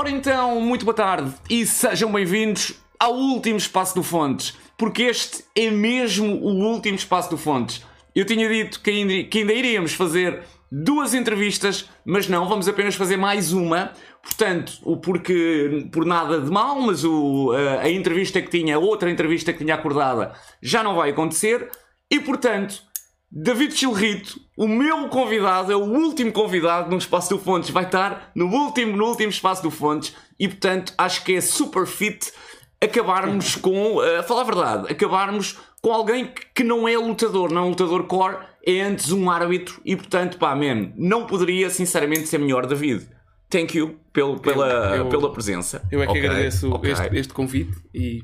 Ora 0.00 0.10
então, 0.12 0.60
muito 0.60 0.84
boa 0.84 0.94
tarde 0.94 1.34
e 1.50 1.66
sejam 1.66 2.12
bem-vindos 2.12 2.72
ao 3.00 3.16
último 3.16 3.56
espaço 3.56 3.96
do 3.96 4.04
Fontes, 4.04 4.56
porque 4.76 5.02
este 5.02 5.42
é 5.56 5.72
mesmo 5.72 6.36
o 6.36 6.70
último 6.70 6.94
espaço 6.94 7.28
do 7.28 7.36
Fontes. 7.36 7.84
Eu 8.14 8.24
tinha 8.24 8.48
dito 8.48 8.80
que 8.80 8.90
ainda, 8.90 9.24
que 9.24 9.38
ainda 9.38 9.52
iríamos 9.52 9.94
fazer 9.94 10.44
duas 10.70 11.14
entrevistas, 11.14 11.90
mas 12.04 12.28
não, 12.28 12.48
vamos 12.48 12.68
apenas 12.68 12.94
fazer 12.94 13.16
mais 13.16 13.52
uma. 13.52 13.90
Portanto, 14.22 14.74
o 14.84 14.98
porque 14.98 15.88
por 15.90 16.06
nada 16.06 16.40
de 16.40 16.48
mal, 16.48 16.80
mas 16.80 17.02
o, 17.02 17.50
a, 17.50 17.80
a 17.80 17.90
entrevista 17.90 18.40
que 18.40 18.50
tinha, 18.50 18.78
outra 18.78 19.10
entrevista 19.10 19.52
que 19.52 19.58
tinha 19.58 19.74
acordada, 19.74 20.32
já 20.62 20.80
não 20.80 20.94
vai 20.94 21.10
acontecer. 21.10 21.72
E 22.08 22.20
portanto, 22.20 22.84
David 23.30 23.74
Chilrito, 23.76 24.40
o 24.56 24.66
meu 24.66 25.08
convidado, 25.08 25.70
é 25.70 25.76
o 25.76 25.80
último 25.84 26.32
convidado 26.32 26.90
no 26.90 26.96
Espaço 26.96 27.28
do 27.30 27.38
Fontes, 27.38 27.68
vai 27.70 27.84
estar 27.84 28.30
no 28.34 28.46
último, 28.46 28.96
no 28.96 29.04
último 29.06 29.28
Espaço 29.28 29.62
do 29.62 29.70
Fontes 29.70 30.14
e 30.40 30.48
portanto 30.48 30.94
acho 30.96 31.22
que 31.24 31.34
é 31.34 31.40
super 31.40 31.86
fit 31.86 32.32
acabarmos 32.80 33.56
com, 33.56 34.00
a 34.00 34.22
falar 34.22 34.42
a 34.42 34.44
verdade, 34.44 34.92
acabarmos 34.92 35.58
com 35.82 35.92
alguém 35.92 36.32
que 36.54 36.64
não 36.64 36.88
é 36.88 36.96
lutador, 36.96 37.52
não 37.52 37.62
é 37.62 37.64
um 37.66 37.68
lutador 37.70 38.04
core, 38.04 38.38
é 38.66 38.80
antes 38.80 39.12
um 39.12 39.30
árbitro 39.30 39.80
e 39.84 39.94
portanto, 39.94 40.38
pá, 40.38 40.54
man, 40.56 40.92
não 40.96 41.26
poderia 41.26 41.68
sinceramente 41.70 42.26
ser 42.28 42.38
melhor, 42.38 42.66
David. 42.66 43.08
Thank 43.50 43.78
you 43.78 43.98
pelo, 44.12 44.38
pela, 44.40 44.96
eu- 44.96 45.08
pela 45.08 45.32
presença. 45.32 45.82
Eu 45.90 46.02
é 46.02 46.06
que 46.06 46.10
Ok, 46.12 46.26
agradeço 46.26 46.70
ok. 46.70 46.92
este, 46.92 47.16
este 47.16 47.32
convite 47.32 47.72
e 47.94 48.22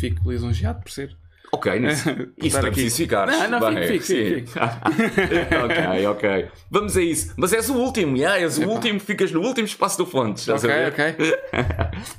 fico 0.00 0.28
lisonjeado 0.30 0.80
por 0.82 0.90
ser. 0.90 1.16
Ok, 1.52 1.72
isso, 2.42 2.56
é 2.56 2.60
aqui. 2.60 2.70
preciso 2.72 2.96
ficar. 2.96 3.26
Não, 3.28 3.48
não, 3.60 3.74
Bem, 3.74 3.86
fico, 3.86 4.04
fico, 4.04 4.50
ok, 5.64 6.06
ok. 6.08 6.48
Vamos 6.70 6.96
a 6.96 7.02
isso. 7.02 7.32
Mas 7.36 7.52
és 7.52 7.68
o 7.70 7.74
último, 7.74 8.16
yeah, 8.16 8.40
és 8.40 8.58
o 8.58 8.68
último, 8.68 8.98
ficas 8.98 9.30
no 9.30 9.40
último 9.40 9.64
espaço 9.66 9.96
do 9.98 10.06
Fontes. 10.06 10.42
estás 10.42 10.64
a 10.64 10.68
Ok, 10.68 10.76
ver? 10.76 10.88
ok. 10.88 11.38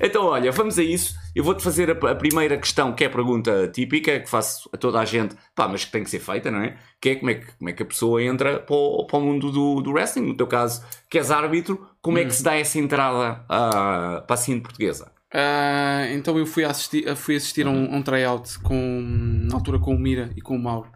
então, 0.00 0.24
olha, 0.24 0.50
vamos 0.52 0.78
a 0.78 0.82
isso. 0.82 1.14
Eu 1.34 1.44
vou-te 1.44 1.62
fazer 1.62 1.90
a, 1.90 2.10
a 2.10 2.14
primeira 2.14 2.56
questão, 2.56 2.94
que 2.94 3.04
é 3.04 3.08
a 3.08 3.10
pergunta 3.10 3.68
típica, 3.68 4.18
que 4.20 4.28
faço 4.28 4.70
a 4.72 4.76
toda 4.78 5.00
a 5.00 5.04
gente, 5.04 5.36
pá, 5.54 5.68
mas 5.68 5.84
que 5.84 5.92
tem 5.92 6.02
que 6.02 6.08
ser 6.10 6.20
feita, 6.20 6.50
não 6.50 6.62
é? 6.62 6.76
Que 7.00 7.10
é 7.10 7.14
como 7.16 7.30
é 7.30 7.34
que, 7.34 7.46
como 7.58 7.68
é 7.70 7.72
que 7.74 7.82
a 7.82 7.86
pessoa 7.86 8.22
entra 8.22 8.60
para 8.60 8.74
o, 8.74 9.06
para 9.06 9.18
o 9.18 9.20
mundo 9.22 9.52
do, 9.52 9.82
do 9.82 9.92
wrestling. 9.92 10.26
No 10.28 10.34
teu 10.36 10.46
caso, 10.46 10.82
que 11.10 11.18
és 11.18 11.30
árbitro, 11.30 11.86
como 12.00 12.18
é 12.18 12.22
Hum. 12.22 12.26
que 12.26 12.34
se 12.34 12.42
dá 12.42 12.54
essa 12.56 12.78
entrada 12.78 13.44
ah, 13.50 14.24
para 14.26 14.34
a 14.34 14.36
cena 14.36 14.60
portuguesa? 14.62 15.12
Ah, 15.38 16.06
então 16.12 16.38
eu 16.38 16.46
fui 16.46 16.64
assistir, 16.64 17.14
fui 17.14 17.36
assistir 17.36 17.66
a 17.66 17.70
um, 17.70 17.92
a 17.92 17.96
um 17.98 18.02
tryout 18.02 18.58
com, 18.60 19.02
na 19.46 19.54
altura 19.54 19.78
com 19.78 19.94
o 19.94 19.98
Mira 19.98 20.32
e 20.34 20.40
com 20.40 20.56
o 20.56 20.58
Mauro, 20.58 20.90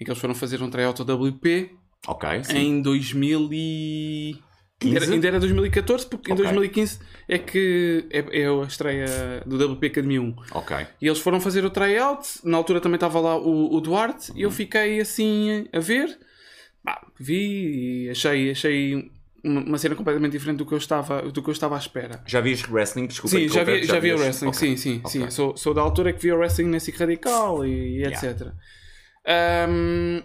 em 0.00 0.04
que 0.04 0.10
eles 0.12 0.20
foram 0.20 0.32
fazer 0.32 0.62
um 0.62 0.70
tryout 0.70 1.02
ao 1.02 1.16
WP 1.16 1.72
Ok, 2.06 2.44
sim. 2.44 2.56
em 2.56 2.82
2000 2.82 3.48
e... 3.52 4.36
15? 4.78 4.94
Ainda 4.94 5.04
era, 5.04 5.14
ainda 5.14 5.28
era 5.28 5.40
2014, 5.40 6.06
porque 6.06 6.32
Ok. 6.32 6.42
em 6.42 6.46
2015 6.46 7.00
é 7.28 7.38
que 7.38 8.06
é, 8.10 8.42
é 8.42 8.46
a 8.46 8.62
estreia 8.62 9.42
do 9.44 9.56
WP 9.74 9.88
Academy 9.88 10.18
1. 10.20 10.36
Ok. 10.52 10.86
E 11.02 11.06
eles 11.06 11.18
foram 11.18 11.38
fazer 11.40 11.64
o 11.64 11.70
tryout. 11.70 12.26
Na 12.44 12.56
altura 12.56 12.80
também 12.80 12.94
estava 12.94 13.20
lá 13.20 13.36
o, 13.36 13.74
o 13.74 13.80
Duarte. 13.80 14.30
Uhum. 14.30 14.38
E 14.38 14.42
eu 14.42 14.50
fiquei 14.50 15.00
assim 15.00 15.66
a 15.70 15.80
ver. 15.80 16.18
Pá, 16.82 17.06
vi 17.18 18.06
e 18.06 18.10
achei, 18.10 18.52
achei 18.52 19.10
uma, 19.44 19.78
cena 19.78 19.94
completamente 19.94 20.32
diferente 20.32 20.58
do 20.58 20.66
que 20.66 20.72
eu 20.72 20.78
estava, 20.78 21.22
do 21.22 21.42
que 21.42 21.48
eu 21.48 21.52
estava 21.52 21.74
à 21.74 21.78
espera. 21.78 22.22
Já 22.26 22.40
vias 22.40 22.62
wrestling? 22.68 23.06
Desculpa. 23.06 23.36
Sim, 23.36 23.48
já 23.48 23.64
vi, 23.64 23.82
já 23.84 23.98
vi 23.98 24.12
o 24.12 24.18
wrestling. 24.18 24.48
Ok, 24.48 24.58
Sim, 24.58 24.76
sim, 24.76 25.00
ok. 25.04 25.10
sim. 25.10 25.30
Sou, 25.30 25.56
sou 25.56 25.72
da 25.74 25.80
altura 25.80 26.12
que 26.12 26.20
vi 26.22 26.32
o 26.32 26.36
wrestling 26.38 26.68
na 26.68 26.78
SIC 26.80 26.96
Radical 26.98 27.64
e, 27.64 27.98
e 28.00 28.04
etc. 28.04 28.48
Ahm, 29.26 30.22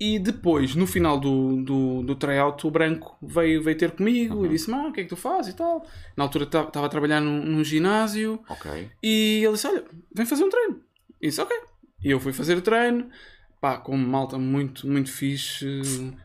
e 0.00 0.18
depois, 0.18 0.74
no 0.76 0.86
final 0.86 1.18
do, 1.18 1.62
do, 1.64 2.02
do 2.04 2.14
tryout, 2.14 2.64
o 2.66 2.70
Branco 2.70 3.16
veio, 3.20 3.60
veio 3.62 3.76
ter 3.76 3.90
comigo 3.90 4.36
Uhum. 4.38 4.46
e 4.46 4.48
disse: 4.50 4.70
Mano, 4.70 4.90
o 4.90 4.92
que 4.92 5.00
é 5.00 5.02
que 5.02 5.08
tu 5.08 5.16
fazes 5.16 5.52
e 5.52 5.56
tal. 5.56 5.84
Na 6.16 6.24
altura 6.24 6.44
estava 6.44 6.86
a 6.86 6.88
trabalhar 6.88 7.20
num, 7.20 7.44
num 7.44 7.64
ginásio. 7.64 8.40
Ok. 8.48 8.90
E 9.02 9.42
ele 9.44 9.52
disse: 9.54 9.66
Olha, 9.66 9.84
vem 10.14 10.24
fazer 10.26 10.44
um 10.44 10.50
treino. 10.50 10.80
E 11.20 11.26
disse: 11.28 11.40
Ok. 11.40 11.56
E 12.04 12.10
eu 12.12 12.20
fui 12.20 12.32
fazer 12.32 12.56
o 12.56 12.62
treino, 12.62 13.08
pá, 13.60 13.76
com 13.78 13.96
malta 13.96 14.38
muito, 14.38 14.86
muito 14.86 15.10
fixe: 15.12 15.66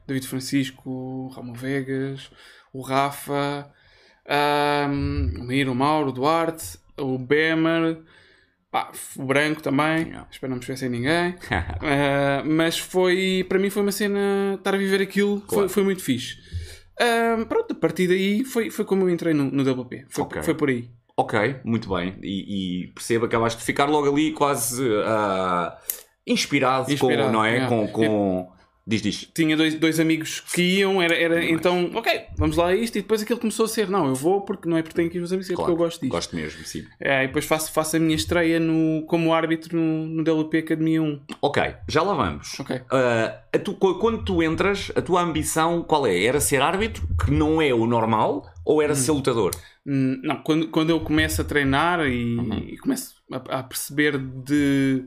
David 0.07 0.27
Francisco, 0.27 0.89
o 0.89 1.27
Ramon 1.29 1.53
Vegas, 1.53 2.29
o 2.71 2.81
Rafa, 2.81 3.69
ahm, 4.27 5.39
o 5.39 5.43
Miro, 5.43 5.71
o 5.71 5.75
Mauro, 5.75 6.09
o 6.09 6.11
Duarte, 6.13 6.77
o 6.97 7.17
Bemer, 7.17 7.99
pá, 8.71 8.91
o 9.17 9.23
Branco 9.25 9.61
também. 9.61 10.07
Yeah. 10.07 10.27
Espero 10.31 10.49
não 10.51 10.57
me 10.57 10.61
esquecer 10.61 10.89
ninguém. 10.89 11.35
Ah, 11.81 12.43
mas 12.45 12.77
foi, 12.79 13.45
para 13.47 13.59
mim, 13.59 13.69
foi 13.69 13.81
uma 13.81 13.91
cena. 13.91 14.55
Estar 14.57 14.73
a 14.73 14.77
viver 14.77 15.01
aquilo 15.01 15.39
foi, 15.41 15.47
Claro. 15.47 15.69
foi 15.69 15.83
muito 15.83 16.01
fixe. 16.03 16.37
Ahm, 16.99 17.45
pronto, 17.45 17.71
a 17.71 17.75
partir 17.75 18.07
daí 18.07 18.43
foi, 18.43 18.69
foi 18.69 18.85
como 18.85 19.03
eu 19.03 19.09
entrei 19.09 19.33
no, 19.33 19.45
no 19.45 19.63
WP. 19.81 20.05
Foi, 20.09 20.23
Ok. 20.23 20.41
foi 20.43 20.53
por 20.55 20.69
aí. 20.69 20.89
Ok, 21.15 21.57
muito 21.63 21.89
bem. 21.93 22.15
E, 22.23 22.83
e 22.85 22.87
percebo, 22.93 23.25
acabaste 23.25 23.59
de 23.59 23.65
ficar 23.65 23.85
logo 23.85 24.09
ali 24.11 24.31
quase 24.31 24.83
ah, 25.05 25.77
inspirado, 26.25 26.91
Inspirado, 26.91 27.27
com, 27.27 27.33
não 27.33 27.45
é? 27.45 27.51
yeah. 27.53 27.67
Com, 27.69 27.87
com... 27.87 28.53
Diz, 28.85 29.01
diz. 29.01 29.29
tinha 29.33 29.55
dois, 29.55 29.75
dois 29.75 29.97
amigos 29.97 30.41
que 30.41 30.61
iam, 30.79 31.01
era, 31.01 31.15
era 31.15 31.41
então, 31.45 31.89
ok, 31.93 32.23
vamos 32.37 32.57
lá 32.57 32.67
a 32.67 32.75
isto, 32.75 32.97
e 32.97 33.01
depois 33.01 33.21
aquilo 33.21 33.39
começou 33.39 33.63
a 33.63 33.69
ser, 33.69 33.87
não, 33.89 34.07
eu 34.07 34.13
vou 34.15 34.41
porque 34.41 34.67
não 34.67 34.75
é 34.75 34.81
porque 34.81 34.93
tenho 34.97 35.09
que 35.09 35.17
ir 35.17 35.21
os 35.21 35.31
amigos, 35.31 35.49
é 35.49 35.55
porque 35.55 35.71
eu 35.71 35.75
gosto 35.77 36.01
disto. 36.01 36.11
Gosto 36.11 36.35
mesmo, 36.35 36.65
sim. 36.65 36.83
É, 36.99 37.23
e 37.23 37.27
depois 37.27 37.45
faço, 37.45 37.71
faço 37.71 37.95
a 37.95 37.99
minha 37.99 38.13
estreia 38.13 38.59
no, 38.59 39.05
como 39.05 39.33
árbitro 39.33 39.77
no, 39.77 40.05
no 40.07 40.21
DLP 40.21 40.57
Academia 40.57 41.01
1. 41.01 41.21
Ok, 41.41 41.63
já 41.87 42.01
lá 42.01 42.13
vamos. 42.13 42.59
Ok. 42.59 42.81
A 43.53 43.57
tu- 43.59 43.75
qu- 43.75 43.99
quando 43.99 44.21
tu 44.25 44.43
entras, 44.43 44.91
a 44.97 45.01
tua 45.01 45.21
ambição 45.21 45.81
qual 45.81 46.05
é? 46.05 46.21
Era 46.21 46.41
ser 46.41 46.61
árbitro, 46.61 47.07
que 47.23 47.31
não 47.31 47.61
é 47.61 47.73
o 47.73 47.85
normal, 47.87 48.45
ou 48.65 48.81
era 48.81 48.95
ser 48.95 49.11
lutador? 49.13 49.51
Hum, 49.87 50.19
Não, 50.21 50.35
quando, 50.43 50.67
quando 50.67 50.89
eu 50.89 50.99
começo 50.99 51.39
a 51.41 51.45
treinar 51.45 52.01
e, 52.05 52.35
Uhum. 52.37 52.57
e 52.67 52.77
começo 52.77 53.15
a, 53.31 53.59
a 53.59 53.63
perceber 53.63 54.17
de, 54.17 55.05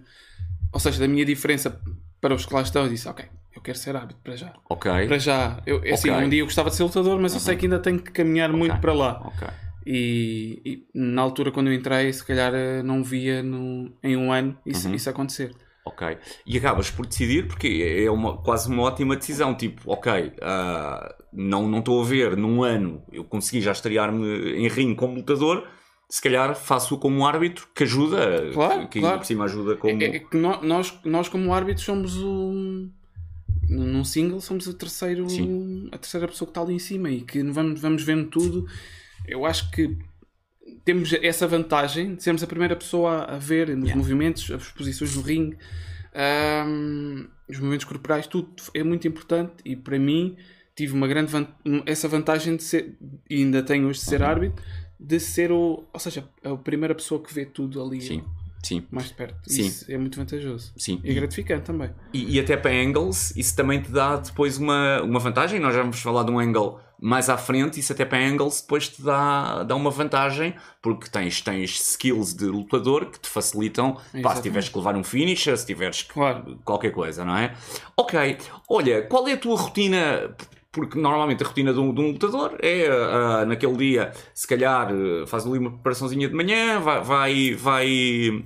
ou 0.72 0.80
seja, 0.80 1.00
da 1.00 1.08
minha 1.08 1.24
diferença 1.24 1.80
para 2.20 2.34
os 2.34 2.44
que 2.46 2.54
lá 2.54 2.62
estão, 2.62 2.84
eu 2.84 2.88
disse, 2.88 3.08
ok, 3.08 3.24
eu 3.54 3.60
quero 3.62 3.78
ser 3.78 3.94
árbitro 3.96 4.22
para 4.22 4.36
já. 4.36 4.52
Ok. 4.68 4.90
Para 5.06 5.18
já, 5.18 5.62
eu, 5.66 5.82
é 5.84 5.92
assim, 5.92 6.08
Ok. 6.10 6.20
Uhum. 6.20 6.26
um 6.26 6.28
dia 6.30 6.40
eu 6.40 6.46
gostava 6.46 6.70
de 6.70 6.76
ser 6.76 6.82
lutador, 6.82 7.18
mas 7.20 7.34
eu 7.34 7.40
sei 7.40 7.56
que 7.56 7.66
ainda 7.66 7.78
tenho 7.78 7.98
que 7.98 8.10
caminhar 8.10 8.52
muito 8.52 8.78
para 8.80 8.92
lá. 8.92 9.20
Ok. 9.24 9.48
E, 9.86 10.60
e 10.64 10.86
na 10.98 11.22
altura, 11.22 11.52
quando 11.52 11.68
eu 11.68 11.72
entrei, 11.74 12.12
se 12.12 12.24
calhar 12.24 12.52
eh, 12.54 12.82
não 12.82 13.04
via 13.04 13.42
no, 13.42 13.92
em 14.02 14.16
um 14.16 14.32
ano 14.32 14.58
isso, 14.66 14.88
Uhum. 14.88 14.94
isso 14.94 15.08
acontecer. 15.08 15.54
Ok. 15.84 16.18
E 16.44 16.58
acabas 16.58 16.90
por 16.90 17.06
decidir, 17.06 17.46
porque 17.46 18.02
é 18.04 18.10
uma, 18.10 18.36
quase 18.38 18.68
uma 18.68 18.82
ótima 18.82 19.14
decisão. 19.14 19.54
Tipo, 19.54 19.82
ok, 19.92 20.32
não 21.32 21.68
não 21.68 21.78
estou 21.78 22.02
a 22.02 22.04
ver 22.04 22.36
num 22.36 22.64
ano, 22.64 23.02
eu 23.12 23.22
consegui 23.22 23.60
já 23.60 23.70
estrear-me 23.70 24.26
em 24.56 24.66
ringue 24.66 24.96
como 24.96 25.14
lutador, 25.14 25.68
se 26.08 26.22
calhar 26.22 26.54
faço 26.54 26.96
como 26.98 27.18
um 27.18 27.26
árbitro 27.26 27.66
que 27.74 27.82
ajuda, 27.84 28.50
Claro, 28.52 28.88
que, 28.88 29.00
claro. 29.00 29.18
por 29.18 29.24
cima 29.26 29.44
ajuda 29.44 29.76
como. 29.76 30.02
É, 30.02 30.06
é 30.06 30.18
que 30.20 30.36
nós, 30.36 30.98
nós, 31.04 31.28
como 31.28 31.52
árbitros, 31.52 31.84
somos 31.84 32.16
o. 32.16 32.88
Num 33.68 34.04
single, 34.04 34.40
somos 34.40 34.66
o 34.68 34.74
terceiro, 34.74 35.28
Sim. 35.28 35.88
a 35.90 35.98
terceira 35.98 36.28
pessoa 36.28 36.46
que 36.46 36.50
está 36.52 36.60
ali 36.60 36.74
em 36.74 36.78
cima 36.78 37.10
e 37.10 37.22
que 37.22 37.42
vamos, 37.42 37.80
vamos 37.80 38.02
vendo 38.04 38.28
tudo. 38.30 38.64
Eu 39.26 39.44
acho 39.44 39.68
que 39.72 39.96
temos 40.84 41.12
essa 41.14 41.48
vantagem 41.48 42.14
de 42.14 42.22
sermos 42.22 42.44
a 42.44 42.46
primeira 42.46 42.76
pessoa 42.76 43.24
a, 43.24 43.38
ver 43.38 43.68
os 43.70 43.74
Yeah. 43.76 43.96
movimentos, 43.96 44.48
as 44.52 44.68
posições 44.70 45.16
no 45.16 45.22
ringue, 45.22 45.56
ahm, 46.14 47.26
os 47.48 47.58
movimentos 47.58 47.84
corporais, 47.86 48.26
tudo 48.28 48.52
é 48.72 48.82
muito 48.84 49.06
importante 49.08 49.54
e 49.64 49.74
para 49.74 49.98
mim 49.98 50.36
tive 50.76 50.92
uma 50.94 51.06
grande 51.08 51.32
van- 51.32 51.48
essa 51.86 52.06
vantagem 52.06 52.56
de 52.56 52.62
ser, 52.62 52.96
e 53.28 53.36
ainda 53.36 53.62
tenho 53.62 53.88
hoje 53.88 53.98
de 54.00 54.04
Uhum. 54.06 54.10
ser 54.10 54.22
árbitro, 54.22 54.62
de 54.98 55.20
ser 55.20 55.52
o, 55.52 55.84
ou 55.92 56.00
seja, 56.00 56.28
a 56.44 56.56
primeira 56.56 56.94
pessoa 56.94 57.22
que 57.22 57.32
vê 57.32 57.44
tudo 57.44 57.82
ali 57.82 58.00
Sim, 58.00 58.24
sim, 58.62 58.82
mais 58.90 59.08
de 59.08 59.14
perto. 59.14 59.36
Sim. 59.46 59.66
Isso 59.66 59.90
é 59.92 59.96
muito 59.98 60.16
vantajoso. 60.18 60.72
sim. 60.76 61.00
E 61.04 61.12
gratificante 61.14 61.64
também. 61.64 61.90
E, 62.12 62.36
e 62.36 62.40
até 62.40 62.56
para 62.56 62.70
angles, 62.72 63.34
isso 63.36 63.54
também 63.54 63.80
te 63.82 63.90
dá 63.90 64.16
depois 64.16 64.58
uma, 64.58 65.02
uma 65.02 65.20
vantagem. 65.20 65.60
Nós 65.60 65.74
já 65.74 65.82
vamos 65.82 66.00
falar 66.00 66.22
de 66.24 66.30
um 66.30 66.38
angle 66.38 66.78
mais 66.98 67.28
à 67.28 67.36
frente. 67.36 67.78
Isso 67.78 67.92
até 67.92 68.06
para 68.06 68.18
angles 68.26 68.62
depois 68.62 68.88
te 68.88 69.02
dá, 69.02 69.62
dá 69.64 69.76
uma 69.76 69.90
vantagem, 69.90 70.54
porque 70.80 71.10
tens, 71.10 71.42
tens 71.42 71.78
skills 71.90 72.34
de 72.34 72.46
lutador 72.46 73.10
que 73.10 73.20
te 73.20 73.28
facilitam. 73.28 73.98
Pá, 74.22 74.34
se 74.34 74.42
tiveres 74.42 74.70
que 74.70 74.78
levar 74.78 74.96
um 74.96 75.04
finisher, 75.04 75.56
se 75.58 75.66
tiveres 75.66 76.02
que 76.02 76.14
Claro. 76.14 76.58
qualquer 76.64 76.90
coisa, 76.92 77.22
não 77.22 77.36
é? 77.36 77.54
Ok, 77.96 78.38
olha, 78.68 79.02
qual 79.02 79.28
é 79.28 79.32
a 79.34 79.36
tua 79.36 79.56
rotina? 79.58 80.34
Porque 80.76 80.98
normalmente 80.98 81.42
a 81.42 81.46
rotina 81.46 81.72
de 81.72 81.80
um, 81.80 81.94
de 81.94 82.02
um 82.02 82.08
lutador 82.08 82.54
é 82.60 82.86
ah, 82.86 83.46
naquele 83.46 83.74
dia, 83.78 84.12
se 84.34 84.46
calhar 84.46 84.90
ah, 84.92 85.26
faz 85.26 85.46
ali 85.46 85.58
uma 85.58 85.70
preparaçãozinha 85.70 86.28
de 86.28 86.34
manhã, 86.34 86.78
vai, 86.78 87.02
vai, 87.02 87.54
vai, 87.54 88.44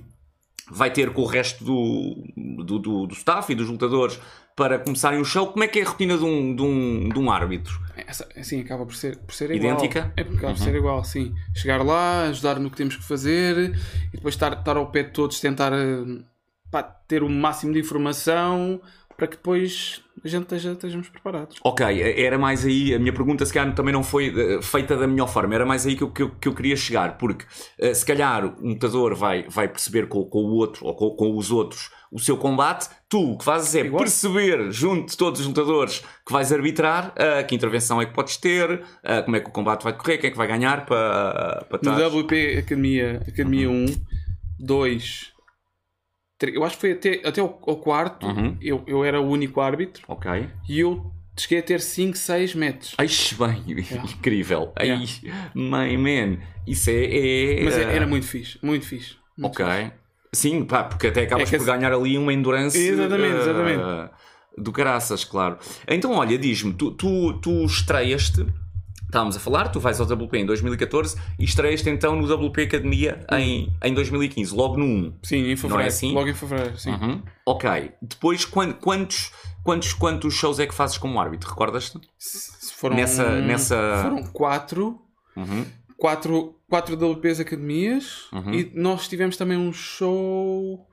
vai 0.71 0.93
ter 0.93 1.09
com 1.11 1.23
o 1.23 1.25
resto 1.25 1.61
do, 1.65 2.23
do, 2.63 2.79
do, 2.79 3.07
do 3.07 3.13
staff 3.13 3.51
e 3.51 3.55
dos 3.55 3.67
lutadores 3.67 4.17
para 4.55 4.79
começarem 4.79 5.19
o 5.19 5.25
show. 5.25 5.47
Como 5.47 5.65
é 5.65 5.67
que 5.67 5.79
é 5.79 5.83
a 5.83 5.89
rotina 5.89 6.17
de 6.17 6.23
um, 6.23 6.55
de 6.55 6.61
um, 6.61 7.09
de 7.09 7.19
um 7.19 7.29
árbitro? 7.29 7.77
Essa, 8.07 8.25
assim, 8.37 8.61
acaba 8.61 8.85
por 8.85 8.95
ser, 8.95 9.17
por 9.17 9.35
ser 9.35 9.51
igual. 9.51 9.73
Idêntica? 9.73 10.13
É 10.15 10.23
porque 10.23 10.37
acaba 10.37 10.53
por 10.53 10.63
ser 10.63 10.73
igual, 10.73 11.03
sim. 11.03 11.35
Chegar 11.53 11.83
lá, 11.83 12.29
ajudar 12.29 12.61
no 12.61 12.71
que 12.71 12.77
temos 12.77 12.95
que 12.95 13.03
fazer 13.03 13.75
e 14.07 14.15
depois 14.15 14.35
estar, 14.35 14.53
estar 14.53 14.77
ao 14.77 14.89
pé 14.89 15.03
de 15.03 15.11
todos, 15.11 15.37
tentar 15.41 15.73
eh, 15.73 16.23
pá, 16.71 16.81
ter 16.81 17.23
o 17.23 17.29
máximo 17.29 17.73
de 17.73 17.79
informação 17.79 18.79
para 19.21 19.27
que 19.27 19.35
depois 19.35 20.01
a 20.25 20.27
gente 20.27 20.41
esteja, 20.41 20.71
estejamos 20.71 21.07
preparados. 21.07 21.59
Ok, 21.63 21.85
era 21.85 22.39
mais 22.39 22.65
aí, 22.65 22.91
a 22.95 22.97
minha 22.97 23.13
pergunta 23.13 23.45
se 23.45 23.53
calhar 23.53 23.71
também 23.75 23.93
não 23.93 24.01
foi 24.01 24.33
eh, 24.35 24.59
feita 24.63 24.97
da 24.97 25.05
melhor 25.05 25.27
forma, 25.27 25.53
era 25.53 25.63
mais 25.63 25.85
aí 25.85 25.95
que 25.95 26.01
eu, 26.01 26.09
que 26.09 26.23
eu, 26.23 26.29
que 26.31 26.47
eu 26.47 26.55
queria 26.55 26.75
chegar, 26.75 27.19
porque 27.19 27.45
eh, 27.77 27.93
se 27.93 28.03
calhar 28.03 28.43
o 28.43 28.67
lutador 28.67 29.13
vai, 29.13 29.45
vai 29.47 29.67
perceber 29.67 30.07
com, 30.07 30.25
com 30.25 30.39
o 30.39 30.55
outro 30.55 30.87
ou 30.87 30.95
com, 30.95 31.11
com 31.11 31.37
os 31.37 31.51
outros 31.51 31.91
o 32.11 32.17
seu 32.17 32.35
combate, 32.35 32.89
tu 33.07 33.33
o 33.33 33.37
que 33.37 33.45
fazes 33.45 33.75
é 33.75 33.81
Igual. 33.81 34.01
perceber 34.01 34.71
junto 34.71 35.11
de 35.11 35.17
todos 35.17 35.39
os 35.39 35.45
lutadores 35.45 35.99
que 36.25 36.33
vais 36.33 36.51
arbitrar 36.51 37.09
uh, 37.09 37.45
que 37.47 37.53
intervenção 37.53 38.01
é 38.01 38.07
que 38.07 38.13
podes 38.13 38.37
ter, 38.37 38.71
uh, 38.71 39.23
como 39.23 39.37
é 39.37 39.39
que 39.39 39.49
o 39.49 39.51
combate 39.51 39.83
vai 39.83 39.93
correr, 39.93 40.17
quem 40.17 40.29
é 40.29 40.31
que 40.31 40.37
vai 40.37 40.47
ganhar 40.47 40.83
para, 40.83 41.63
para 41.69 41.79
No 41.83 42.19
WP 42.21 42.57
Academia, 42.57 43.21
Academia 43.27 43.69
1, 43.69 43.85
2, 44.59 45.31
3, 45.31 45.31
eu 46.49 46.63
acho 46.63 46.75
que 46.75 46.81
foi 46.81 46.91
até, 46.93 47.21
até 47.27 47.41
ao, 47.41 47.59
ao 47.67 47.77
quarto, 47.77 48.25
Uhum. 48.25 48.57
eu, 48.61 48.83
eu 48.87 49.03
era 49.05 49.19
o 49.21 49.27
único 49.29 49.61
árbitro 49.61 50.03
Ok. 50.07 50.29
e 50.67 50.79
eu 50.79 51.11
cheguei 51.37 51.59
a 51.59 51.63
ter 51.63 51.79
5, 51.81 52.17
6 52.17 52.55
matches. 52.55 52.93
Aixe 52.97 53.35
bem, 53.35 53.63
incrível. 54.17 54.71
Ai, 54.75 55.07
man, 55.53 55.97
man, 55.97 56.37
isso 56.67 56.89
é. 56.89 57.59
é, 57.59 57.63
Mas 57.63 57.75
uh, 57.75 57.79
era 57.81 58.07
muito 58.07 58.25
fixe, 58.25 58.57
muito 58.61 58.85
fixe. 58.85 59.15
muito 59.37 59.61
Ok. 59.61 59.65
fixe. 59.65 59.91
Sim, 60.33 60.63
pá, 60.63 60.83
porque 60.85 61.07
até 61.07 61.23
acabas 61.23 61.49
É 61.51 61.57
por 61.57 61.63
esse- 61.63 61.65
ganhar 61.71 61.91
ali 61.91 62.17
uma 62.17 62.31
endurance. 62.33 62.77
Exatamente, 62.77 63.35
eh, 63.35 63.41
exatamente. 63.41 64.11
Do 64.57 64.71
caraças, 64.71 65.23
claro. 65.25 65.57
Então, 65.87 66.11
olha, 66.13 66.37
diz-me, 66.37 66.73
tu, 66.73 66.91
tu, 66.91 67.33
tu 67.41 67.65
estreias-te, 67.65 68.45
estávamos 69.11 69.35
a 69.35 69.39
falar, 69.39 69.67
tu 69.67 69.79
vais 69.79 69.99
ao 69.99 70.07
WP 70.07 70.37
em 70.37 70.45
2014 70.45 71.17
e 71.37 71.43
estreias-te 71.43 71.89
então 71.89 72.15
no 72.15 72.25
WP 72.47 72.63
Academia 72.63 73.25
em, 73.33 73.71
em 73.83 73.93
2015, 73.93 74.55
logo 74.55 74.77
no 74.77 74.85
1. 74.85 75.13
Sim, 75.21 75.51
em 75.51 75.55
fevereiro. 75.57 75.87
assim? 75.89 76.13
Logo 76.13 76.29
em 76.29 76.33
fevereiro, 76.33 76.77
sim. 76.77 76.91
Uhum. 76.91 77.21
Ok. 77.45 77.91
Depois, 78.01 78.45
quan- 78.45 78.71
quantos, 78.73 79.31
quantos, 79.63 79.93
quantos 79.93 80.33
shows 80.33 80.59
é 80.59 80.65
que 80.65 80.73
fazes 80.73 80.97
como 80.97 81.19
árbitro? 81.19 81.49
Recordas-te? 81.49 81.99
Se 82.17 82.73
Foram, 82.73 82.95
Nessa- 82.95 83.41
nessa- 83.41 83.99
Foram 84.01 84.23
4. 84.23 84.99
Uhum. 85.35 85.65
Quatro, 85.97 86.55
quatro 86.67 86.95
WPs 86.95 87.39
academias 87.41 88.23
Uhum. 88.33 88.53
e 88.53 88.71
nós 88.73 89.07
tivemos 89.07 89.37
também 89.37 89.55
um 89.57 89.71
show 89.71 90.87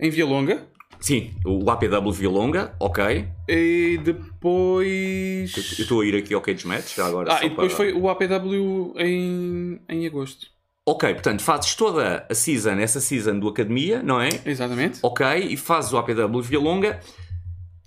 em 0.00 0.08
Via 0.08 0.24
Longa 0.24 0.66
Sim, 1.04 1.34
o 1.44 1.70
APW 1.70 2.10
Via 2.12 2.30
Longa, 2.30 2.74
ok. 2.80 3.28
e 3.46 3.98
depois. 4.02 5.54
Eu 5.54 5.82
estou 5.82 6.00
a 6.00 6.06
ir 6.06 6.16
aqui 6.16 6.32
ao 6.32 6.40
Cage 6.40 6.66
Match 6.66 6.96
já 6.96 7.04
agora. 7.06 7.34
Ah, 7.34 7.44
e 7.44 7.50
depois 7.50 7.74
para- 7.74 7.76
foi 7.76 7.92
o 7.92 8.08
APW 8.08 8.94
em, 8.96 9.78
em 9.86 10.06
agosto. 10.06 10.46
Ok, 10.86 11.12
portanto, 11.12 11.42
fazes 11.42 11.74
toda 11.74 12.26
a 12.30 12.34
season, 12.34 12.72
essa 12.78 13.00
season 13.02 13.38
do 13.38 13.48
Academia, 13.48 14.02
não 14.02 14.18
é? 14.18 14.30
Exatamente. 14.46 15.00
Ok, 15.02 15.26
e 15.50 15.56
fazes 15.58 15.92
o 15.92 15.98
APW 15.98 16.40
Via 16.40 16.58
Longa, 16.58 16.98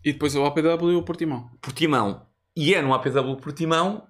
E 0.05 0.13
depois 0.13 0.35
o 0.35 0.45
APW 0.45 1.01
Portimão. 1.03 1.49
Portimão. 1.59 2.21
E 2.55 2.75
é 2.75 2.81
no 2.83 2.93
APW 2.93 3.35
Portimão 3.37 4.03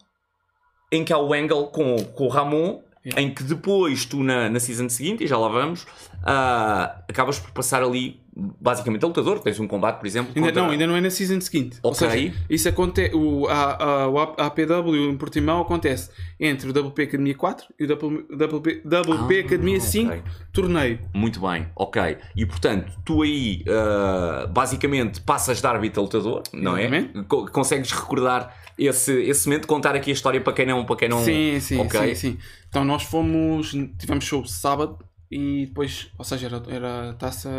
em 0.91 1.05
que 1.05 1.13
há 1.13 1.17
o 1.17 1.33
angle 1.33 1.67
com, 1.67 1.95
com 2.13 2.25
o 2.25 2.27
Ramon, 2.29 2.81
Yeah. 3.07 3.21
em 3.21 3.33
que 3.33 3.41
depois 3.43 4.03
tu 4.05 4.21
na, 4.21 4.49
na 4.49 4.59
season 4.59 4.89
seguinte, 4.89 5.23
e 5.23 5.27
já 5.27 5.37
lá 5.37 5.47
vamos, 5.47 5.87
ah, 6.23 7.01
acabas 7.07 7.39
por 7.39 7.51
passar 7.51 7.81
ali 7.81 8.19
basicamente 8.59 9.03
a 9.03 9.07
lutador. 9.07 9.39
Tens 9.39 9.59
um 9.59 9.67
combate, 9.67 9.97
por 9.99 10.05
exemplo. 10.05 10.31
Ainda, 10.35 10.49
contra- 10.49 10.61
Não, 10.63 10.69
ainda 10.69 10.85
não 10.87 10.95
é 10.95 11.01
na 11.01 11.09
season 11.09 11.39
seguinte. 11.41 11.77
Ou 11.81 11.91
Ok. 11.91 12.07
seja, 12.09 12.33
isso 12.49 12.67
acontece. 12.69 13.15
O, 13.15 13.47
a, 13.47 13.83
a, 13.83 14.07
o 14.09 14.19
APW 14.19 15.09
em 15.09 15.17
Portimão 15.17 15.61
acontece 15.61 16.09
entre 16.39 16.69
o 16.69 16.71
WP 16.87 17.03
Academia 17.03 17.33
4 17.33 17.65
e 17.79 17.85
o 17.85 17.87
WP, 17.87 18.05
WP, 18.35 18.81
WP 18.85 19.37
Ah, 19.37 19.45
Academia 19.45 19.77
ok. 19.77 19.87
5 19.89 20.23
torneio. 20.51 20.99
Muito 21.13 21.39
bem, 21.39 21.67
ok. 21.75 22.17
E 22.35 22.45
portanto, 22.45 22.91
tu 23.05 23.21
aí 23.23 23.63
ah, 23.69 24.47
basicamente 24.51 25.21
passas 25.21 25.61
de 25.61 25.65
árbitro 25.67 26.01
a 26.01 26.03
lutador, 26.03 26.43
não 26.53 26.75
é? 26.77 26.81
Exatamente. 26.87 27.23
Co- 27.23 27.47
consegues 27.47 27.91
recordar 27.91 28.53
esse, 28.77 29.11
esse 29.23 29.47
momento, 29.47 29.65
contar 29.67 29.95
aqui 29.95 30.11
a 30.11 30.13
história 30.13 30.39
para 30.39 30.53
quem 30.53 30.65
não. 30.67 30.85
Para 30.85 30.95
quem 30.97 31.09
não 31.09 31.23
Sim, 31.23 31.59
sim, 31.59 31.79
ok. 31.79 32.13
sim, 32.13 32.33
sim. 32.33 32.37
Então 32.69 32.83
nós 32.83 33.03
fomos, 33.03 33.71
tivemos 33.97 34.23
show 34.25 34.45
sábado 34.45 34.99
e 35.31 35.65
depois, 35.67 36.09
ou 36.17 36.23
seja, 36.23 36.47
era, 36.47 36.63
era 36.69 37.13
taça, 37.13 37.49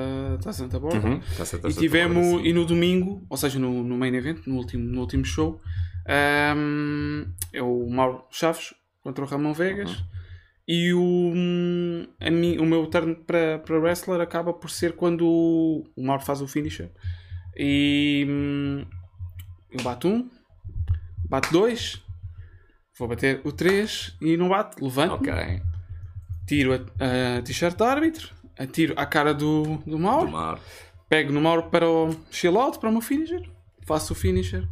taça 0.42 0.64
Santa 0.64 0.78
Borda. 0.80 1.06
Uhum. 1.06 1.20
Tá-se- 1.36 1.58
tá-se 1.58 1.76
E 1.76 1.80
tivemos, 1.80 2.26
assim. 2.26 2.44
e 2.46 2.52
no 2.52 2.64
domingo, 2.64 3.24
ou 3.28 3.36
seja, 3.36 3.58
no, 3.58 3.82
no 3.82 3.96
main 3.96 4.14
event, 4.14 4.46
no 4.46 4.56
último, 4.56 4.84
no 4.84 5.00
último 5.00 5.24
show, 5.24 5.60
ahm, 6.06 7.24
é 7.52 7.62
o 7.62 7.88
Mauro 7.90 8.24
Chaves 8.30 8.74
contra 9.02 9.24
o 9.24 9.26
Ramon 9.28 9.52
Vegas. 9.52 9.90
Uhum. 9.90 10.04
E 10.70 10.92
o, 10.92 11.32
a 12.20 12.30
mim, 12.30 12.58
o 12.58 12.66
meu 12.66 12.86
turn 12.88 13.14
para, 13.26 13.58
para 13.60 13.78
wrestler 13.78 14.20
acaba 14.20 14.52
por 14.52 14.68
ser 14.70 14.92
quando 14.96 15.26
o, 15.26 15.86
o 15.96 16.04
Mauro 16.06 16.22
faz 16.22 16.42
o 16.42 16.46
finisher. 16.46 16.90
E 17.56 18.26
hum, 18.28 18.84
eu 19.70 19.82
bato 19.82 20.08
um, 20.08 20.28
bato 21.28 21.50
dois, 21.52 22.02
vou 22.98 23.08
bater 23.08 23.40
o 23.44 23.52
três 23.52 24.16
e 24.20 24.36
não 24.36 24.48
bate, 24.48 24.82
levanto, 24.82 25.14
Ok. 25.14 25.32
tiro 26.46 26.74
a, 26.74 27.38
a 27.38 27.42
t-shirt 27.42 27.76
de 27.76 27.84
árbitro, 27.84 28.30
atiro 28.58 28.94
à 28.96 29.06
cara 29.06 29.32
do, 29.34 29.78
do 29.86 29.98
Mauro, 29.98 30.26
Tomar. 30.26 30.58
pego 31.08 31.32
no 31.32 31.40
Mauro 31.40 31.64
para 31.64 31.88
o 31.88 32.14
chill 32.30 32.58
out, 32.58 32.78
para 32.78 32.88
o 32.88 32.92
meu 32.92 33.00
finisher, 33.00 33.42
faço 33.86 34.12
o 34.12 34.16
finisher, 34.16 34.66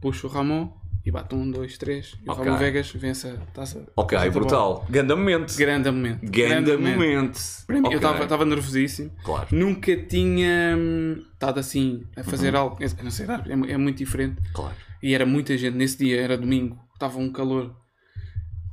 puxo 0.00 0.26
o 0.26 0.30
Ramon 0.30 0.72
e 1.06 1.10
bato 1.10 1.36
um, 1.36 1.50
dois, 1.50 1.78
três. 1.78 2.14
E 2.22 2.28
o 2.28 2.32
Ok. 2.32 2.44
Ramon 2.44 2.58
Vegas 2.58 2.90
vence 2.92 3.28
a 3.28 3.36
taça. 3.54 3.86
Ok, 3.96 4.18
taça 4.18 4.30
brutal. 4.30 4.84
Ganda 4.90 5.16
momento. 5.16 5.56
Grande 5.56 5.90
momento. 5.90 6.20
Ganda 6.30 6.76
momento. 6.76 7.40
Para 7.66 7.76
mim, 7.80 7.86
Ok. 7.86 7.98
Eu 7.98 8.22
estava 8.24 8.44
nervosíssimo. 8.44 9.10
Claro. 9.24 9.46
Nunca 9.52 9.96
tinha 9.96 10.76
hum, 10.76 11.22
estado 11.32 11.60
assim 11.60 12.04
a 12.14 12.22
fazer 12.22 12.52
Uhum. 12.54 12.60
algo. 12.60 12.76
Eu 12.80 12.90
não 13.04 13.10
sei, 13.10 13.24
é, 13.26 13.72
é 13.72 13.76
muito 13.78 13.98
diferente. 13.98 14.36
Claro. 14.52 14.74
E 15.02 15.14
era 15.14 15.24
muita 15.24 15.56
gente. 15.56 15.76
Nesse 15.76 15.96
dia, 15.96 16.20
era 16.20 16.36
domingo, 16.36 16.78
estava 16.98 17.18
um 17.18 17.30
calor 17.32 17.74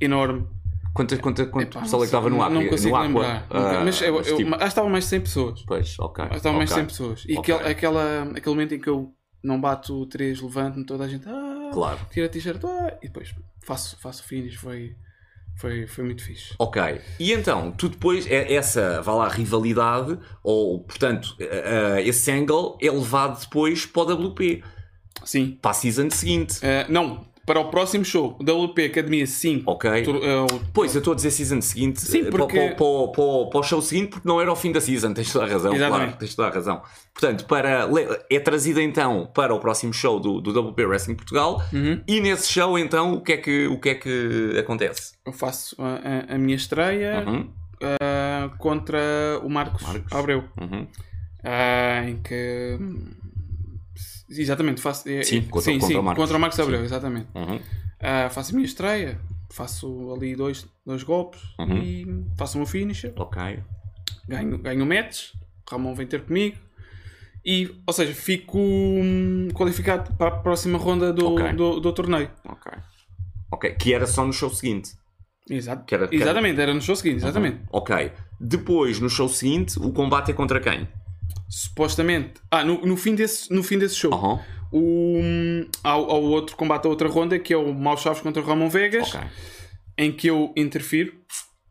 enorme. 0.00 0.46
Quanta, 0.92 1.16
quanta, 1.18 1.46
quanto 1.46 1.72
Epá, 1.76 1.80
pessoal 1.82 2.02
é 2.02 2.04
que 2.04 2.08
estava 2.08 2.30
no 2.30 2.40
Aqua? 2.42 2.54
Não 2.54 2.66
consigo 2.68 2.90
no 2.90 2.96
Aqua? 2.96 3.06
lembrar. 3.06 3.46
Ah, 3.50 3.82
mas 3.84 4.00
eu, 4.00 4.14
mas 4.14 4.26
eu- 4.28 4.36
tipo, 4.38 4.50
acho 4.50 4.58
que 4.60 4.64
estava 4.66 4.88
mais 4.88 5.04
de 5.04 5.10
100 5.10 5.20
pessoas. 5.20 5.62
Pois, 5.66 5.98
ok. 5.98 6.24
Acho 6.24 6.30
que 6.30 6.36
estava 6.38 6.56
mais 6.56 6.68
de 6.70 6.74
ok. 6.74 6.82
100 6.84 6.86
pessoas. 6.88 7.24
E 7.28 7.36
Ok. 7.38 7.54
aquele, 7.54 7.70
aquela, 7.70 8.22
aquele 8.34 8.54
momento 8.54 8.74
em 8.74 8.80
que 8.80 8.88
eu 8.88 9.12
não 9.44 9.60
bato 9.60 10.06
três, 10.06 10.40
levanto-me, 10.40 10.86
toda 10.86 11.04
a 11.04 11.08
gente. 11.08 11.28
Ah, 11.28 11.70
Claro. 11.72 11.98
Tira 12.10 12.26
a 12.26 12.28
t-shirt. 12.30 12.64
Ah, 12.64 12.96
e 13.02 13.06
depois 13.08 13.34
faço, 13.62 13.98
faço 14.00 14.24
finish. 14.24 14.54
Foi, 14.54 14.94
foi, 15.60 15.86
foi 15.86 16.04
muito 16.04 16.24
fixe. 16.24 16.54
Ok. 16.58 16.80
E 17.20 17.30
então, 17.32 17.72
tu 17.72 17.90
depois, 17.90 18.26
é- 18.26 18.54
essa, 18.54 19.02
vá 19.02 19.12
lá, 19.14 19.28
rivalidade, 19.28 20.18
ou, 20.42 20.82
portanto, 20.82 21.36
eh, 21.38 22.02
esse 22.06 22.30
angle 22.30 22.78
é 22.80 22.90
levado 22.90 23.38
depois 23.40 23.84
para 23.84 24.00
o 24.02 24.04
WP, 24.30 24.62
Sim. 25.24 25.58
para 25.60 25.72
a 25.72 25.74
season 25.74 26.08
seguinte. 26.08 26.58
Ah, 26.64 26.86
não, 26.88 27.26
para 27.46 27.60
o 27.60 27.70
próximo 27.70 28.04
show, 28.04 28.36
WP 28.40 28.86
Academia 28.86 29.24
5. 29.26 29.70
Ok. 29.70 30.02
tur- 30.02 30.20
ah, 30.22 30.44
o- 30.52 30.60
Pois, 30.74 30.94
eu 30.94 30.98
estou 30.98 31.12
a 31.12 31.16
dizer 31.16 31.30
season 31.30 31.60
seguinte 31.62 32.00
Sim, 32.00 32.22
eh, 32.26 32.30
porque- 32.30 32.56
para, 32.58 32.74
para, 32.74 33.08
para, 33.08 33.46
para, 33.50 33.60
o 33.60 33.62
show 33.62 33.80
seguinte 33.80 34.08
porque 34.10 34.26
não 34.28 34.40
era 34.40 34.52
o 34.52 34.56
fim 34.56 34.72
da 34.72 34.80
season, 34.80 35.14
tens 35.14 35.32
toda 35.32 35.44
a 35.44 35.48
razão. 35.48 35.72
Exatamente. 35.72 36.02
Claro, 36.08 36.18
tens 36.18 36.34
toda 36.34 36.48
a 36.48 36.50
razão. 36.50 36.82
Portanto, 37.14 37.44
para, 37.46 37.88
é 38.28 38.40
trazida 38.40 38.82
então 38.82 39.30
para 39.32 39.54
o 39.54 39.60
próximo 39.60 39.92
show 39.94 40.18
do, 40.20 40.40
do 40.40 40.50
WP 40.52 40.84
Wrestling 40.84 41.14
Portugal 41.14 41.62
Uhum. 41.72 42.02
e 42.06 42.20
nesse 42.20 42.52
show 42.52 42.76
então 42.78 43.14
o 43.14 43.20
que 43.22 43.32
é 43.32 43.36
que, 43.38 43.66
o 43.68 43.78
que, 43.80 43.88
é 43.90 43.94
que 43.94 44.56
acontece? 44.58 45.12
eu 45.24 45.32
faço 45.32 45.74
a, 45.80 46.32
a- 46.32 46.34
a 46.34 46.38
minha 46.38 46.56
estreia 46.56 47.24
Uhum, 47.26 47.48
ah, 47.80 48.50
contra 48.58 48.98
o 49.44 49.48
Marcos, 49.48 49.82
Marcos. 49.82 50.12
Abreu. 50.12 50.44
uhum. 50.60 50.86
Ah, 51.44 52.02
em 52.08 52.16
que. 52.16 52.76
Exatamente, 54.28 54.80
faço. 54.80 55.08
é- 55.08 55.22
Sim, 55.22 55.38
é- 55.38 55.40
contra- 55.42 55.60
sim, 55.60 55.72
contra 55.78 55.88
sim, 55.88 55.94
o 55.96 56.02
Marcos. 56.02 56.22
contra 56.22 56.36
o 56.36 56.40
Marcos 56.40 56.60
Abreu, 56.60 56.84
exatamente. 56.84 57.28
Uhum. 57.34 57.60
Ah, 58.00 58.28
faço 58.30 58.52
a 58.52 58.54
minha 58.54 58.66
estreia, 58.66 59.18
faço 59.50 60.12
ali 60.14 60.34
dois, 60.36 60.66
dois 60.84 61.02
golpes 61.02 61.40
Uhum. 61.58 61.78
e 61.78 62.24
faço 62.36 62.56
o 62.56 62.60
meu 62.60 62.66
finisher. 62.66 63.12
Ok. 63.16 63.60
ganho, 64.28 64.58
ganho 64.58 64.82
o 64.82 64.86
match, 64.86 65.30
Ramon 65.70 65.94
vem 65.94 66.06
ter 66.06 66.22
comigo 66.22 66.56
e, 67.44 67.70
ou 67.86 67.92
seja, 67.92 68.12
fico 68.12 68.58
hum, 68.58 69.48
qualificado 69.54 70.12
para 70.16 70.28
a 70.28 70.38
próxima 70.38 70.76
ronda 70.78 71.12
do, 71.12 71.32
Ok. 71.34 71.52
do, 71.52 71.78
do 71.80 71.92
torneio. 71.92 72.28
Ok. 72.48 72.72
Ok. 73.52 73.70
Que 73.76 73.94
era 73.94 74.06
só 74.06 74.24
no 74.26 74.32
show 74.32 74.50
seguinte. 74.50 74.90
Exato. 75.48 75.84
Que 75.84 75.94
era- 75.94 76.08
que 76.08 76.16
era- 76.16 76.24
Exatamente, 76.24 76.60
era 76.60 76.74
no 76.74 76.82
show 76.82 76.96
seguinte, 76.96 77.18
exatamente. 77.18 77.60
Ok. 77.70 78.10
Depois, 78.40 78.98
no 78.98 79.08
show 79.08 79.28
seguinte, 79.28 79.78
o 79.78 79.92
combate 79.92 80.32
é 80.32 80.34
contra 80.34 80.58
quem? 80.58 80.88
Supostamente, 81.48 82.34
ah, 82.50 82.64
no, 82.64 82.80
no, 82.84 82.96
fim 82.96 83.14
desse, 83.14 83.52
no 83.52 83.62
fim 83.62 83.78
desse 83.78 83.94
show, 83.96 84.12
Aham. 84.12 84.40
o, 84.72 85.20
hum, 85.22 85.66
há, 85.82 85.90
há 85.90 85.96
o 85.96 86.24
outro 86.30 86.56
combate, 86.56 86.86
a 86.86 86.88
outra 86.88 87.08
ronda, 87.08 87.38
que 87.38 87.52
é 87.52 87.56
o 87.56 87.72
Mau 87.72 87.96
Chaves 87.96 88.20
contra 88.20 88.42
o 88.42 88.44
Ramon 88.44 88.68
Vegas, 88.68 89.14
Ok. 89.14 89.20
em 89.96 90.12
que 90.12 90.26
eu 90.28 90.52
interfiro. 90.56 91.12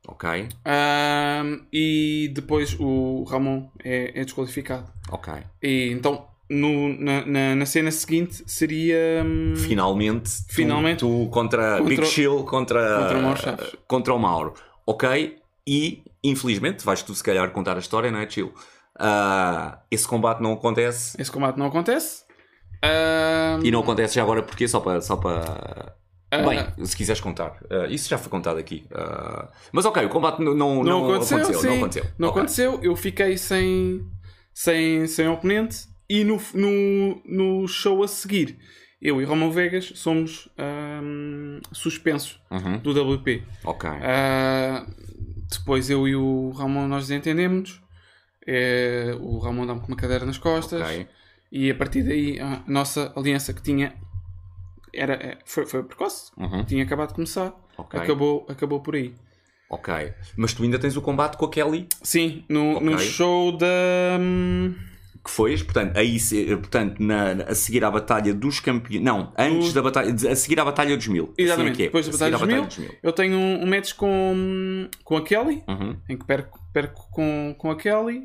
Ok. 0.08 0.30
hum, 0.30 1.66
e 1.74 2.32
depois 2.34 2.76
o 2.80 3.24
Ramon 3.24 3.70
é, 3.84 4.20
é 4.22 4.24
desqualificado. 4.24 4.88
Ok. 5.10 5.34
E 5.62 5.90
então 5.92 6.28
no- 6.50 6.90
na, 7.00 7.26
na, 7.26 7.56
na 7.56 7.66
cena 7.66 7.90
seguinte 7.92 8.44
seria 8.46 9.24
hum, 9.26 9.56
Finalmente, 9.56 10.30
tu- 10.48 10.54
Finalmente. 10.54 11.00
tu, 11.00 11.28
contra, 11.32 11.80
Contra- 11.80 11.84
Big 11.90 12.06
Chill 12.06 12.44
contra, 12.44 12.98
contra 13.00 13.18
o 13.18 13.22
Mauro 13.24 13.40
Chaves. 13.42 13.76
contra 13.88 14.14
o 14.14 14.20
Mauro. 14.20 14.54
Ok? 14.86 15.38
E 15.68 16.04
infelizmente, 16.24 16.86
vais 16.86 17.02
tu 17.02 17.14
se 17.16 17.24
calhar 17.24 17.50
contar 17.52 17.76
a 17.76 17.80
história, 17.80 18.12
não 18.12 18.20
é, 18.20 18.30
Chill? 18.30 18.54
Ah, 18.98 19.80
esse 19.92 20.08
combate 20.08 20.42
não 20.42 20.54
acontece. 20.54 21.20
Esse 21.22 21.32
combate 21.32 21.58
não 21.58 21.66
acontece. 21.68 22.24
Ah, 22.84 23.60
E 23.64 23.72
não 23.72 23.82
acontece 23.82 24.16
já 24.16 24.22
agora 24.24 24.42
porque 24.44 24.68
só 24.68 24.80
para. 24.80 25.02
Só 25.02 25.18
para... 25.18 25.96
Ah. 26.32 26.42
Bem, 26.42 26.86
se 26.86 26.98
quiseres 26.98 27.22
contar. 27.22 27.58
Ah, 27.70 27.88
isso 27.88 28.10
já 28.10 28.18
foi 28.18 28.30
contado 28.30 28.58
aqui. 28.58 28.86
Mas 29.72 29.86
ok, 29.86 30.04
o 30.06 30.10
combate 30.10 30.40
não, 30.42 30.54
não, 30.54 30.76
não, 30.76 30.84
não 30.84 31.06
aconteceu, 31.14 31.54
sim. 31.54 31.68
Não 31.68 31.78
aconteceu. 31.78 32.06
Não 32.18 32.30
Ok. 32.30 32.40
aconteceu. 32.42 32.80
Eu 32.84 32.96
fiquei 32.96 33.38
sem, 33.38 34.02
sem, 34.54 35.08
sem 35.08 35.28
oponente 35.28 35.86
e 36.10 36.24
no, 36.24 36.40
no, 36.54 37.22
no 37.26 37.68
show 37.68 38.04
a 38.04 38.08
seguir, 38.08 38.58
eu 39.02 39.22
e 39.22 39.26
Romão 39.26 39.52
Vegas 39.52 39.92
somos 39.96 40.50
ahm, 40.58 41.60
suspensos 41.72 42.40
Uhum. 42.52 42.78
do 42.80 42.92
WP. 43.16 43.44
Ok. 43.64 43.90
Ah, 43.90 44.86
depois 45.50 45.90
eu 45.90 46.08
e 46.08 46.16
o 46.16 46.52
Ramon 46.52 46.88
nós 46.88 47.08
desentendemos. 47.08 47.82
É, 48.48 49.16
o 49.20 49.38
Ramon 49.40 49.66
dá-me 49.66 49.80
com 49.82 49.88
uma 49.88 49.96
cadeira 49.98 50.26
nas 50.26 50.38
costas. 50.38 50.82
Ok. 50.82 51.08
E 51.52 51.72
a 51.72 51.76
partir 51.76 52.04
daí 52.04 52.40
a 52.40 52.62
nossa 52.68 53.12
aliança 53.16 53.54
que 53.54 53.62
tinha 53.62 53.94
era, 54.94 55.14
é, 55.14 55.38
foi, 55.46 55.66
foi 55.66 55.84
precoce. 55.84 56.32
Uhum. 56.38 56.64
Tinha 56.66 56.84
acabado 56.84 57.10
de 57.10 57.16
começar. 57.16 57.54
Ok. 57.78 58.00
Acabou, 58.00 58.46
acabou 58.50 58.80
por 58.82 58.96
aí. 58.96 59.14
Ok. 59.70 59.94
Mas 60.38 60.54
tu 60.54 60.64
ainda 60.64 60.78
tens 60.80 60.96
o 60.96 61.02
combate 61.02 61.38
com 61.38 61.46
a 61.46 61.50
Kelly 61.50 61.88
Sim, 62.04 62.44
no, 62.48 62.80
no 62.80 62.94
Ok. 62.94 63.06
show 63.06 63.52
da. 63.58 63.66
hum, 64.20 64.76
que 65.24 65.32
foi, 65.32 65.58
portanto, 65.58 65.98
aí, 65.98 66.18
portanto 66.58 67.00
na, 67.02 67.32
a 67.48 67.56
seguir 67.56 67.84
à 67.84 67.90
Batalha 67.90 68.32
dos 68.34 68.60
Campeões. 68.60 69.04
Não, 69.04 69.34
antes 69.38 69.70
No- 69.70 69.74
da 69.74 69.82
Batalha. 69.82 70.14
A 70.32 70.36
seguir 70.36 70.60
à 70.60 70.66
Batalha 70.66 70.96
dos 70.96 71.08
Mil. 71.08 71.34
Exatamente, 71.36 71.74
Assim 71.74 71.82
é 71.82 71.86
é. 71.86 71.88
depois 71.88 72.06
da 72.08 72.12
A 72.14 72.18
seguir 72.18 72.32
Batalha 72.32 72.62
dos 72.62 72.78
Mil. 72.78 72.92
Eu 73.02 73.12
tenho 73.12 73.36
um, 73.38 73.64
um 73.64 73.66
match 73.68 73.94
com, 73.94 74.88
com 75.04 75.18
a 75.18 75.24
Kelly, 75.24 75.64
Uhum. 75.68 75.98
em 76.08 76.16
que 76.16 76.26
perco, 76.26 76.60
perco 76.72 77.10
com, 77.12 77.56
com 77.58 77.72
a 77.72 77.76
Kelly, 77.76 78.22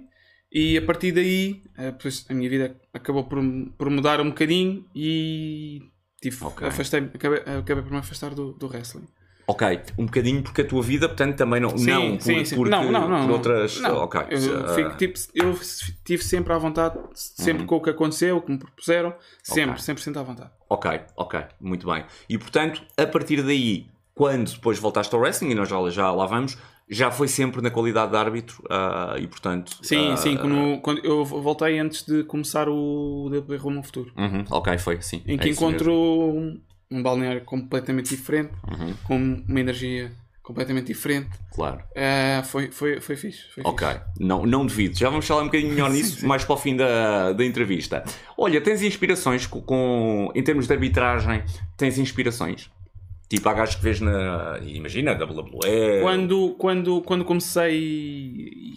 e 0.53 0.77
a 0.79 0.83
partir 0.83 1.13
daí 1.13 1.63
eh, 1.79 1.95
a 2.29 2.35
minha 2.35 2.51
vida 2.51 2.77
acabou 2.93 3.25
por, 3.25 3.39
por 3.79 3.89
mudar 3.91 4.21
um 4.21 4.29
bocadinho 4.31 4.85
e 4.95 5.83
tive, 6.21 6.45
Ok. 6.45 6.67
afastei 6.67 7.01
acabei, 7.15 7.39
acabei 7.41 7.83
por 7.83 7.93
me 7.93 7.99
afastar 7.99 8.35
do, 8.35 8.53
do 8.53 8.67
wrestling. 8.69 9.07
Ok, 9.47 9.81
um 9.99 10.05
bocadinho 10.07 10.43
porque 10.45 10.61
a 10.61 10.65
tua 10.65 10.81
vida, 10.81 11.09
portanto, 11.09 11.37
também 11.37 11.61
não. 11.61 11.77
Sim, 11.77 11.87
não, 11.91 12.11
por, 12.17 12.23
sim, 12.23 12.45
sim. 12.45 12.55
porque- 12.55 12.71
não, 12.71 12.93
não, 12.93 13.09
não. 13.09 13.27
por 13.27 13.33
outras. 13.33 13.81
Não. 13.81 13.97
Ok. 13.97 14.21
Eu, 14.31 14.65
Ah, 14.65 14.75
fico, 14.77 14.97
tipo, 14.97 15.19
eu 15.35 15.51
estive 15.53 16.23
sempre 16.23 16.53
à 16.53 16.59
vontade, 16.59 16.97
sempre 17.15 17.63
Uhum. 17.63 17.67
com 17.67 17.77
o 17.77 17.81
que 17.83 17.91
aconteceu, 17.91 18.37
o 18.37 18.43
que 18.43 18.53
me 18.53 18.59
propuseram, 18.59 19.13
sempre, 19.43 19.73
Ok. 19.73 19.83
100% 19.83 20.17
à 20.19 20.23
vontade. 20.23 20.51
Ok, 20.69 21.01
ok, 21.17 21.41
muito 21.61 21.85
bem. 21.85 22.05
E 22.29 22.39
portanto, 22.39 22.81
a 22.97 23.05
partir 23.07 23.43
daí, 23.43 23.89
quando 24.15 24.53
depois 24.53 24.79
voltaste 24.79 25.13
ao 25.17 25.21
wrestling, 25.21 25.51
e 25.51 25.55
nós 25.57 25.69
já, 25.69 25.91
já 25.91 26.13
lá 26.13 26.27
vamos, 26.27 26.57
já 26.91 27.11
foi 27.11 27.29
sempre 27.29 27.63
na 27.63 27.71
qualidade 27.71 28.11
de 28.11 28.17
árbitro 28.17 28.63
ah, 28.69 29.15
e 29.19 29.27
portanto. 29.27 29.79
Sim, 29.83 30.11
ah, 30.13 30.17
sim, 30.17 30.37
quando, 30.37 30.81
quando 30.81 31.05
eu 31.05 31.25
voltei 31.25 31.79
antes 31.79 32.05
de 32.05 32.25
começar 32.25 32.69
o 32.69 33.29
DB 33.31 33.57
Rumo 33.57 33.79
ao 33.79 33.83
Futuro, 33.85 34.13
uhum, 34.17 34.45
ok, 34.51 34.77
foi, 34.79 35.01
sim. 35.01 35.23
em 35.27 35.37
é 35.37 35.39
que 35.39 35.49
isso 35.49 35.63
encontro 35.65 35.93
um, 35.95 36.61
um 36.91 37.03
balneário 37.03 37.43
completamente 37.45 38.11
diferente. 38.11 38.51
Uhum, 38.69 38.95
com 39.05 39.17
uma 39.49 39.61
energia 39.61 40.11
completamente 40.43 40.87
diferente. 40.89 41.29
claro. 41.55 41.81
Ah, 41.97 42.43
foi, 42.43 42.73
foi, 42.73 43.01
foi 43.01 43.15
fixe. 43.15 43.43
Foi 43.55 43.63
Ok, 43.65 43.87
fixe. 43.87 44.01
não, 44.19 44.45
não 44.45 44.67
devido. 44.67 44.99
Já 44.99 45.09
vamos 45.09 45.25
falar 45.25 45.43
um 45.43 45.47
bocadinho 45.47 45.71
melhor 45.71 45.91
nisso 45.93 46.27
mais 46.27 46.45
para 46.45 46.55
o 46.55 46.57
fim 46.57 46.75
da, 46.75 47.33
da 47.33 47.45
entrevista. 47.45 48.03
Olha, 48.37 48.61
tens 48.61 48.83
inspirações 48.83 49.47
com, 49.47 49.61
com- 49.61 50.33
em 50.35 50.43
termos 50.43 50.67
de 50.67 50.73
arbitragem? 50.73 51.45
Tens 51.77 51.99
inspirações? 51.99 52.69
Tipo, 53.31 53.49
há 53.49 53.55
gajos 53.55 53.77
que 53.77 53.83
vês 53.83 54.01
na. 54.01 54.59
Imagina, 54.63 55.13
WWE. 55.13 56.01
Quando, 56.03 56.51
quando, 56.59 57.01
quando 57.03 57.25
comecei 57.25 58.73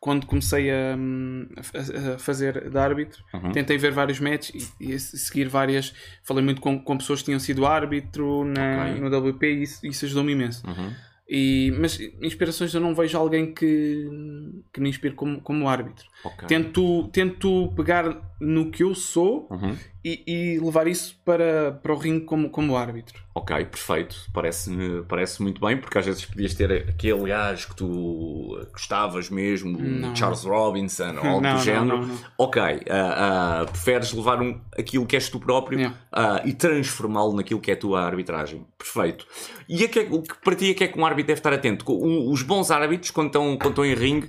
quando 0.00 0.26
comecei 0.26 0.70
a, 0.70 0.94
a- 0.94 2.14
a 2.14 2.18
fazer 2.18 2.68
de 2.68 2.76
árbitro, 2.78 3.22
Uhum. 3.32 3.52
tentei 3.52 3.78
ver 3.78 3.90
vários 3.90 4.20
matches 4.20 4.70
e, 4.80 4.92
e 4.92 4.98
seguir 4.98 5.48
várias. 5.48 5.94
Falei 6.22 6.44
muito 6.44 6.60
com, 6.60 6.78
com 6.78 6.98
pessoas 6.98 7.20
que 7.20 7.26
tinham 7.26 7.38
sido 7.40 7.64
árbitro 7.64 8.44
na, 8.44 8.90
Ok. 8.90 9.00
no 9.00 9.08
WP 9.30 9.46
e 9.46 9.62
isso, 9.62 9.86
isso 9.86 10.04
ajudou-me 10.04 10.32
imenso. 10.32 10.62
Uhum. 10.66 10.92
E, 11.26 11.72
mas 11.80 11.98
inspirações 12.20 12.74
eu 12.74 12.82
não 12.82 12.94
vejo 12.94 13.16
alguém 13.16 13.54
que, 13.54 14.06
que 14.70 14.78
me 14.80 14.90
inspire 14.90 15.14
como, 15.14 15.40
como 15.40 15.66
árbitro. 15.68 16.04
Ok. 16.24 16.48
Tento, 16.48 17.08
tento 17.08 17.72
pegar 17.76 18.16
no 18.40 18.70
que 18.70 18.82
eu 18.82 18.94
sou 18.94 19.46
Uhum. 19.50 19.76
e, 20.04 20.22
e 20.26 20.58
levar 20.58 20.86
isso 20.86 21.16
para, 21.24 21.72
para 21.82 21.92
o 21.94 21.96
ringue 21.96 22.24
como, 22.24 22.50
como 22.50 22.76
árbitro. 22.76 23.22
Ok, 23.34 23.64
perfeito. 23.64 24.16
Parece-me 24.32 25.02
parece 25.04 25.42
muito 25.42 25.60
bem, 25.60 25.76
porque 25.76 25.96
às 25.98 26.04
vezes 26.06 26.24
podias 26.24 26.54
ter 26.54 26.70
aquele 26.88 27.28
gajo 27.28 27.68
que 27.68 27.76
tu 27.76 28.66
gostavas 28.72 29.28
mesmo, 29.30 29.78
Não. 29.78 30.14
Charles 30.14 30.44
Robinson 30.44 31.12
ou 31.16 31.26
algo 31.26 31.40
Não, 31.40 31.40
do 31.40 31.56
não, 31.56 31.58
género. 31.58 32.10
Ok, 32.38 32.60
ah, 32.62 33.60
ah, 33.62 33.64
preferes 33.70 34.12
levar 34.12 34.40
um, 34.42 34.60
aquilo 34.78 35.06
que 35.06 35.16
és 35.16 35.28
tu 35.28 35.38
próprio 35.40 35.78
Yeah. 35.78 35.96
ah, 36.12 36.42
e 36.44 36.52
transformá-lo 36.52 37.34
naquilo 37.34 37.60
que 37.60 37.70
é 37.70 37.74
a 37.74 37.76
tua 37.76 38.02
arbitragem. 38.02 38.66
Perfeito. 38.78 39.26
E 39.68 39.84
a 39.84 39.88
que 39.88 40.00
é- 40.00 40.08
o 40.10 40.22
que 40.22 40.34
para 40.42 40.54
ti 40.54 40.70
é 40.70 40.74
que 40.74 40.84
é 40.84 40.88
que 40.88 40.98
um 40.98 41.04
árbitro 41.06 41.28
deve 41.28 41.40
estar 41.40 41.52
atento? 41.52 41.84
Um- 41.90 42.30
os 42.30 42.42
bons 42.42 42.70
árbitros, 42.70 43.10
quando 43.10 43.28
estão, 43.28 43.56
quando 43.56 43.70
estão 43.70 43.84
em 43.86 43.94
ringue, 43.94 44.28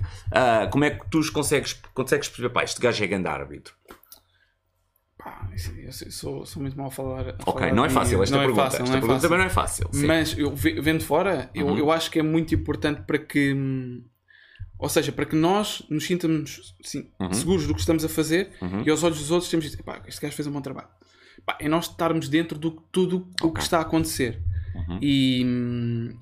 como 0.72 0.84
é 0.84 0.90
que 0.90 1.08
tu 1.10 1.18
os 1.18 1.30
consegues, 1.30 1.80
consegues 1.94 2.28
perceber? 2.28 2.50
Pá, 2.50 2.64
este 2.64 2.80
gajo 2.80 3.02
é 3.02 3.06
grande 3.06 3.28
árbitro. 3.28 3.74
Pá, 5.18 5.48
eu 5.78 5.92
sou- 6.12 6.44
sou, 6.46 6.62
muito 6.62 6.76
mal 6.76 6.88
a 6.88 6.90
falar. 6.90 7.28
a 7.30 7.34
Ok, 7.46 7.52
falar 7.60 7.74
não 7.74 7.84
é 7.84 7.90
fácil 7.90 8.22
esta 8.22 8.36
não 8.36 8.42
pergunta. 8.44 8.62
É 8.62 8.64
fácil, 8.70 8.82
esta 8.82 8.92
não 8.92 8.98
é 8.98 9.00
pergunta 9.00 9.20
também 9.22 9.38
não 9.38 9.44
é 9.46 9.50
fácil. 9.50 9.88
sim. 9.92 10.06
Mas 10.06 10.38
eu 10.38 10.54
ve- 10.54 10.80
vendo 10.80 11.02
fora, 11.02 11.50
eu, 11.54 11.66
Uhum. 11.66 11.78
eu 11.78 11.90
acho 11.90 12.10
que 12.10 12.18
é 12.18 12.22
muito 12.22 12.54
importante 12.54 13.02
para 13.02 13.18
que. 13.18 13.54
Ou 14.78 14.90
seja, 14.90 15.10
para 15.10 15.24
que 15.24 15.34
nós 15.34 15.82
nos 15.88 16.04
sintamos 16.04 16.74
Uhum. 17.18 17.32
seguros 17.32 17.66
do 17.66 17.72
que 17.74 17.80
estamos 17.80 18.04
a 18.04 18.08
fazer 18.10 18.52
Uhum. 18.60 18.82
e 18.84 18.90
aos 18.90 19.02
olhos 19.02 19.18
dos 19.18 19.30
outros 19.30 19.50
temos 19.50 19.64
de 19.64 19.70
dizer, 19.70 19.82
pá, 19.82 20.02
este 20.06 20.20
gajo 20.20 20.36
fez 20.36 20.46
um 20.46 20.52
bom 20.52 20.60
trabalho. 20.60 20.88
Pá, 21.46 21.56
é 21.60 21.66
nós 21.68 21.88
estarmos 21.88 22.28
dentro 22.28 22.58
de 22.58 22.70
tudo 22.92 23.26
o 23.42 23.46
Ok. 23.46 23.54
que 23.54 23.60
está 23.60 23.78
a 23.78 23.82
acontecer. 23.82 24.42
Uhum. 24.88 24.98
E, 25.00 25.42
hum, 25.44 26.14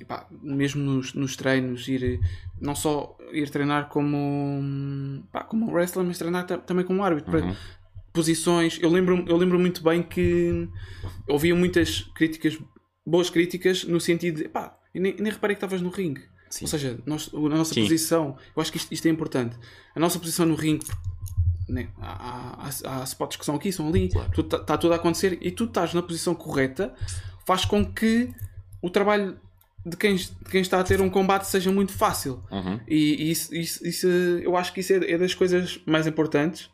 mesmo 0.43 0.83
nos, 0.83 1.15
nos 1.15 1.37
treinos, 1.37 1.87
ir 1.89 2.21
não 2.61 2.75
só 2.75 3.17
ir 3.33 3.51
treinar 3.51 3.89
como, 3.89 5.23
como 5.49 5.73
wrestler, 5.73 6.05
mas 6.07 6.19
treinar 6.19 6.47
ta- 6.47 6.59
também 6.59 6.85
como 6.85 7.03
árbitro. 7.03 7.31
para- 7.31 7.47
Uhum. 7.47 7.55
posições. 8.13 8.79
Eu 8.81 8.91
lembro, 8.91 9.25
eu 9.29 9.37
lembro 9.37 9.59
muito 9.59 9.83
bem 9.83 10.01
que 10.03 10.69
ouvia 11.29 11.55
muitas 11.55 12.03
críticas, 12.15 12.57
boas 13.05 13.29
críticas, 13.29 13.83
no 13.85 13.99
sentido 14.01 14.37
de 14.43 14.49
pá, 14.49 14.77
nem, 14.95 15.15
nem 15.19 15.33
reparei 15.33 15.57
que 15.57 15.59
estavas 15.59 15.83
no 15.83 15.91
ringue. 15.91 16.23
Sim. 16.49 16.65
Ou 16.65 16.69
seja, 16.69 16.99
nós, 17.05 17.29
a 17.35 17.39
nossa 17.49 17.75
Sim. 17.75 17.83
posição, 17.83 18.37
eu 18.55 18.63
acho 18.63 18.71
que 18.71 18.79
isto, 18.79 18.93
isto 18.93 19.07
é 19.09 19.11
importante. 19.11 19.57
A 19.97 19.99
nossa 19.99 20.21
posição 20.21 20.47
no 20.47 20.55
ringue, 20.55 20.87
né, 21.69 21.89
há, 22.01 22.69
há, 22.85 23.01
há 23.01 23.05
spots 23.05 23.37
que 23.37 23.45
são 23.45 23.57
aqui, 23.57 23.73
são 23.73 23.89
ali, 23.89 24.09
Claro. 24.11 24.31
está 24.41 24.79
tudo 24.79 24.93
a 24.93 24.97
acontecer 24.97 25.37
e 25.43 25.51
tu 25.51 25.65
estás 25.65 25.93
na 25.93 26.01
posição 26.03 26.37
correta, 26.37 26.95
faz 27.47 27.65
com 27.65 27.85
que 27.85 28.33
o 28.81 28.91
trabalho 28.91 29.39
de 29.85 29.97
quem, 29.97 30.17
de 30.17 30.51
quem 30.51 30.61
está 30.61 30.81
a 30.81 30.85
ter 30.85 31.01
um 31.01 31.11
combate 31.11 31.47
seja 31.47 31.71
muito 31.71 31.93
fácil. 31.93 32.43
Uhum. 32.51 32.81
E 32.89 33.31
isso, 33.31 33.55
isso, 33.55 33.87
isso, 33.87 34.07
eu 34.07 34.57
acho 34.57 34.73
que 34.73 34.81
isso 34.81 34.93
é, 34.93 35.13
é 35.13 35.19
das 35.19 35.35
coisas 35.35 35.79
mais 35.87 36.07
importantes, 36.07 36.71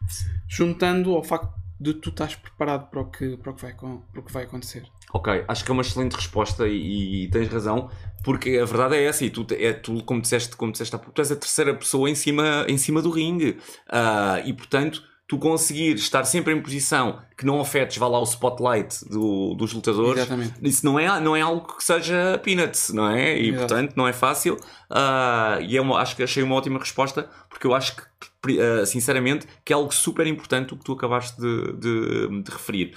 juntando 0.48 1.14
ao 1.14 1.24
facto 1.24 1.52
de 1.80 1.94
tu 1.94 2.10
estás 2.10 2.34
preparado 2.34 2.90
para 2.90 3.00
o 3.00 3.06
que, 3.06 3.36
para 3.38 3.52
o 3.52 3.54
que, 3.54 3.62
vai, 3.62 3.72
para 3.72 4.20
o 4.20 4.22
que 4.22 4.32
vai 4.32 4.44
acontecer. 4.44 4.84
Ok, 5.12 5.44
acho 5.48 5.64
que 5.64 5.70
é 5.70 5.72
uma 5.72 5.82
excelente 5.82 6.14
resposta 6.14 6.68
e, 6.68 7.24
e 7.24 7.28
tens 7.30 7.48
razão, 7.48 7.90
porque 8.22 8.58
a 8.58 8.64
verdade 8.64 8.94
é 8.94 9.04
essa, 9.04 9.24
e 9.24 9.30
tu, 9.30 9.44
é, 9.50 9.72
tu 9.72 10.04
como, 10.04 10.20
disseste, 10.20 10.54
como 10.54 10.70
disseste 10.70 10.96
tu 10.96 11.20
és 11.20 11.32
a 11.32 11.36
terceira 11.36 11.74
pessoa 11.74 12.08
em 12.08 12.14
cima, 12.14 12.64
em 12.68 12.76
cima 12.76 13.02
do 13.02 13.10
ringue. 13.10 13.58
Ah, 13.88 14.40
e 14.44 14.52
portanto, 14.52 15.02
tu 15.30 15.38
conseguir 15.38 15.94
estar 15.94 16.24
sempre 16.24 16.52
em 16.52 16.60
posição 16.60 17.20
que 17.38 17.46
não 17.46 17.60
afetes, 17.60 17.96
vá 17.98 18.08
lá, 18.08 18.18
o 18.18 18.24
spotlight 18.24 19.08
do- 19.08 19.54
dos 19.54 19.72
lutadores, 19.72 20.22
Exatamente. 20.24 20.54
isso 20.60 20.84
não 20.84 20.98
é, 20.98 21.20
não 21.20 21.36
é 21.36 21.40
algo 21.40 21.76
que 21.76 21.84
seja 21.84 22.36
peanuts, 22.42 22.90
não 22.92 23.08
é? 23.08 23.38
E 23.38 23.50
Exato. 23.50 23.58
portanto, 23.68 23.94
não 23.96 24.08
é 24.08 24.12
fácil. 24.12 24.56
Ah, 24.90 25.58
e 25.60 25.76
é 25.76 25.80
uma- 25.80 26.00
acho 26.00 26.16
que 26.16 26.24
achei 26.24 26.42
uma 26.42 26.56
ótima 26.56 26.80
resposta, 26.80 27.30
porque 27.48 27.64
eu 27.64 27.72
acho 27.72 27.94
que, 27.94 28.58
ah, 28.60 28.84
sinceramente, 28.84 29.46
que 29.64 29.72
é 29.72 29.76
algo 29.76 29.94
super 29.94 30.26
importante 30.26 30.74
o 30.74 30.76
que 30.76 30.82
tu 30.84 30.94
acabaste 30.94 31.40
de- 31.40 31.72
de- 31.74 32.42
de 32.42 32.50
referir. 32.50 32.92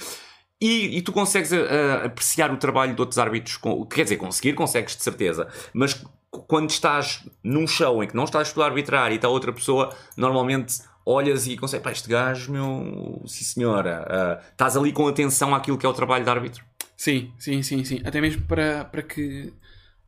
E, 0.60 0.98
e 0.98 1.02
tu 1.04 1.12
consegues 1.14 1.54
ah, 1.54 2.06
apreciar 2.06 2.52
o 2.52 2.58
trabalho 2.58 2.96
de 2.96 3.00
outros 3.02 3.20
árbitros, 3.20 3.58
com, 3.58 3.86
quer 3.86 4.06
dizer, 4.06 4.18
conseguir, 4.18 4.54
consegues 4.54 4.96
de 4.98 5.04
certeza, 5.04 5.48
mas 5.72 6.04
quando 6.48 6.72
estás 6.72 7.24
num 7.44 7.68
show 7.68 8.04
em 8.04 8.08
que 8.08 8.16
não 8.16 8.24
estás 8.24 8.52
por 8.52 8.64
arbitrar 8.64 9.12
e 9.12 9.16
está 9.18 9.30
outra 9.30 9.54
pessoa, 9.54 9.96
normalmente 10.18 10.82
olhas 11.06 11.48
e 11.48 11.58
consegues, 11.58 11.84
pá, 11.84 11.92
este 11.92 12.10
gajo, 12.10 12.52
meu, 12.52 13.22
sim 13.28 13.44
senhora, 13.44 14.06
ah, 14.10 14.44
estás 14.52 14.78
ali 14.78 14.92
com 14.92 15.08
atenção 15.08 15.54
àquilo 15.56 15.78
que 15.78 15.86
é 15.86 15.90
o 15.90 15.94
trabalho 15.94 16.24
de 16.24 16.30
árbitro. 16.30 16.64
Sim, 16.96 17.34
sim, 17.38 17.62
sim, 17.64 17.84
sim. 17.84 18.02
Até 18.06 18.22
mesmo 18.22 18.44
para, 18.44 18.86
para 18.86 19.02
que. 19.02 19.54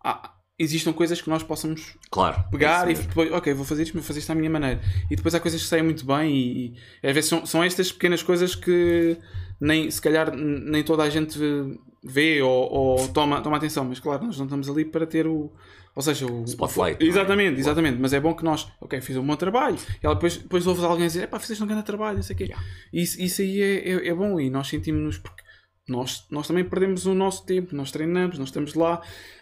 há- 0.04 0.32
existam 0.58 0.94
coisas 0.94 1.22
que 1.22 1.30
nós 1.30 1.44
possamos 1.44 1.98
Claro. 2.10 2.44
pegar 2.50 2.88
é 2.88 2.92
e 2.92 2.96
depois, 2.96 3.32
ok, 3.32 3.54
vou 3.54 3.66
fazer 3.66 3.84
isto, 3.84 3.94
mas 3.96 4.04
vou 4.04 4.08
fazer 4.08 4.20
isto 4.20 4.30
à 4.32 4.36
minha 4.36 4.50
maneira. 4.50 4.82
E 5.12 5.16
depois 5.16 5.36
há 5.36 5.40
coisas 5.40 5.62
que 5.62 5.68
saem 5.68 5.84
muito 5.84 6.06
bem 6.06 6.34
e, 6.36 6.68
e 7.04 7.08
às 7.08 7.14
vezes 7.14 7.30
são, 7.30 7.46
são 7.46 7.64
estas 7.64 7.92
pequenas 7.92 8.24
coisas 8.24 8.56
que 8.56 9.18
nem, 9.60 9.90
se 9.92 10.02
calhar 10.02 10.36
nem 10.36 10.84
toda 10.84 11.04
a 11.04 11.10
gente 11.10 11.38
vê 12.04 12.42
ou, 12.42 12.72
ou 12.72 13.08
toma, 13.10 13.42
toma 13.42 13.58
atenção, 13.58 13.84
mas 13.86 14.00
claro, 14.00 14.26
nós 14.26 14.38
não 14.38 14.46
estamos 14.46 14.70
ali 14.70 14.86
para 14.86 15.06
ter 15.06 15.28
o. 15.28 15.52
Ou 15.96 16.02
seja, 16.02 16.26
o. 16.26 16.44
Spotlight, 16.46 16.98
o- 16.98 17.00
não 17.00 17.08
é? 17.08 17.10
exatamente, 17.10 17.60
exatamente. 17.60 17.98
Mas 18.02 18.12
é 18.14 18.20
bom 18.20 18.34
que 18.34 18.44
nós, 18.44 18.68
ok, 18.82 19.00
fiz 19.02 19.16
um 19.16 19.26
bom 19.26 19.36
trabalho. 19.38 19.78
E 20.02 20.06
ela 20.06 20.14
depois, 20.16 20.36
depois 20.38 20.68
ouves 20.68 20.84
alguém 20.84 21.08
dizer, 21.08 21.28
pá, 21.28 21.40
fizeste 21.40 21.64
um 21.64 21.68
grande 21.68 21.84
trabalho, 21.86 22.18
não 22.18 22.24
sei 22.24 22.34
o 22.34 22.38
quê. 22.38 22.44
Yeah. 22.46 22.66
Isso, 22.94 23.22
isso 23.22 23.42
aí 23.42 23.62
é, 23.62 23.90
é, 23.90 24.08
é 24.10 24.14
bom 24.14 24.40
e 24.40 24.50
nós 24.50 24.68
sentimos-nos 24.68 25.18
porque 25.18 25.42
nós, 25.88 26.26
nós 26.32 26.48
também 26.48 26.64
perdemos 26.64 27.06
o 27.06 27.14
nosso 27.14 27.46
tempo, 27.46 27.76
nós 27.76 27.92
treinamos, 27.92 28.38
nós 28.40 28.50
estamos 28.50 28.74
lá. 28.74 29.02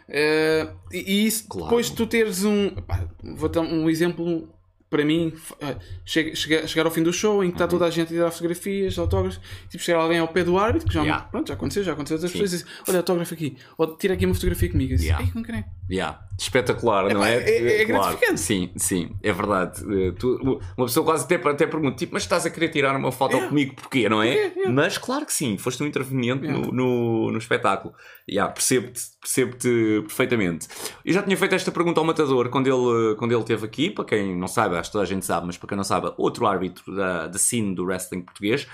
eh, 0.10 0.68
e, 0.92 0.98
e 1.24 1.26
isso, 1.28 1.48
Claro. 1.48 1.66
depois 1.68 1.90
tu 1.90 2.06
teres 2.06 2.44
um. 2.44 2.70
pá, 2.70 3.08
vou 3.24 3.48
dar 3.50 3.62
um 3.62 3.90
exemplo 3.90 4.50
para 4.90 5.04
mim. 5.06 5.34
eh, 5.62 5.76
chega, 6.06 6.36
chega- 6.36 6.68
chegar 6.68 6.86
ao 6.86 6.92
fim 6.92 7.02
do 7.02 7.12
show 7.14 7.44
em 7.44 7.48
que 7.50 7.56
está 7.56 7.68
toda 7.68 7.86
a 7.86 7.90
gente 7.90 8.08
a 8.08 8.16
tirar 8.18 8.30
fotografias, 8.32 9.00
autógrafos, 9.00 9.40
tipo, 9.70 9.82
chegar 9.84 10.00
alguém 10.00 10.20
ao 10.20 10.28
pé 10.28 10.44
do 10.44 10.58
árbitro, 10.60 10.88
que 10.88 10.94
já, 10.94 11.02
Yeah. 11.02 11.24
pronto, 11.26 11.48
já 11.48 11.54
aconteceu, 11.56 11.84
já 11.84 11.94
aconteceu 11.94 12.16
outras 12.18 12.32
Sim. 12.32 12.38
pessoas 12.40 12.62
e 12.62 12.64
dizem, 12.64 12.84
olha, 12.90 12.98
autógrafo 13.00 13.34
aqui, 13.34 13.58
ou 13.78 13.96
tira 13.98 14.14
aqui 14.14 14.26
uma 14.26 14.36
fotografia 14.36 14.70
comigo. 14.70 14.92
Disse, 14.94 15.06
Yeah. 15.06 15.26
"Ei, 15.26 15.32
não 15.34 15.42
quero." 15.42 15.64
Yeah. 15.90 16.20
Espetacular, 16.40 17.13
não 17.13 17.22
pá, 17.22 17.30
é? 17.30 17.36
é- 17.44 17.82
é 17.82 17.86
Claro. 17.86 18.04
gratificante. 18.04 18.42
Sim, 18.42 18.72
sim, 18.75 19.12
é 19.22 19.32
verdade. 19.32 19.82
Eh, 19.88 20.12
tu- 20.18 20.60
uma 20.75 20.86
pessoa 20.88 21.06
quase 21.06 21.25
até, 21.25 21.36
até 21.36 21.68
pergunta: 21.68 21.96
tipo, 21.96 22.13
mas 22.13 22.24
estás 22.24 22.46
a 22.46 22.50
querer 22.50 22.70
tirar 22.70 22.96
uma 22.96 23.12
foto 23.12 23.32
Yeah. 23.34 23.50
comigo 23.50 23.75
porquê, 23.75 24.10
não 24.10 24.22
é? 24.24 24.34
Yeah. 24.34 24.72
Mas 24.72 24.98
claro 24.98 25.25
que 25.25 25.32
sim, 25.34 25.58
foste 25.58 25.84
um 25.84 25.86
interveniente 25.86 26.48
no, 26.48 26.72
no, 26.72 27.32
no 27.32 27.38
espetáculo. 27.38 27.94
Yeah, 28.28 28.52
percebo-te 28.52 29.00
percebo-te 29.22 30.02
perfeitamente. 30.08 30.68
Eu 31.06 31.13
já 31.13 31.22
tinha 31.22 31.38
feito 31.38 31.54
esta 31.54 31.72
pergunta 31.72 32.00
ao 32.00 32.06
Matador 32.06 32.50
quando 32.50 32.68
ele, 32.68 33.16
quando 33.16 33.32
ele 33.32 33.42
esteve 33.42 33.66
aqui. 33.66 33.90
Para 33.92 34.06
quem 34.06 34.36
não 34.36 34.48
sabe, 34.48 34.75
acho 34.75 34.90
que 34.90 34.94
toda 34.94 35.04
a 35.04 35.08
gente 35.08 35.25
sabe, 35.25 35.46
mas 35.46 35.58
para 35.58 35.68
quem 35.70 35.78
não 35.78 35.84
sabe, 35.84 36.12
outro 36.18 36.48
árbitro 36.48 36.96
da, 36.96 37.28
da 37.28 37.38
scene 37.38 37.75
do 37.75 37.84
wrestling 37.86 38.22
português 38.22 38.68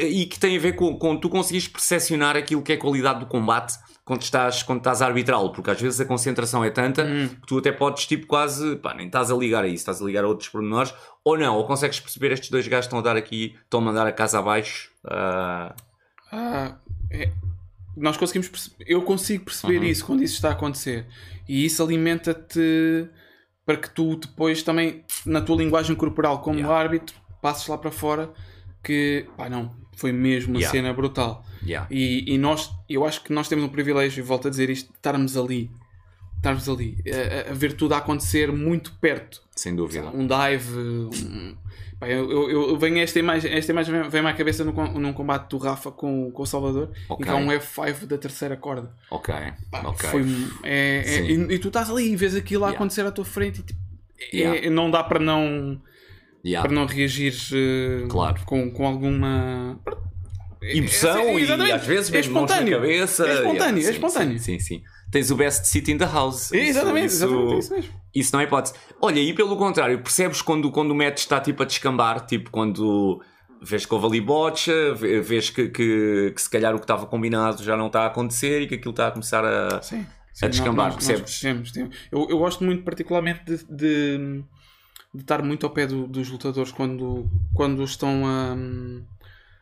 e 0.00 0.26
que 0.26 0.38
tem 0.38 0.56
a 0.56 0.60
ver 0.60 0.72
com, 0.74 0.96
com 0.98 1.16
tu 1.16 1.28
conseguires 1.28 1.68
percepcionar 1.68 2.36
aquilo 2.36 2.62
que 2.62 2.72
é 2.72 2.74
a 2.74 2.78
qualidade 2.78 3.20
do 3.20 3.26
combate 3.26 3.74
quando 4.04 4.22
estás, 4.22 4.62
quando 4.62 4.78
estás 4.78 5.02
a 5.02 5.06
arbitrá-lo, 5.06 5.52
porque 5.52 5.70
às 5.70 5.80
vezes 5.80 6.00
a 6.00 6.04
concentração 6.04 6.64
é 6.64 6.70
tanta 6.70 7.04
Hum. 7.04 7.28
que 7.28 7.46
tu 7.46 7.58
até 7.58 7.70
podes, 7.72 8.06
tipo, 8.06 8.26
quase, 8.26 8.76
pá, 8.76 8.94
nem 8.94 9.06
estás 9.06 9.30
a 9.30 9.36
ligar 9.36 9.64
a 9.64 9.66
isso, 9.66 9.76
estás 9.76 10.00
a 10.00 10.04
ligar 10.04 10.24
a 10.24 10.28
outros 10.28 10.48
pormenores, 10.48 10.92
ou 11.24 11.36
não, 11.38 11.56
ou 11.56 11.66
consegues 11.66 12.00
perceber 12.00 12.32
estes 12.32 12.48
dois 12.50 12.66
gajos 12.66 12.86
estão 12.86 12.98
a 12.98 13.02
dar 13.02 13.16
aqui, 13.16 13.54
estão 13.64 13.80
a 13.80 13.82
mandar 13.82 14.06
a 14.06 14.12
casa 14.12 14.38
abaixo. 14.38 14.90
ah, 15.04 15.74
Ah, 16.32 16.76
é- 17.10 17.32
nós 17.96 18.16
conseguimos 18.16 18.48
perce- 18.48 18.70
eu 18.86 19.00
consigo 19.02 19.44
perceber 19.44 19.78
Uhum. 19.78 19.84
isso 19.84 20.04
quando 20.04 20.22
isso 20.22 20.34
está 20.34 20.50
a 20.50 20.52
acontecer 20.52 21.06
e 21.48 21.64
isso 21.64 21.82
alimenta-te 21.82 23.08
para 23.64 23.76
que 23.76 23.90
tu 23.90 24.16
depois 24.16 24.62
também 24.62 25.04
na 25.26 25.40
tua 25.40 25.56
linguagem 25.56 25.94
corporal 25.96 26.40
como 26.40 26.58
Yeah. 26.58 26.76
árbitro 26.78 27.14
passes 27.40 27.66
lá 27.66 27.76
para 27.78 27.90
fora 27.90 28.30
pá 29.36 29.48
não 29.48 29.74
foi 29.96 30.12
mesmo 30.12 30.52
uma 30.52 30.58
Yeah. 30.60 30.70
cena 30.78 30.92
brutal 30.92 31.44
yeah. 31.66 31.86
e, 31.90 32.32
e 32.34 32.38
nós 32.38 32.70
eu 32.88 33.04
acho 33.04 33.22
que 33.24 33.32
nós 33.32 33.48
temos 33.48 33.64
um 33.64 33.68
privilégio 33.68 34.20
e 34.20 34.22
volto 34.22 34.46
a 34.48 34.50
dizer 34.50 34.70
isto 34.70 34.88
de 34.90 34.96
estarmos 34.96 35.36
ali 35.36 35.70
estarmos 36.36 36.68
ali 36.68 36.96
a, 37.46 37.50
a- 37.50 37.54
ver 37.54 37.72
tudo 37.72 37.94
a 37.94 37.98
acontecer 37.98 38.52
muito 38.52 38.92
perto 39.00 39.42
Sem 39.56 39.74
dúvida. 39.74 40.08
um 40.14 40.24
dive. 40.26 40.78
Um... 40.78 41.56
Pá, 41.98 42.06
eu, 42.08 42.30
eu, 42.30 42.68
eu 42.68 42.78
venho 42.78 42.98
esta 42.98 43.18
imagem, 43.18 43.52
esta 43.52 43.72
imagem 43.72 43.92
vem- 44.00 44.08
vem-me 44.08 44.28
à 44.28 44.32
cabeça 44.32 44.62
num, 44.62 44.72
num 45.00 45.12
combate 45.12 45.50
do 45.50 45.58
Rafa 45.58 45.90
com, 45.90 46.30
com 46.30 46.42
o 46.44 46.46
Salvador 46.46 46.92
Ok. 47.08 47.24
em 47.24 47.24
que 47.24 47.28
há 47.28 47.34
um 47.34 47.48
F5 47.48 48.06
da 48.06 48.16
terceira 48.16 48.56
corda. 48.56 48.94
Ok, 49.10 49.34
Pá, 49.68 49.92
foi, 49.94 50.24
é, 50.62 51.02
é- 51.04 51.20
e, 51.28 51.54
e 51.54 51.58
tu 51.58 51.66
estás 51.66 51.90
ali 51.90 52.12
e 52.12 52.14
vês 52.14 52.36
aquilo 52.36 52.62
a 52.64 52.68
Yeah. 52.68 52.76
acontecer 52.78 53.00
à 53.04 53.10
tua 53.10 53.24
frente 53.24 53.58
e 53.58 53.62
tipo, 53.64 53.80
é- 54.32 54.36
Yeah. 54.36 54.70
não 54.70 54.92
dá 54.92 55.02
para 55.02 55.18
não, 55.18 55.82
Yeah. 56.44 56.66
para 56.66 56.74
não 56.74 56.86
reagir 56.86 57.34
eh, 57.52 58.06
Claro. 58.08 58.40
com, 58.46 58.70
com 58.70 58.86
alguma 58.86 59.78
Emoção 60.60 61.18
É, 61.20 61.40
e 61.40 61.72
às 61.72 61.86
vezes 61.86 62.12
É 62.12 62.18
espontâneo. 62.20 62.74
cabeça. 62.80 63.26
É 63.26 63.34
espontâneo, 63.34 63.54
Yeah, 63.54 63.78
é 63.78 63.82
sim, 63.82 63.90
espontâneo. 63.90 64.38
Sim, 64.38 64.58
sim, 64.58 64.78
sim. 64.78 64.82
Tens 65.10 65.30
o 65.30 65.36
best 65.36 65.66
seat 65.66 65.90
in 65.90 65.98
the 65.98 66.04
house. 66.04 66.52
É, 66.52 66.66
exatamente, 66.66 67.06
Isso- 67.06 67.24
exatamente, 67.24 67.54
é 67.54 67.58
isso- 67.58 67.74
mesmo. 67.74 67.92
Isso 68.14 68.30
não 68.34 68.40
é 68.40 68.44
hipótese. 68.44 68.74
Olha, 69.00 69.20
e 69.20 69.32
pelo 69.32 69.56
contrário, 69.56 69.98
percebes 70.02 70.42
quando, 70.42 70.70
quando 70.72 70.90
o 70.90 70.94
match 70.94 71.18
está 71.18 71.40
tipo 71.40 71.62
a 71.62 71.66
descambar, 71.66 72.26
tipo 72.26 72.50
quando 72.50 73.22
vês 73.62 73.86
que 73.86 73.94
houve 73.94 74.06
ali 74.06 74.20
botcha, 74.20 74.94
vê- 74.94 75.20
vês 75.20 75.48
que, 75.50 75.68
que, 75.68 76.32
que 76.34 76.42
se 76.42 76.50
calhar 76.50 76.74
o 76.74 76.78
que 76.78 76.84
estava 76.84 77.06
combinado 77.06 77.62
já 77.62 77.76
não 77.76 77.86
está 77.86 78.02
a 78.02 78.06
acontecer 78.06 78.62
e 78.62 78.66
que 78.66 78.74
aquilo 78.74 78.90
está 78.90 79.08
a 79.08 79.10
começar 79.12 79.44
a. 79.44 79.80
Sim, 79.80 80.04
a 80.42 80.48
descambar, 80.48 80.86
nós- 80.86 80.94
nós 80.96 81.04
percebes? 81.06 81.20
percebemos, 81.30 81.72
sim. 81.72 81.88
eu, 82.12 82.26
eu 82.28 82.38
gosto 82.38 82.62
muito, 82.64 82.82
particularmente, 82.84 83.40
de, 83.44 83.64
de, 83.68 84.44
de 85.14 85.22
estar 85.22 85.42
muito 85.42 85.64
ao 85.66 85.72
pé 85.72 85.86
do- 85.86 86.06
dos 86.06 86.28
lutadores 86.28 86.70
quando, 86.72 87.28
quando 87.54 87.82
estão 87.84 88.26
a, 88.26 88.56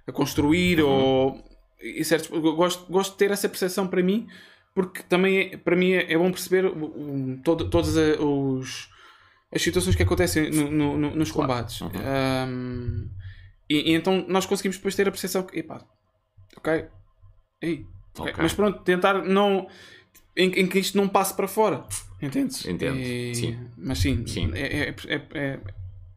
a 0.07 0.13
construir 0.13 0.81
Uhum. 0.83 0.89
ou. 0.91 1.45
E 1.81 2.03
certos, 2.05 2.29
gosto, 2.31 2.91
gosto 2.91 3.13
de 3.13 3.19
ter 3.19 3.31
essa 3.31 3.49
percepção 3.49 3.87
para 3.87 4.03
mim, 4.03 4.27
porque 4.75 5.03
também 5.03 5.39
é- 5.53 5.57
para 5.57 5.77
mim 5.77 5.93
é, 5.93 6.13
é 6.13 6.19
bom 6.19 6.31
perceber 6.33 6.65
o- 6.67 7.39
todo, 7.45 7.69
todas 7.71 7.97
a- 7.97 8.21
os, 8.21 8.89
as 9.55 9.63
situações 9.63 9.95
que 9.95 10.03
acontecem 10.03 10.51
no- 10.51 10.71
no- 10.71 10.99
no- 10.99 11.15
nos 11.17 11.31
Claro. 11.31 11.49
combates. 11.53 11.81
Uhum. 11.83 11.91
Um, 12.49 13.09
e, 13.69 13.91
e 13.93 13.95
então 13.95 14.25
nós 14.29 14.47
conseguimos 14.47 14.77
depois 14.79 14.95
ter 14.97 15.07
a 15.07 15.11
percepção 15.11 15.43
que, 15.45 15.59
epá, 15.61 15.85
ok, 16.57 16.87
ei, 17.63 17.87
ok. 18.19 18.33
Ok. 18.33 18.35
mas 18.39 18.53
pronto, 18.55 18.83
tentar 18.83 19.23
não. 19.23 19.69
Em, 20.37 20.51
em 20.61 20.67
que 20.67 20.79
isto 20.79 20.97
não 20.99 21.09
passe 21.09 21.35
para 21.35 21.49
fora, 21.49 21.85
entendes? 22.23 22.65
Entendo, 22.67 22.97
E- 22.99 23.35
sim. 23.35 23.59
Mas 23.77 23.99
sim, 23.99 24.27
Sim. 24.27 24.53
É, 24.55 24.89
é, 24.89 24.95
é, 25.09 25.23
é, 25.35 25.61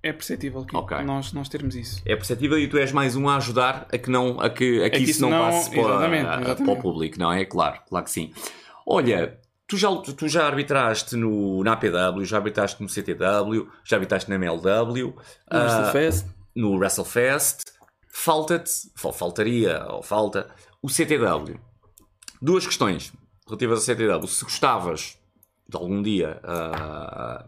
é 0.01 0.13
perceptível 0.13 0.63
que 0.65 0.75
Ok. 0.75 0.97
nós, 1.03 1.33
nós 1.33 1.49
termos 1.49 1.75
isso. 1.75 2.01
É 2.05 2.15
perceptível 2.15 2.57
e 2.57 2.67
tu 2.67 2.77
és 2.77 2.91
mais 2.91 3.15
um 3.15 3.27
a 3.27 3.35
ajudar 3.37 3.87
a 3.91 3.97
que, 3.97 4.09
não, 4.09 4.39
a 4.39 4.49
que, 4.49 4.83
a 4.83 4.89
que 4.89 4.97
que 5.03 5.11
isso 5.11 5.21
não, 5.21 5.29
não- 5.29 5.39
passe 5.51 5.69
para, 5.71 5.79
exatamente, 5.81 6.23
para 6.25 6.39
o 6.39 6.41
exatamente. 6.43 6.81
público, 6.81 7.19
não 7.19 7.31
é? 7.33 7.45
Claro, 7.45 7.79
claro 7.87 8.05
que 8.05 8.11
sim. 8.11 8.31
Olha, 8.85 9.37
tu 9.67 9.77
já, 9.77 9.89
tu 9.97 10.27
já 10.27 10.45
arbitraste 10.47 11.15
no, 11.15 11.63
na 11.63 11.73
APW, 11.73 12.23
já 12.25 12.37
arbitraste 12.37 12.81
no 12.81 12.87
CTW, 12.89 13.67
já 13.83 13.97
arbitraste 13.97 14.29
na 14.29 14.35
MLW, 14.35 15.13
ah, 15.49 15.57
WrestleFest, 15.59 16.27
no 16.55 16.77
WrestleFest. 16.77 17.65
Falta-te, 18.11 18.71
faltaria, 18.95 19.85
ou 19.89 20.01
falta, 20.01 20.47
o 20.81 20.89
CTW. 20.89 21.59
Duas 22.41 22.65
questões 22.65 23.13
relativas 23.45 23.79
ao 23.79 23.85
CTW. 23.85 24.27
Se 24.27 24.43
gostavas 24.43 25.17
de 25.69 25.77
algum 25.77 26.01
dia 26.01 26.39
ah, 26.43 27.47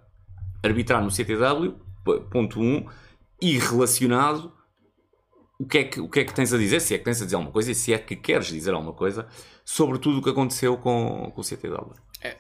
arbitrar 0.64 1.04
no 1.04 1.10
CTW, 1.10 1.76
ponto 2.32 2.60
1, 2.60 2.64
um, 2.64 2.86
e 3.42 3.58
relacionado, 3.58 4.54
o 5.60 5.66
que, 5.66 5.78
é 5.80 5.84
que, 5.84 6.00
o 6.00 6.08
que 6.10 6.20
é 6.20 6.24
que 6.24 6.34
tens 6.34 6.54
a 6.54 6.58
dizer? 6.58 6.80
Se 6.80 6.94
é 6.94 6.98
que 6.98 7.04
tens 7.04 7.22
a 7.22 7.26
dizer 7.26 7.36
alguma 7.36 7.52
coisa 7.52 7.72
e 7.72 7.76
se 7.76 7.94
é 7.94 7.98
que 7.98 8.16
queres 8.16 8.48
dizer 8.48 8.74
alguma 8.74 8.94
coisa 8.94 9.28
sobre 9.66 9.98
tudo 10.00 10.20
o 10.20 10.22
que 10.22 10.30
aconteceu 10.30 10.78
com, 10.78 11.32
com 11.34 11.42
o 11.42 11.44
CTW. 11.44 11.94
É, 12.22 12.38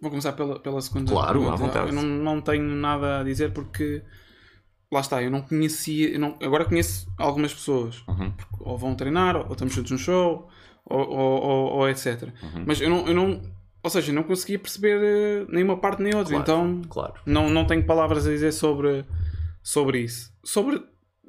vou 0.00 0.10
começar 0.10 0.32
pela, 0.32 0.58
pela 0.60 0.80
segunda. 0.80 1.10
Claro, 1.10 1.50
à 1.50 1.56
vontade. 1.56 1.88
Eu 1.88 1.94
não, 1.94 2.02
não 2.02 2.40
tenho 2.40 2.64
nada 2.64 3.20
a 3.20 3.24
dizer 3.24 3.52
porque 3.52 4.02
lá 4.90 5.00
está, 5.00 5.22
eu 5.22 5.30
não 5.30 5.40
conhecia. 5.42 6.10
eu 6.10 6.20
não- 6.20 6.36
agora 6.42 6.64
conheço 6.66 7.10
algumas 7.18 7.52
pessoas, 7.54 8.02
Uhum. 8.08 8.32
ou 8.60 8.76
vão 8.78 8.94
treinar, 8.94 9.36
ou 9.36 9.52
estamos 9.52 9.72
juntos 9.74 9.90
no 9.92 9.98
show, 9.98 10.48
ou, 10.84 11.00
ou, 11.08 11.42
ou- 11.42 11.72
ou 11.78 11.88
etc. 11.88 12.22
Uhum. 12.42 12.64
Mas 12.66 12.80
eu 12.80 12.90
não, 12.90 13.06
eu 13.06 13.14
não. 13.14 13.42
Ou 13.82 13.90
seja, 13.90 14.12
não 14.12 14.22
conseguia 14.22 14.58
perceber 14.58 15.00
eh, 15.02 15.46
nem 15.48 15.64
uma 15.64 15.76
parte 15.76 16.02
nem 16.02 16.14
outra. 16.14 16.34
Claro. 16.34 16.42
Então 16.42 16.82
Claro. 16.88 17.14
não, 17.26 17.50
não 17.50 17.66
tenho 17.66 17.84
palavras 17.84 18.26
a 18.26 18.30
dizer 18.30 18.52
sobre, 18.52 19.04
sobre 19.62 20.00
isso. 20.00 20.32
Sobre 20.44 20.82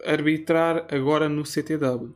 arbitrar 0.05 0.85
agora 0.93 1.27
no 1.27 1.45
CTW. 1.45 2.13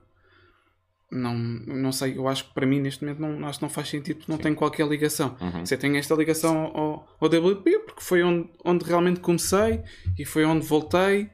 Não, 1.10 1.34
não 1.34 1.92
sei, 1.94 2.18
eu 2.18 2.28
acho 2.28 2.44
que 2.46 2.54
para 2.54 2.66
mim 2.66 2.82
neste 2.82 3.02
momento 3.04 3.20
não, 3.22 3.48
acho 3.48 3.60
que 3.60 3.64
não 3.64 3.70
faz 3.70 3.88
sentido, 3.88 4.26
não 4.28 4.38
tem 4.38 4.54
qualquer 4.54 4.86
ligação. 4.86 5.38
Uhum. 5.40 5.66
Você 5.66 5.78
tem 5.78 5.98
esta 5.98 6.14
ligação 6.14 6.66
ao, 6.74 7.08
ao 7.20 7.28
WP, 7.30 7.80
porque 7.86 8.02
foi 8.02 8.22
onde, 8.24 8.50
onde 8.64 8.84
realmente 8.86 9.22
comecei 9.22 9.82
e 10.20 10.26
foi 10.26 10.44
onde 10.44 10.66
voltei. 10.68 11.30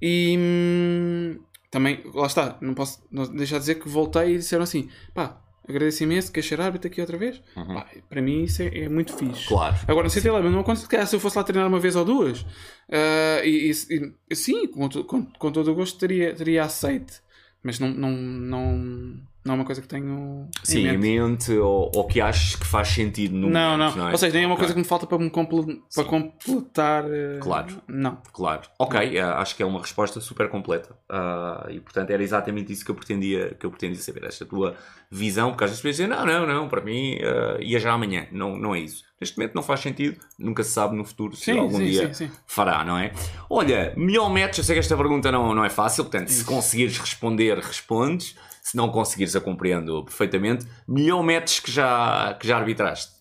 E 0.00 0.34
hum, 0.38 1.38
também, 1.70 2.02
lá 2.14 2.26
está, 2.26 2.56
não 2.62 2.72
posso 2.72 3.06
não 3.10 3.26
deixar 3.26 3.56
de 3.56 3.60
dizer 3.60 3.74
que 3.74 3.88
voltei 3.88 4.34
e 4.34 4.38
disseram 4.38 4.62
assim: 4.64 4.88
pá, 5.12 5.38
agradeço 5.68 6.02
imenso, 6.02 6.32
queres 6.32 6.48
ser 6.48 6.60
árbitro 6.60 6.88
aqui 6.88 7.00
outra 7.00 7.16
vez? 7.18 7.40
Uhum. 7.56 7.74
Pá, 7.74 7.86
para 8.08 8.22
mim 8.22 8.44
isso 8.44 8.62
é, 8.62 8.66
é 8.84 8.88
muito 8.88 9.12
fixe. 9.16 9.46
Claro. 9.46 9.76
Agora, 9.86 10.04
no 10.08 10.10
CT 10.10 10.30
Lab, 10.30 10.48
não 10.48 10.60
acontece 10.60 11.06
se 11.10 11.16
eu 11.16 11.20
fosse 11.20 11.36
lá 11.36 11.44
treinar 11.44 11.68
uma 11.68 11.78
vez 11.80 11.94
ou 11.96 12.04
duas. 12.04 12.44
ah, 12.90 13.40
e, 13.44 13.70
e- 13.70 14.12
e- 14.30 14.34
sim, 14.36 14.66
com, 14.66 14.88
com, 14.88 15.24
com 15.26 15.52
todo 15.52 15.70
o 15.70 15.74
gosto 15.74 15.98
teria, 15.98 16.34
teria 16.34 16.64
aceite. 16.64 17.20
Mas 17.62 17.78
não, 17.80 17.88
não, 17.88 18.10
não, 18.12 19.16
Não 19.44 19.54
é 19.54 19.56
uma 19.58 19.64
coisa 19.64 19.80
que 19.80 19.88
tenho 19.88 20.48
Sim, 20.62 20.80
em 20.80 20.88
em 20.94 20.98
mente. 20.98 21.20
mente 21.48 21.52
ou, 21.58 21.90
ou 21.94 22.04
que 22.06 22.20
achas 22.20 22.54
que 22.56 22.66
faz 22.66 22.88
sentido 22.88 23.34
no 23.34 23.48
Não, 23.48 23.78
momento, 23.78 23.96
não. 23.96 24.08
é? 24.08 24.12
Ou 24.12 24.18
seja, 24.18 24.34
nem 24.34 24.42
é 24.42 24.46
uma 24.46 24.54
Ok, 24.54 24.60
coisa 24.60 24.74
que 24.74 24.78
me 24.80 24.84
falta 24.84 25.06
para 25.06 25.16
me 25.18 25.30
comple- 25.30 25.80
para 25.94 26.04
completar. 26.04 27.04
eh, 27.08 27.38
Claro. 27.40 27.80
Não. 27.88 28.18
Claro. 28.32 28.62
Ok, 28.78 29.16
eh, 29.16 29.20
acho 29.22 29.56
que 29.56 29.62
é 29.62 29.66
uma 29.66 29.80
resposta 29.80 30.20
super 30.20 30.50
completa. 30.50 30.94
Ah, 31.08 31.66
e 31.70 31.80
portanto 31.80 32.10
era 32.10 32.22
exatamente 32.22 32.72
isso 32.72 32.84
que 32.84 32.90
eu 32.90 32.94
pretendia, 32.94 33.54
que 33.58 33.64
eu 33.64 33.70
pretendia 33.70 34.00
saber. 34.02 34.24
Esta 34.24 34.44
tua 34.44 34.76
visão, 35.10 35.50
porque 35.50 35.64
às 35.64 35.70
vezes 35.70 35.82
dizem, 35.82 36.06
não, 36.08 36.26
não, 36.26 36.46
não, 36.46 36.68
para 36.68 36.82
mim 36.82 37.14
uh, 37.16 37.62
ia 37.62 37.78
já 37.78 37.92
amanhã. 37.92 38.26
Não, 38.32 38.54
não 38.58 38.74
é 38.74 38.80
isso. 38.80 39.04
Neste 39.20 39.38
momento 39.38 39.54
não 39.54 39.62
faz 39.62 39.80
sentido, 39.80 40.20
nunca 40.38 40.62
se 40.62 40.70
sabe 40.72 40.94
no 40.94 41.04
futuro 41.04 41.34
se 41.34 41.44
Sim, 41.44 41.58
algum 41.58 41.78
sim, 41.78 41.86
dia 41.86 42.12
sim, 42.12 42.26
sim. 42.26 42.30
fará, 42.46 42.84
não 42.84 42.98
é? 42.98 43.12
Olha, 43.48 43.94
melhor 43.96 44.28
match, 44.28 44.58
eu 44.58 44.64
sei 44.64 44.74
que 44.74 44.80
esta 44.80 44.96
pergunta 44.96 45.32
não, 45.32 45.54
não 45.54 45.64
é 45.64 45.70
fácil, 45.70 46.04
portanto, 46.04 46.28
se 46.28 46.44
conseguires 46.44 46.98
responder, 46.98 47.58
respondes. 47.58 48.36
Se 48.70 48.76
não 48.76 48.90
conseguires, 48.90 49.34
eu 49.34 49.40
compreendo 49.40 50.04
perfeitamente. 50.04 50.66
Melhor 50.86 51.22
match 51.22 51.62
que 51.62 51.70
já, 51.70 52.36
que 52.38 52.46
já 52.46 52.58
arbitraste. 52.58 53.12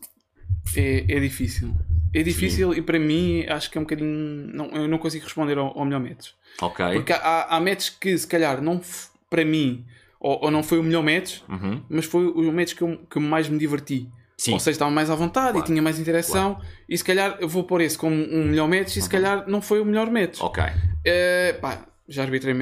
É, 0.75 1.05
é 1.07 1.19
difícil. 1.19 1.73
É 2.13 2.21
difícil 2.23 2.73
e 2.73 2.81
para 2.81 2.99
mim 2.99 3.45
acho 3.47 3.69
que 3.71 3.77
é 3.77 3.81
um 3.81 3.83
bocadinho. 3.83 4.09
Não, 4.53 4.65
eu 4.71 4.87
não 4.87 4.97
consigo 4.97 5.23
responder 5.23 5.57
ao, 5.57 5.77
ao 5.77 5.85
melhor 5.85 6.01
match. 6.01 6.29
Ok. 6.61 6.85
Porque 6.93 7.13
há, 7.13 7.47
há 7.55 7.59
matches 7.61 7.89
que 7.89 8.17
se 8.17 8.27
calhar 8.27 8.61
não 8.61 8.81
para 9.29 9.45
mim 9.45 9.85
ou, 10.19 10.45
ou 10.45 10.51
não 10.51 10.63
foi 10.63 10.79
o 10.79 10.83
melhor 10.83 11.03
match, 11.03 11.39
Uhum. 11.47 11.81
mas 11.89 12.05
foi 12.05 12.25
o 12.27 12.51
match 12.51 12.73
que 12.75 12.81
eu, 12.81 12.97
que 13.09 13.19
mais 13.19 13.47
me 13.47 13.57
diverti. 13.57 14.09
Sim. 14.37 14.53
Ou 14.53 14.59
seja, 14.59 14.71
estava 14.71 14.91
mais 14.91 15.09
à 15.09 15.15
vontade 15.15 15.53
Claro. 15.53 15.65
e 15.65 15.67
tinha 15.67 15.81
mais 15.81 15.97
interação. 15.99 16.59
E 16.89 16.97
se 16.97 17.03
calhar 17.03 17.37
eu 17.39 17.47
vou 17.47 17.63
pôr 17.63 17.81
esse 17.81 17.97
como 17.97 18.15
um 18.15 18.45
melhor 18.45 18.67
match 18.67 18.97
e 18.97 19.01
se 19.01 19.09
calhar 19.09 19.45
não 19.47 19.61
foi 19.61 19.79
o 19.79 19.85
melhor 19.85 20.09
match. 20.11 20.39
Ok. 20.41 20.63
Eh, 21.05 21.53
pá, 21.61 21.85
já 22.07 22.23
arbitrei 22.23 22.53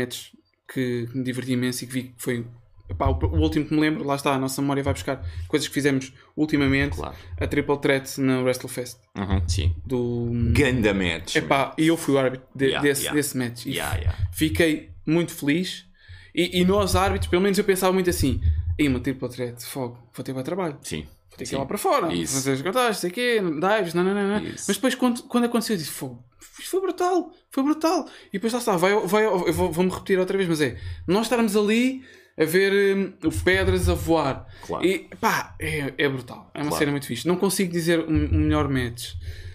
que, 0.72 1.08
que 1.08 1.10
me 1.18 1.24
diverti 1.24 1.54
imenso 1.54 1.84
e 1.84 1.88
que 1.88 1.94
vi 1.94 2.04
que 2.04 2.14
foi. 2.18 2.46
Pá, 2.94 3.08
o, 3.08 3.14
o 3.14 3.40
último 3.42 3.66
que 3.66 3.74
me 3.74 3.82
lembro, 3.82 4.04
lá 4.04 4.16
está, 4.16 4.34
a 4.34 4.38
nossa 4.38 4.62
memória 4.62 4.84
vai 4.84 4.94
buscar 4.94 5.26
coisas 5.48 5.68
que 5.68 5.74
fizemos 5.74 6.14
ultimamente. 6.36 6.98
Claro. 6.98 7.16
A 7.40 7.48
Triple 7.48 7.78
Threat 7.80 8.20
na 8.22 8.42
WrestleFest 8.42 8.98
Uhum. 9.18 9.42
Sim. 9.48 9.76
do. 9.86 10.30
Ganda 10.54 10.94
match. 10.94 11.36
Epá, 11.36 11.74
e 11.78 11.88
eu 11.88 11.98
fui 11.98 12.14
o 12.14 12.18
árbitro 12.20 12.46
de- 12.56 12.66
Yeah, 12.66 12.82
desse, 12.84 13.02
yeah. 13.04 13.16
desse 13.16 13.38
match. 13.38 13.66
E 13.66 13.72
Yeah, 13.72 13.96
yeah. 13.98 14.18
Fiquei 14.32 14.90
muito 15.06 15.34
feliz. 15.34 15.86
E, 16.34 16.60
e 16.62 16.66
nós 16.66 16.96
árbitros, 16.96 17.30
pelo 17.30 17.42
menos 17.42 17.58
eu 17.58 17.64
pensava 17.64 17.94
muito 17.94 18.10
assim: 18.10 18.42
Ei, 18.78 18.88
uma 18.90 19.00
triple 19.00 19.30
threat, 19.30 19.64
fogo, 19.66 19.98
vou 20.14 20.24
ter 20.24 20.34
para 20.34 20.44
trabalho. 20.44 20.78
Sim. 20.84 21.08
Vou 21.30 21.38
ter 21.38 21.46
que 21.46 21.56
ir 21.56 21.58
lá 21.58 21.66
para 21.66 21.78
fora, 21.78 22.14
Isso. 22.14 22.34
fazer 22.36 22.54
as 22.54 22.62
contagens, 22.62 22.98
sei 22.98 23.10
o 23.10 23.14
quê, 23.14 23.42
dives, 23.42 23.94
não, 23.94 24.04
não, 24.06 24.14
não, 24.14 24.28
não. 24.28 24.38
Isso. 24.44 24.66
Mas 24.68 24.78
depois, 24.78 24.96
quando, 24.96 25.24
quando 25.24 25.44
aconteceu, 25.46 25.76
eu 25.76 25.78
disse: 25.78 25.92
fogo, 25.92 26.24
isto 26.60 26.72
foi 26.72 26.80
brutal, 26.82 27.30
foi 27.52 27.62
brutal. 27.64 28.06
E 28.30 28.34
depois 28.34 28.54
lá 28.54 28.60
está, 28.60 28.78
vai, 28.78 28.94
vai, 29.06 29.26
eu 29.26 29.52
vou- 29.54 29.72
vou-me 29.72 29.90
repetir 29.92 30.18
outra 30.20 30.38
vez, 30.38 30.48
mas 30.50 30.62
é: 30.62 30.78
nós 31.08 31.26
estarmos 31.26 31.56
ali 31.58 32.04
a 32.38 32.44
ver 32.46 32.98
hum, 32.98 33.14
o 33.24 33.32
pedras 33.32 33.88
a 33.90 33.94
voar. 33.94 34.46
Claro. 34.66 34.86
E 34.86 35.10
pá, 35.20 35.56
é, 35.60 35.94
é 35.98 36.10
brutal. 36.10 36.50
É 36.54 36.60
uma 36.60 36.68
Claro. 36.68 36.80
cena 36.80 36.92
muito 36.92 37.08
fixe. 37.08 37.28
Não 37.28 37.36
consigo 37.38 37.72
dizer 37.72 38.00
o 38.00 38.10
um, 38.10 38.30
melhor 38.32 38.68
match. 38.70 39.14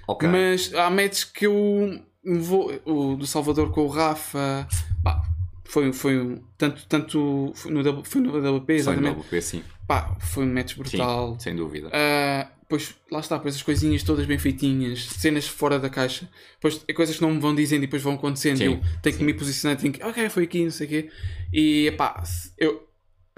Ok. 0.08 0.28
Mas 0.28 0.72
há 0.74 0.88
matches 0.90 1.24
que 1.24 1.46
eu 1.46 2.00
vou. 2.24 2.72
O 2.84 3.16
do 3.16 3.26
Salvador 3.26 3.70
com 3.70 3.82
o 3.82 3.88
Rafa. 3.88 4.66
Pá, 5.04 5.22
foi, 5.64 5.92
foi 5.92 6.18
um- 6.18 6.42
tanto, 6.58 6.84
tanto 6.86 7.52
foi 7.54 7.70
no, 7.70 7.82
W- 7.82 8.04
foi 8.04 8.20
no 8.20 8.30
WP, 8.38 8.66
Foi 8.66 8.74
exatamente. 8.76 9.14
no 9.16 9.20
WP, 9.22 9.40
sim. 9.42 9.62
Pá, 9.86 10.16
foi 10.18 10.44
um 10.44 10.52
match 10.52 10.76
brutal. 10.76 11.34
Sim, 11.34 11.38
sem 11.40 11.56
dúvida. 11.56 11.90
Ah, 11.92 12.48
pois 12.70 12.94
lá 13.10 13.20
está, 13.20 13.36
depois 13.36 13.54
as 13.56 13.62
coisinhas 13.62 14.02
todas 14.02 14.24
bem 14.24 14.38
feitinhas, 14.38 15.04
cenas 15.06 15.46
fora 15.46 15.78
da 15.78 15.90
caixa. 15.90 16.26
Depois 16.54 16.82
é 16.88 16.92
coisas 16.94 17.16
que 17.16 17.22
não 17.22 17.32
me 17.34 17.40
vão 17.40 17.54
dizendo 17.54 17.82
e 17.82 17.86
depois 17.86 18.00
vão 18.02 18.14
acontecendo. 18.14 18.56
Sim, 18.58 18.64
eu 18.64 18.80
tenho 19.02 19.16
que 19.18 19.24
me 19.24 19.34
posicionar 19.34 19.76
e 19.76 19.80
tenho 19.82 19.92
que, 19.92 20.02
ok, 20.02 20.28
foi 20.30 20.44
aqui, 20.44 20.64
não 20.64 20.70
sei 20.70 20.86
o 20.86 20.90
quê. 20.90 21.10
E 21.52 21.90
pá, 21.98 22.22
eu. 22.56 22.88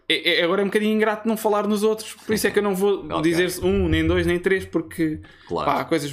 é- 0.09 0.41
é- 0.41 0.45
agora 0.45 0.61
é 0.61 0.65
um 0.65 0.69
bocadinho 0.69 0.93
ingrato 0.95 1.27
não 1.27 1.37
falar 1.37 1.67
nos 1.67 1.83
outros, 1.83 2.13
por 2.15 2.35
isso 2.35 2.47
é 2.47 2.51
que 2.51 2.59
eu 2.59 2.63
não 2.63 2.75
vou 2.77 3.07
Ok. 3.11 3.23
dizer 3.23 3.65
um, 3.65 3.89
nem 3.89 4.07
dois, 4.07 4.27
nem 4.27 4.39
três, 4.39 4.65
porque 4.67 5.21
Claro. 5.49 5.65
pá, 5.71 5.81
há 5.81 5.85
coisas 5.85 6.13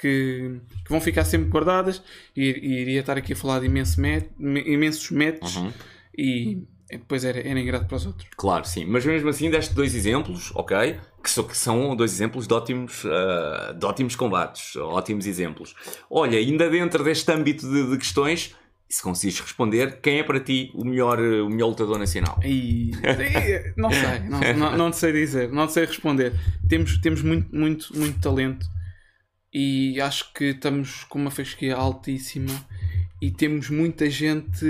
que, 0.00 0.60
que 0.84 0.90
vão 0.90 1.00
ficar 1.00 1.24
sempre 1.24 1.48
guardadas 1.48 2.02
e, 2.36 2.42
e 2.44 2.80
iria 2.82 3.00
estar 3.00 3.16
aqui 3.18 3.32
a 3.32 3.36
falar 3.36 3.60
de 3.60 3.66
imenso 3.66 4.00
met, 4.00 4.28
imensos 4.38 5.10
métodos 5.10 5.56
Uhum. 5.56 5.72
e 6.16 6.62
depois 6.96 7.24
era, 7.24 7.38
era 7.38 7.60
ingrato 7.60 7.86
para 7.86 7.96
os 7.96 8.06
outros. 8.06 8.26
Claro, 8.36 8.64
sim. 8.64 8.84
Mas 8.86 9.04
mesmo 9.04 9.28
assim 9.28 9.50
deste 9.50 9.74
dois 9.74 9.94
exemplos, 9.94 10.50
ok? 10.54 10.98
Que, 11.22 11.30
so- 11.30 11.44
que 11.44 11.56
são 11.56 11.94
dois 11.94 12.12
exemplos 12.12 12.46
de 12.46 12.54
ótimos, 12.54 13.04
ah, 13.04 13.72
de 13.78 13.84
ótimos 13.84 14.16
combates, 14.16 14.74
ótimos 14.76 15.26
exemplos. 15.26 15.74
Olha, 16.10 16.38
ainda 16.38 16.70
dentro 16.70 17.04
deste 17.04 17.30
âmbito 17.30 17.68
de, 17.70 17.90
de 17.90 17.98
questões, 17.98 18.54
se 18.88 19.02
conseguires 19.02 19.38
responder, 19.40 20.00
quem 20.00 20.20
é 20.20 20.22
para 20.22 20.40
ti 20.40 20.70
o 20.74 20.82
melhor, 20.84 21.18
o 21.20 21.50
melhor 21.50 21.68
lutador 21.68 21.98
nacional? 21.98 22.40
E, 22.42 22.90
e- 22.92 23.74
não 23.76 23.90
sei, 23.90 24.20
não, 24.30 24.40
não, 24.54 24.76
não 24.78 24.92
sei 24.92 25.12
dizer, 25.12 25.50
não 25.52 25.68
sei 25.68 25.84
responder. 25.84 26.32
Temos, 26.68 26.96
temos 26.98 27.20
muito, 27.20 27.54
muito, 27.54 27.94
muito 27.94 28.18
talento 28.20 28.66
e 29.52 30.00
acho 30.00 30.32
que 30.32 30.44
estamos 30.46 31.04
com 31.04 31.18
uma 31.18 31.30
fasquia 31.30 31.74
altíssima 31.76 32.52
e 33.20 33.30
temos 33.30 33.68
muita 33.68 34.08
gente 34.08 34.64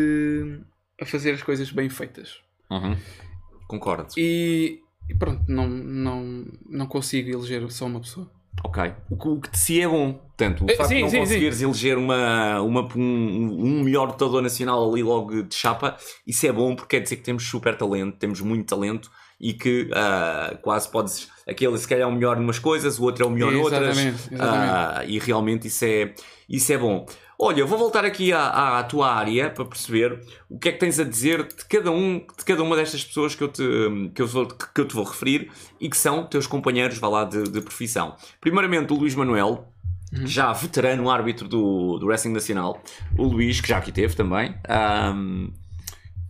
a 1.01 1.07
fazer 1.07 1.33
as 1.33 1.43
coisas 1.43 1.71
bem 1.71 1.89
feitas. 1.89 2.37
Uhum. 2.71 2.97
Concordo. 3.67 4.09
E, 4.17 4.81
e 5.09 5.15
pronto, 5.15 5.43
não, 5.49 5.67
não, 5.69 6.45
não 6.69 6.87
consigo 6.87 7.31
eleger 7.31 7.71
só 7.71 7.87
uma 7.87 8.01
pessoa. 8.01 8.31
Ok. 8.65 8.83
O 9.09 9.17
que, 9.17 9.29
o 9.29 9.41
que 9.41 9.51
de 9.51 9.59
si 9.59 9.81
é 9.81 9.87
bom. 9.87 10.15
Portanto, 10.15 10.65
o 10.65 10.71
Eh, 10.71 10.75
facto 10.75 10.89
sim, 10.89 10.97
de 10.97 11.03
não 11.03 11.11
sim, 11.11 11.19
conseguires 11.19 11.63
eleger 11.63 11.97
uma, 11.97 12.61
uma, 12.61 12.97
um, 12.97 13.65
um 13.65 13.83
melhor 13.85 14.09
lutador 14.09 14.43
nacional 14.43 14.91
ali 14.91 15.03
logo 15.03 15.43
de 15.43 15.55
chapa, 15.55 15.97
isso 16.27 16.47
é 16.47 16.53
bom 16.53 16.75
porque 16.75 16.97
quer 16.97 17.03
dizer 17.03 17.17
que 17.17 17.23
temos 17.23 17.45
super 17.45 17.77
talento, 17.77 18.17
temos 18.19 18.41
muito 18.41 18.67
talento 18.67 19.11
e 19.41 19.53
que 19.53 19.89
ah, 19.95 20.59
quase 20.63 20.91
podes. 20.91 21.29
Aquele 21.47 21.79
se 21.79 21.87
calhar 21.87 22.09
é 22.09 22.11
o 22.11 22.15
melhor 22.15 22.37
numas 22.37 22.59
coisas, 22.59 22.99
o 22.99 23.05
outro 23.05 23.25
é 23.25 23.29
o 23.29 23.31
melhor 23.31 23.53
noutras. 23.53 23.97
Exatamente, 23.97 24.35
exatamente. 24.35 24.73
Ah, 24.73 25.05
e 25.07 25.19
realmente 25.21 25.69
isso 25.69 25.85
é, 25.85 26.15
isso 26.49 26.73
é 26.73 26.79
bom. 26.79 27.07
Olha, 27.41 27.65
vou 27.65 27.79
voltar 27.79 28.05
aqui 28.05 28.33
à, 28.33 28.79
à 28.79 28.83
tua 28.83 29.13
área 29.15 29.49
para 29.49 29.65
perceber 29.65 30.21
o 30.51 30.59
que 30.59 30.71
é 30.71 30.73
que 30.73 30.79
tens 30.79 30.99
a 30.99 31.05
dizer 31.05 31.45
de 31.47 31.65
cada, 31.67 31.91
um, 31.93 32.19
de 32.19 32.45
cada 32.45 32.63
uma 32.65 32.75
destas 32.75 33.05
pessoas 33.05 33.35
que 33.37 33.45
eu, 33.45 33.49
te, 33.49 33.63
que, 34.13 34.21
eu 34.23 34.27
vou, 34.27 34.47
que 34.47 34.81
eu 34.81 34.89
te 34.89 34.95
vou 34.95 35.05
referir 35.05 35.49
e 35.81 35.89
que 35.89 35.97
são 35.97 36.27
teus 36.27 36.49
companheiros, 36.49 36.99
vá 36.99 37.07
lá, 37.09 37.25
de, 37.25 37.45
de 37.45 37.61
profissão. 37.61 38.17
Primeiramente, 38.41 38.93
o 38.93 38.97
Luís 38.97 39.15
Manuel, 39.15 39.67
Uhum. 40.11 40.27
já 40.27 40.51
veterano 40.55 41.11
árbitro 41.11 41.47
do, 41.47 41.99
do 41.99 42.07
Wrestling 42.07 42.33
Nacional. 42.33 42.83
O 43.19 43.25
Luís, 43.25 43.61
que 43.61 43.69
já 43.69 43.77
aqui 43.77 43.93
teve 43.93 44.17
também. 44.17 44.55
Ahm, 44.67 45.51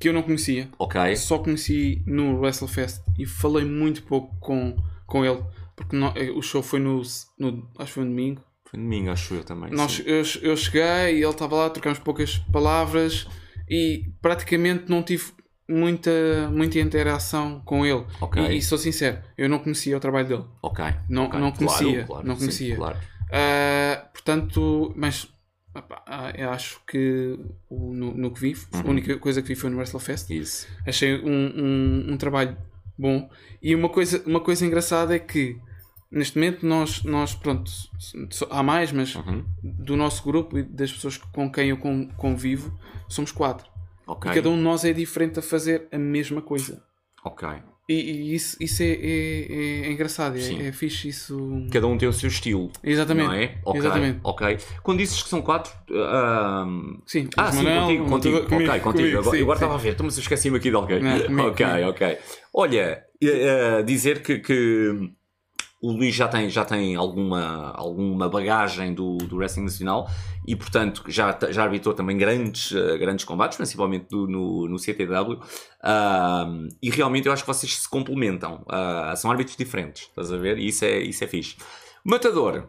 Que 0.00 0.08
eu 0.08 0.12
não 0.12 0.22
conhecia, 0.22 0.68
ok. 0.76 1.14
só 1.14 1.38
conheci 1.38 2.02
no 2.04 2.40
WrestleFest 2.40 3.02
e 3.16 3.24
falei 3.24 3.64
muito 3.64 4.02
pouco 4.02 4.34
com, 4.40 4.74
com 5.06 5.24
ele, 5.24 5.40
porque 5.76 5.94
não- 5.94 6.12
eh, 6.16 6.28
o 6.32 6.42
show 6.42 6.60
foi 6.60 6.80
no, 6.80 7.00
no. 7.38 7.68
Acho 7.78 7.86
que 7.86 7.92
foi 7.92 8.02
no 8.04 8.10
domingo. 8.10 8.42
Foi 8.70 8.78
domingo, 8.78 9.10
acho 9.10 9.34
eu 9.34 9.44
também. 9.44 9.70
Nós, 9.72 9.92
sim. 9.92 10.02
eu, 10.06 10.22
eu 10.50 10.56
cheguei 10.56 11.18
e 11.18 11.22
ele 11.22 11.26
estava 11.30 11.56
lá, 11.56 11.70
trocámos 11.70 11.98
poucas 11.98 12.38
palavras 12.52 13.26
e 13.68 14.04
praticamente 14.20 14.84
não 14.88 15.02
tive 15.02 15.24
muita, 15.68 16.10
muita 16.52 16.78
interação 16.78 17.60
com 17.64 17.84
ele. 17.86 18.04
Ok. 18.20 18.42
E, 18.42 18.56
e 18.58 18.62
sou 18.62 18.76
sincero, 18.78 19.18
eu 19.36 19.48
não 19.48 19.58
conhecia 19.58 19.96
o 19.96 20.00
trabalho 20.00 20.28
dele. 20.28 20.44
Ok. 20.62 20.84
Não- 21.08 21.24
ok. 21.24 21.40
não 21.40 21.52
conhecia, 21.52 21.92
Claro, 21.92 22.06
claro, 22.06 22.26
não 22.26 22.34
sim, 22.34 22.40
conhecia. 22.40 22.76
claro. 22.76 22.98
Ah, 23.32 24.06
portanto, 24.12 24.92
mas 24.96 25.28
ah, 26.06 26.32
eu 26.36 26.50
acho 26.50 26.80
que 26.86 27.38
no, 27.70 28.14
no 28.14 28.30
que 28.32 28.40
vi, 28.40 28.54
Uhum. 28.72 28.80
a 28.86 28.90
única 28.90 29.16
coisa 29.18 29.40
que 29.42 29.48
vi 29.48 29.54
foi 29.54 29.70
no 29.70 29.76
WrestleFest. 29.76 30.30
Isso. 30.30 30.66
Achei 30.86 31.14
um, 31.22 31.30
um, 32.08 32.12
um 32.12 32.16
trabalho 32.16 32.56
bom. 32.98 33.28
E 33.62 33.74
uma 33.74 33.88
coisa, 33.88 34.22
uma 34.26 34.40
coisa 34.40 34.64
engraçada 34.66 35.14
é 35.14 35.18
que 35.18 35.56
neste 36.10 36.36
momento 36.38 36.64
nós, 36.66 37.02
nós 37.04 37.34
pronto, 37.34 37.70
há 38.50 38.62
mais, 38.62 38.92
mas 38.92 39.14
Uhum. 39.14 39.44
do 39.62 39.96
nosso 39.96 40.22
grupo 40.24 40.58
e 40.58 40.62
das 40.62 40.92
pessoas 40.92 41.16
com 41.18 41.50
quem 41.50 41.70
eu 41.70 41.76
con- 41.76 42.08
convivo, 42.16 42.72
somos 43.08 43.30
quatro. 43.32 43.66
Ok. 44.06 44.30
E 44.30 44.34
cada 44.34 44.48
um 44.48 44.56
de 44.56 44.62
nós 44.62 44.84
é 44.84 44.92
diferente 44.92 45.38
a 45.38 45.42
fazer 45.42 45.86
a 45.92 45.98
mesma 45.98 46.40
coisa. 46.40 46.82
Ok. 47.24 47.46
E, 47.90 47.94
e 47.94 48.34
isso, 48.34 48.56
isso 48.60 48.82
é, 48.82 48.86
é, 48.86 48.90
é- 48.92 49.86
é 49.86 49.92
engraçado, 49.92 50.36
é, 50.36 50.68
é 50.68 50.72
fixe 50.72 51.08
isso. 51.08 51.66
Cada 51.72 51.86
um 51.86 51.96
tem 51.96 52.06
o 52.06 52.12
seu 52.12 52.28
estilo. 52.28 52.70
Exatamente. 52.84 53.26
Não 53.28 53.34
é? 53.34 53.58
Ok. 53.64 53.80
Exatamente. 53.80 54.20
Ok. 54.22 54.58
Quando 54.82 54.98
dizes 54.98 55.22
que 55.22 55.28
são 55.28 55.40
quatro. 55.40 55.72
ahm, 55.90 56.98
Sim, 57.06 57.28
Ah, 57.36 57.50
sim, 57.50 57.56
Manuel, 57.64 57.80
contigo, 57.86 58.06
contigo. 58.08 58.46
Comigo, 58.46 58.70
ok, 58.70 58.80
contigo. 58.80 59.02
comigo, 59.02 59.18
agora 59.20 59.36
sim, 59.36 59.42
agora 59.42 59.58
sim. 59.58 59.64
estava 59.64 59.74
a 59.78 59.82
ver, 59.82 59.92
então, 59.92 60.04
mas 60.06 60.16
eu 60.16 60.20
esqueci-me 60.20 60.56
aqui 60.58 60.68
de 60.70 60.76
alguém. 60.76 61.00
Não, 61.02 61.20
comigo, 61.24 61.48
ok, 61.48 61.66
ok. 61.84 62.18
Olha, 62.52 63.04
eh, 63.22 63.82
dizer 63.84 64.22
que, 64.22 64.38
que 64.38 65.10
o 65.80 65.92
Luís 65.92 66.14
já 66.14 66.26
tem, 66.26 66.50
já 66.50 66.64
tem 66.64 66.96
alguma, 66.96 67.70
alguma 67.72 68.28
bagagem 68.28 68.92
do, 68.92 69.16
do 69.18 69.36
Wrestling 69.36 69.64
Nacional 69.64 70.10
e, 70.46 70.56
portanto, 70.56 71.04
já, 71.06 71.38
já 71.50 71.62
arbitrou 71.62 71.94
também 71.94 72.16
grandes, 72.16 72.72
eh, 72.72 72.98
grandes 72.98 73.24
combates, 73.24 73.56
principalmente 73.56 74.06
do- 74.10 74.26
no, 74.26 74.68
no 74.68 74.78
CTW. 74.78 75.38
Ahm, 75.82 76.68
e 76.82 76.90
realmente 76.90 77.26
eu 77.26 77.32
acho 77.32 77.42
que 77.44 77.48
vocês 77.48 77.78
se 77.78 77.88
complementam. 77.88 78.64
Ah, 78.68 79.14
são 79.16 79.30
árbitros 79.30 79.56
diferentes, 79.56 80.02
estás 80.08 80.32
a 80.32 80.36
ver? 80.36 80.58
E 80.58 80.66
isso 80.68 80.84
é, 80.84 80.98
isso 80.98 81.22
é 81.22 81.26
fixe. 81.26 81.56
Matador. 82.04 82.68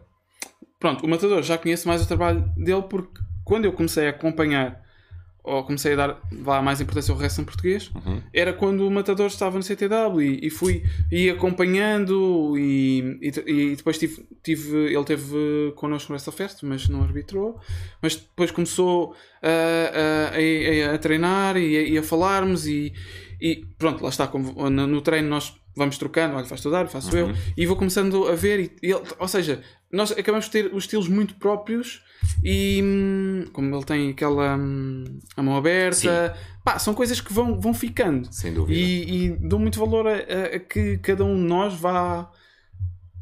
Pronto, 0.78 1.04
o 1.04 1.08
Matador 1.08 1.42
já 1.42 1.58
conheço 1.58 1.88
mais 1.88 2.02
o 2.02 2.06
trabalho 2.08 2.42
dele 2.56 2.82
porque 2.88 3.20
quando 3.44 3.64
eu 3.64 3.72
comecei 3.72 4.06
a 4.06 4.10
acompanhar 4.10 4.79
ou 5.42 5.64
comecei 5.64 5.94
a 5.94 5.96
dar 5.96 6.20
vá, 6.32 6.60
mais 6.60 6.80
importância 6.80 7.12
ao 7.12 7.18
wrestling 7.18 7.44
português, 7.44 7.90
era 8.32 8.52
quando 8.52 8.86
o 8.86 8.90
Matador 8.90 9.26
estava 9.26 9.56
no 9.56 9.62
CTW 9.62 10.20
e, 10.22 10.46
e 10.46 10.50
fui 10.50 10.82
e 11.10 11.30
acompanhando 11.30 12.56
e, 12.58 13.18
e, 13.22 13.52
e 13.72 13.76
depois 13.76 13.98
tive, 13.98 14.26
tive, 14.42 14.76
ele 14.94 15.04
teve 15.04 15.72
connosco 15.76 16.10
no 16.12 16.14
WrestleFest, 16.14 16.62
mas 16.64 16.88
não 16.88 17.02
arbitrou, 17.02 17.58
mas 18.02 18.16
depois 18.16 18.50
começou 18.50 19.14
a, 19.42 19.48
a, 20.34 20.90
a, 20.90 20.94
a 20.94 20.98
treinar 20.98 21.56
e 21.56 21.96
a, 21.98 22.02
falarmos 22.02 22.66
e, 22.66 22.92
e 23.40 23.64
pronto, 23.78 24.02
lá 24.02 24.08
está, 24.10 24.26
como 24.26 24.68
no, 24.70 24.86
no 24.86 25.00
treino 25.00 25.28
nós 25.28 25.54
vamos 25.76 25.96
trocando, 25.96 26.34
olha, 26.36 26.44
faz 26.44 26.60
tu 26.60 26.70
dar, 26.70 26.88
faço 26.88 27.16
eu, 27.16 27.28
e 27.56 27.64
vou 27.64 27.76
começando 27.76 28.26
a 28.26 28.34
ver, 28.34 28.58
e, 28.60 28.72
e 28.82 28.90
ele- 28.92 29.02
ou 29.18 29.28
seja, 29.28 29.62
nós 29.92 30.12
acabamos 30.12 30.44
de 30.46 30.50
ter 30.52 30.66
os 30.74 30.84
estilos 30.84 31.08
muito 31.08 31.34
próprios 31.34 32.02
e 32.44 32.80
hum, 32.82 33.44
como 33.52 33.74
ele 33.74 33.84
tem 33.84 34.10
aquela 34.10 34.56
hum, 34.56 35.04
a 35.36 35.42
mão 35.42 35.56
aberta, 35.56 36.36
pá, 36.64 36.78
são 36.78 36.94
coisas 36.94 37.20
que 37.20 37.32
vão, 37.32 37.60
vão 37.60 37.74
ficando 37.74 38.28
Sem 38.32 38.52
dúvida. 38.54 38.78
e, 38.78 39.24
e 39.26 39.28
dou 39.30 39.58
muito 39.58 39.78
valor 39.80 40.06
a, 40.06 40.14
a- 40.14 40.58
que 40.60 40.98
cada 40.98 41.24
um 41.24 41.34
de 41.34 41.42
nós 41.42 41.74
vá 41.74 42.30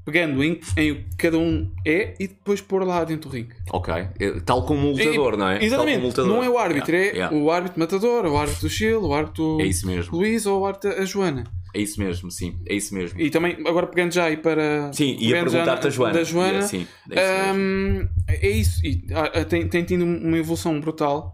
pegando 0.05 0.43
em, 0.43 0.59
em 0.77 0.91
o 0.93 0.97
que 1.05 1.17
cada 1.19 1.39
um 1.39 1.71
é 1.87 2.15
e 2.19 2.27
depois 2.29 2.61
pôr 2.63 2.83
lá 2.83 3.05
dentro 3.05 3.29
do 3.29 3.35
ringue. 3.35 3.55
Ok. 3.71 3.93
Eh, 4.19 4.41
Tal 4.45 4.65
como 4.65 4.89
o 4.89 4.93
lutador, 4.93 5.37
não 5.37 5.49
é? 5.51 5.63
Exatamente. 5.63 6.17
Não 6.21 6.43
é 6.43 6.49
o 6.49 6.57
árbitro, 6.57 6.95
Yeah, 6.97 7.11
é 7.13 7.15
yeah. 7.19 7.37
o 7.37 7.51
árbitro 7.51 7.79
matador, 7.79 8.25
o 8.25 8.37
árbitro 8.39 8.63
do 8.63 8.71
Chile, 8.71 8.95
o 8.95 9.13
árbitro 9.13 9.61
É 9.61 9.67
isso 9.67 9.87
mesmo. 9.87 10.17
Luís 10.17 10.47
ou 10.47 10.63
o 10.63 10.67
árbitro 10.67 10.93
a 10.93 11.05
Joana. 11.05 11.45
É 11.75 11.81
isso 11.81 12.01
mesmo, 12.01 12.31
sim. 12.31 12.59
É 12.67 12.75
isso 12.75 12.95
mesmo. 12.95 13.21
E 13.21 13.31
também, 13.31 13.57
agora 13.67 13.87
pegando 13.87 14.13
já 14.13 14.25
aí 14.25 14.37
para. 14.37 14.93
Sim, 14.93 15.17
ia 15.21 15.33
perguntar-te 15.43 15.83
a 15.83 15.85
na- 15.85 15.91
Joana. 15.91 16.15
Da 16.15 16.25
Joana. 16.25 16.53
Ia, 16.55 16.63
sim, 16.63 16.87
é 17.11 17.23
isso 17.45 17.55
hum, 17.59 18.09
é 18.29 18.51
isso. 18.51 18.87
E, 18.87 19.05
ah, 19.13 19.33
ah, 19.41 19.45
tem, 19.45 19.69
tem 19.69 19.85
tido 19.85 20.05
uma 20.05 20.37
evolução 20.39 20.81
brutal. 20.81 21.33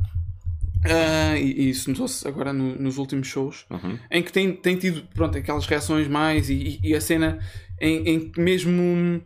Ah, 0.84 1.38
e, 1.38 1.44
e 1.52 1.70
isso 1.70 1.88
notou-se 1.90 2.26
agora 2.28 2.52
no- 2.52 2.74
nos 2.76 2.98
últimos 2.98 3.26
shows. 3.28 3.64
Uhum. 3.70 3.98
Em 4.10 4.22
que 4.22 4.32
tem, 4.32 4.52
tem 4.52 4.76
tido 4.76 5.02
pronto, 5.14 5.38
aquelas 5.38 5.66
reações 5.66 6.06
mais 6.08 6.50
e, 6.50 6.54
e- 6.82 6.88
e 6.90 6.94
a 6.94 7.00
cena 7.00 7.38
em, 7.80 8.08
em 8.08 8.20
que 8.30 8.40
mesmo. 8.40 9.22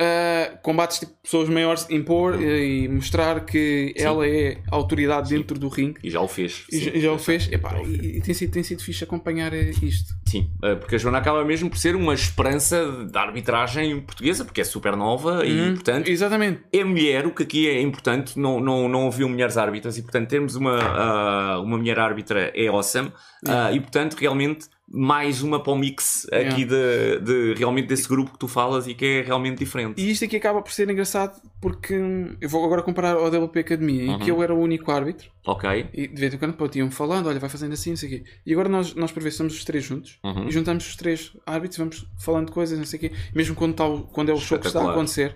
Ah, 0.00 0.58
combates 0.62 0.98
tipo 0.98 1.12
pessoas 1.22 1.48
maiores 1.48 1.86
impor 1.88 2.34
eh, 2.42 2.64
e 2.64 2.88
mostrar 2.88 3.44
que 3.44 3.94
ela 3.96 4.26
é 4.26 4.58
autoridade 4.70 5.30
dentro 5.30 5.58
do 5.58 5.68
ringue. 5.68 5.98
E 6.02 6.10
já 6.10 6.20
o 6.20 6.28
fez. 6.28 6.64
e 6.72 6.76
sim. 6.76 6.84
já- 6.92 6.98
já 6.98 7.12
o 7.12 7.18
fez. 7.18 7.50
Epá, 7.52 7.70
Já 7.70 7.80
o 7.80 7.84
fez. 7.84 7.98
e, 8.02 8.06
e 8.18 8.20
tem, 8.20 8.34
sido, 8.34 8.50
tem 8.52 8.62
sido 8.62 8.82
fixe 8.82 9.04
acompanhar 9.04 9.52
eh, 9.54 9.70
isto. 9.82 10.12
Sim, 10.26 10.50
eh, 10.62 10.74
porque 10.74 10.96
a 10.96 10.98
Joana 10.98 11.18
acaba 11.18 11.44
mesmo 11.44 11.70
por 11.70 11.78
ser 11.78 11.94
uma 11.94 12.12
esperança 12.14 13.04
da 13.04 13.20
arbitragem 13.22 14.00
portuguesa, 14.00 14.44
porque 14.44 14.60
é 14.60 14.64
super 14.64 14.96
nova 14.96 15.44
e, 15.46 15.60
Uhum. 15.60 15.74
portanto, 15.74 16.08
exatamente. 16.08 16.62
é 16.72 16.82
mulher, 16.84 17.26
o 17.26 17.30
que 17.34 17.42
aqui 17.44 17.68
é 17.68 17.80
importante, 17.80 18.38
não, 18.38 18.58
não, 18.60 18.88
não 18.88 19.06
haviam 19.06 19.28
mulheres 19.28 19.56
árbitras 19.56 19.96
e, 19.96 20.02
portanto, 20.02 20.28
termos 20.28 20.56
uma, 20.56 20.78
ah, 20.78 21.60
uma 21.60 21.76
mulher 21.78 21.98
árbitra 21.98 22.50
é 22.54 22.66
awesome. 22.66 23.12
Ah, 23.46 23.70
e, 23.72 23.78
portanto, 23.80 24.14
realmente, 24.14 24.66
mais 24.86 25.42
uma 25.42 25.62
para 25.62 25.72
o 25.72 25.76
mix 25.78 26.26
aqui 26.30 26.64
de, 26.64 27.18
de 27.20 27.54
realmente 27.54 27.86
desse 27.88 28.06
grupo 28.06 28.32
que 28.32 28.38
tu 28.38 28.46
falas 28.46 28.86
e 28.86 28.94
que 28.94 29.04
é 29.04 29.22
realmente 29.22 29.58
diferente. 29.58 30.00
E 30.00 30.10
isto 30.10 30.24
aqui 30.24 30.36
acaba 30.36 30.60
por 30.60 30.70
ser 30.72 30.88
engraçado 30.90 31.40
porque 31.60 31.96
hum, 31.98 32.36
eu 32.40 32.48
vou 32.48 32.64
agora 32.64 32.82
comparar 32.82 33.14
ao 33.16 33.26
WP 33.28 33.60
Academia, 33.60 34.04
em 34.12 34.18
que 34.18 34.30
eu 34.30 34.42
era 34.42 34.54
o 34.54 34.58
único 34.60 34.90
árbitro 34.92 35.30
Ok? 35.46 35.88
e 35.92 36.06
de 36.06 36.20
vez 36.20 36.34
em 36.34 36.38
quando 36.38 36.54
iam 36.76 36.90
falando, 36.90 37.28
olha, 37.28 37.40
vai 37.40 37.48
fazendo 37.48 37.72
assim, 37.72 37.90
não 37.90 37.96
sei 37.96 38.08
o 38.08 38.12
quê. 38.12 38.24
E 38.44 38.52
agora 38.52 38.68
nós, 38.68 38.94
nós 38.94 39.10
por 39.10 39.22
vezes 39.22 39.38
somos 39.38 39.54
os 39.54 39.64
três 39.64 39.82
juntos 39.84 40.18
Uhum. 40.22 40.48
e 40.48 40.50
juntamos 40.50 40.86
os 40.86 40.96
três 40.96 41.32
árbitros 41.46 41.78
vamos 41.78 42.06
falando 42.18 42.52
coisas, 42.52 42.78
não 42.78 42.84
sei 42.86 42.98
o 42.98 43.00
quê. 43.00 43.12
Mesmo 43.34 43.54
quando, 43.54 43.80
o- 43.80 44.02
quando 44.02 44.28
é 44.30 44.34
o 44.34 44.38
show 44.38 44.58
que 44.58 44.66
está 44.66 44.80
a 44.82 44.90
acontecer, 44.90 45.34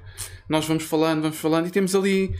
nós 0.49 0.67
vamos 0.67 0.85
falando, 0.85 1.23
vamos 1.23 1.39
falando 1.39 1.67
e 1.67 1.71
temos 1.71 1.95
ali 1.95 2.35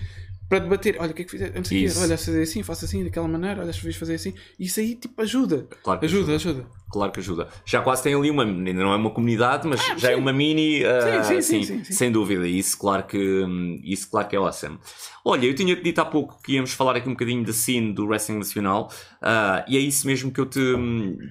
para 0.49 0.61
debater, 0.61 0.97
olha, 0.99 1.11
o 1.11 1.15
que 1.15 1.23
é 1.23 1.25
que 1.25 1.31
fizeste? 1.31 1.61
Quê, 1.63 1.77
Isso. 1.77 2.01
olha, 2.01 2.17
fazer 2.17 2.43
assim, 2.43 2.63
faça 2.63 2.87
assim, 2.87 3.05
daquela 3.05 3.29
maneira, 3.29 3.61
olha, 3.61 3.71
devias 3.71 3.97
fazer 3.97 4.15
assim. 4.15 4.33
Isso 4.59 4.81
aí, 4.81 4.95
tipo, 4.95 5.21
ajuda. 5.21 5.67
Claro 5.83 6.01
que 6.01 6.07
Ajuda, 6.07 6.35
ajuda. 6.35 6.67
Claro 6.91 7.13
que 7.13 7.21
ajuda. 7.21 7.49
Já 7.67 7.83
quase 7.83 8.03
tem 8.03 8.15
ali 8.15 8.31
uma, 8.31 8.45
ainda 8.45 8.73
não 8.73 8.93
é 8.93 8.97
uma 8.97 9.11
comunidade, 9.11 9.69
mas 9.69 9.79
já 9.99 10.11
é 10.11 10.17
uma 10.17 10.33
mini, 10.33 10.83
ah, 10.85 11.23
Sim, 11.23 11.35
sim, 11.35 11.43
sim, 11.43 11.43
sim, 11.43 11.65
sim, 11.79 11.85
sim. 11.85 11.93
sem 11.93 12.11
dúvida. 12.11 12.49
Isso 12.49 12.79
claro 12.79 13.05
que 13.05 13.19
isso 13.85 14.11
claro 14.11 14.27
que 14.27 14.35
é 14.37 14.39
awesome. 14.39 14.79
Olha, 15.23 15.45
eu 15.45 15.55
tinha-te 15.55 15.83
dito 15.83 15.99
há 16.01 16.07
pouco 16.07 16.41
que 16.43 16.55
íamos 16.55 16.73
falar 16.73 16.97
aqui 16.97 17.07
um 17.07 17.13
bocadinho 17.13 17.45
da 17.45 17.53
scene 17.53 17.93
do 17.93 18.07
wrestling 18.07 18.39
nacional 18.39 18.91
ah, 19.21 19.67
e 19.69 19.77
é 19.77 19.81
isso 19.81 20.07
mesmo 20.07 20.33
que 20.33 20.41
eu 20.41 20.47
te 20.47 20.61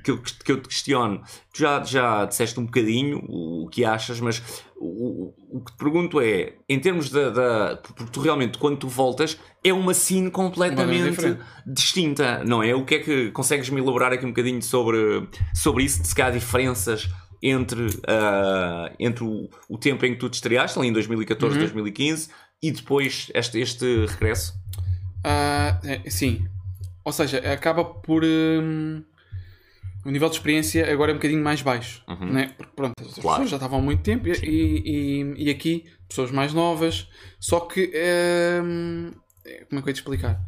que 0.04 0.12
eu, 0.12 0.22
que 0.22 0.52
eu 0.52 0.62
te 0.62 0.68
questiono. 0.68 1.24
Tu 1.58 1.62
já, 1.62 1.84
já 1.84 2.26
disseste 2.26 2.60
um 2.60 2.66
bocadinho 2.66 3.18
o, 3.28 3.68
que 3.72 3.84
achas, 3.84 4.20
mas 4.20 4.42
o, 4.76 4.86
o- 4.86 5.58
o 5.58 5.62
que 5.64 5.72
te 5.72 5.78
pergunto 5.78 6.22
é, 6.22 6.54
em 6.70 6.80
termos 6.80 7.10
da, 7.10 7.30
da- 7.32 7.78
Porque 7.78 8.12
tu 8.12 8.20
realmente, 8.22 8.58
quando 8.60 8.78
tu 8.78 8.88
voltas, 8.88 9.40
é 9.64 9.74
uma 9.74 9.94
scene 9.94 10.30
completamente 10.30 11.10
diferente. 11.10 11.42
distinta, 11.66 12.44
não 12.44 12.62
é? 12.62 12.76
O 12.76 12.86
que 12.86 12.96
é 12.96 13.00
que 13.00 13.32
consegues-me 13.32 13.82
elaborar 13.82 14.14
aqui 14.14 14.24
um 14.26 14.30
bocadinho 14.30 14.62
sobre, 14.62 15.28
sobre 15.56 15.84
isso, 15.84 16.02
de 16.02 16.08
se 16.08 16.14
calhar 16.16 16.32
diferenças 16.32 17.10
entre, 17.42 17.88
ah, 18.08 18.92
entre 19.00 19.24
o, 19.24 19.50
o 19.70 19.78
tempo 19.78 20.06
em 20.06 20.14
que 20.14 20.20
tu 20.20 20.30
te 20.30 20.36
estreaste, 20.36 20.78
ali 20.78 20.88
em 20.90 20.94
2014, 20.94 21.58
2015, 21.58 22.30
e 22.62 22.72
depois 22.72 23.32
este, 23.34 23.60
este 23.60 24.06
regresso? 24.06 24.54
É, 25.24 26.10
sim. 26.10 26.46
Ou 27.04 27.12
seja, 27.12 27.40
acaba 27.52 27.84
por. 27.86 28.24
hum, 28.24 29.04
o 30.08 30.12
nível 30.12 30.30
de 30.30 30.36
experiência 30.36 30.90
agora 30.92 31.12
é 31.12 31.14
um 31.14 31.18
bocadinho 31.18 31.44
mais 31.44 31.62
baixo. 31.62 32.02
Né? 32.22 32.54
Porque 32.58 32.72
pronto, 32.76 32.94
as 33.02 33.08
Uhum. 33.18 33.22
Claro. 33.22 33.36
pessoas 33.44 33.50
já 33.50 33.58
estavam 33.58 33.80
há 33.80 33.82
muito 33.82 34.02
tempo 34.02 34.28
e, 34.28 34.32
e, 34.46 35.34
e 35.46 35.50
aqui 35.50 35.84
pessoas 36.08 36.32
mais 36.32 36.54
novas. 36.54 37.10
Só 37.40 37.60
que. 37.60 37.92
hum, 38.64 39.12
como 39.70 39.80
é 39.80 39.82
que 39.82 39.88
eu 39.88 39.88
ia 39.90 39.94
te 39.94 39.98
explicar? 39.98 40.40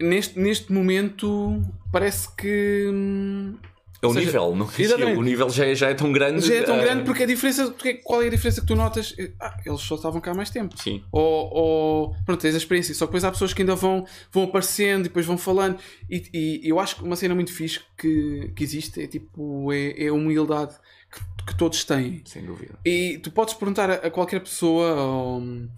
Neste, 0.00 0.38
neste 0.38 0.72
momento 0.72 1.60
parece 1.92 2.34
que. 2.36 2.88
hum, 2.92 3.58
É 4.02 4.06
o 4.06 4.14
seja, 4.14 4.26
nível, 4.26 4.56
não 4.56 4.66
é? 4.66 4.82
exatamente. 4.82 5.18
O 5.18 5.22
nível 5.22 5.50
já 5.50 5.66
é, 5.66 5.74
já 5.74 5.90
é 5.90 5.94
tão 5.94 6.10
grande. 6.10 6.40
já 6.46 6.54
é 6.54 6.62
tão 6.62 6.78
grande 6.80 7.04
porque 7.04 7.22
a 7.24 7.26
diferença. 7.26 7.70
Porque, 7.70 7.94
qual 7.94 8.22
é 8.22 8.26
a 8.28 8.30
diferença 8.30 8.60
que 8.62 8.66
tu 8.66 8.74
notas? 8.74 9.14
Ah, 9.38 9.56
eles 9.66 9.80
só 9.82 9.94
estavam 9.96 10.20
cá 10.20 10.30
há 10.30 10.34
mais 10.34 10.48
tempo. 10.50 10.74
Sim, 10.78 11.04
Ou, 11.12 11.50
ou 11.52 12.16
pronto, 12.24 12.40
tens 12.40 12.54
a 12.54 12.58
experiência. 12.58 12.94
Só 12.94 13.04
que 13.06 13.10
depois 13.10 13.24
há 13.24 13.30
pessoas 13.30 13.52
que 13.52 13.60
ainda 13.62 13.74
vão, 13.74 14.06
vão 14.32 14.44
aparecendo 14.44 15.00
e 15.00 15.08
depois 15.08 15.26
vão 15.26 15.36
falando. 15.36 15.78
E, 16.10 16.22
e 16.64 16.68
eu 16.68 16.80
acho 16.80 16.96
que 16.96 17.02
uma 17.04 17.14
cena 17.16 17.34
muito 17.34 17.52
fixe 17.52 17.80
que, 17.98 18.50
que 18.56 18.64
existe 18.64 19.02
é 19.02 19.06
tipo 19.06 19.70
é, 19.72 20.04
é 20.04 20.08
a 20.08 20.12
humildade 20.14 20.74
que, 21.12 21.46
que 21.52 21.58
todos 21.58 21.84
têm. 21.84 22.22
sem 22.24 22.42
dúvida. 22.44 22.78
E 22.84 23.18
tu 23.22 23.30
podes 23.30 23.52
perguntar 23.54 23.90
a, 23.90 23.94
a 23.94 24.10
qualquer 24.10 24.40
pessoa 24.40 24.94
ou, 24.94 25.38
hum, 25.40 25.68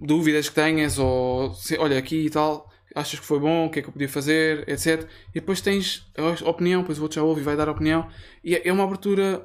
dúvidas 0.00 0.48
que 0.48 0.54
tenhas, 0.54 0.98
ou 0.98 1.54
se- 1.54 1.78
olha 1.78 1.98
aqui 1.98 2.26
e 2.26 2.30
tal, 2.30 2.70
achas 2.94 3.18
que 3.18 3.26
foi 3.26 3.40
bom, 3.40 3.66
o 3.66 3.70
que 3.70 3.80
é 3.80 3.82
que 3.82 3.88
eu 3.88 3.92
podia 3.92 4.08
fazer, 4.08 4.68
etc. 4.68 5.08
E 5.30 5.40
depois 5.40 5.60
tens 5.60 6.06
a 6.16 6.48
opinião, 6.48 6.82
depois 6.82 6.98
o 6.98 7.02
outro 7.02 7.16
já 7.16 7.22
ouve 7.22 7.40
e 7.40 7.44
vai 7.44 7.56
dar 7.56 7.68
a 7.68 7.72
opinião. 7.72 8.08
E 8.42 8.54
é 8.54 8.68
é 8.68 8.72
uma 8.72 8.84
abertura 8.84 9.44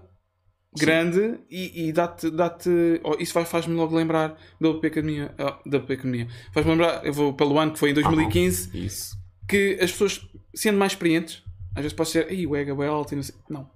grande 0.78 1.40
e, 1.50 1.88
e 1.88 1.92
dá-te. 1.92 2.30
dá-te 2.30 2.70
oh, 3.04 3.16
isso 3.20 3.34
faz-me 3.46 3.74
logo 3.74 3.96
lembrar 3.96 4.38
da 4.60 4.70
WP 4.70 4.88
Academia. 4.88 5.34
ah, 5.38 5.60
da 5.66 5.80
WP 5.80 5.94
Academia. 5.94 6.28
Faz-me 6.54 6.72
lembrar, 6.72 7.06
eu 7.06 7.14
vou 7.14 7.34
pelo 7.34 7.58
ano 7.58 7.74
que 7.74 7.80
foi 7.80 7.92
em 7.92 7.94
2015, 7.94 8.86
Isso. 8.86 9.18
que 9.48 9.78
as 9.82 9.92
pessoas, 9.92 10.22
sendo 10.54 10.78
mais 10.78 10.92
experientes, 10.92 11.44
às 11.76 11.82
vezes 11.82 11.94
pode 11.94 12.10
ser, 12.10 12.32
ei, 12.32 12.46
o 12.46 12.56
ego 12.56 12.84
é 12.84 12.88
alto 12.88 13.16
não 13.16 13.24
sei. 13.24 13.36
Não, 13.50 13.70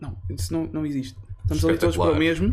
não, 0.00 0.16
isso 0.30 0.52
não, 0.52 0.66
não 0.66 0.86
existe. 0.86 1.16
Estamos 1.42 1.64
ali 1.64 1.78
todos 1.78 1.96
para 1.96 2.12
o 2.12 2.16
mesmo. 2.16 2.52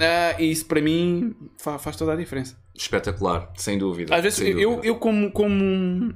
Ah, 0.00 0.36
e 0.40 0.50
isso 0.50 0.66
para 0.66 0.80
mim 0.80 1.34
fa- 1.58 1.78
faz 1.78 1.96
toda 1.96 2.12
a 2.12 2.16
diferença. 2.16 2.56
Espetacular, 2.74 3.52
sem 3.56 3.76
dúvida. 3.78 4.14
Às 4.14 4.22
vezes 4.22 4.38
eu, 4.40 4.70
dúvida. 4.70 4.86
eu 4.86 4.96
como, 4.96 5.30
como 5.32 6.14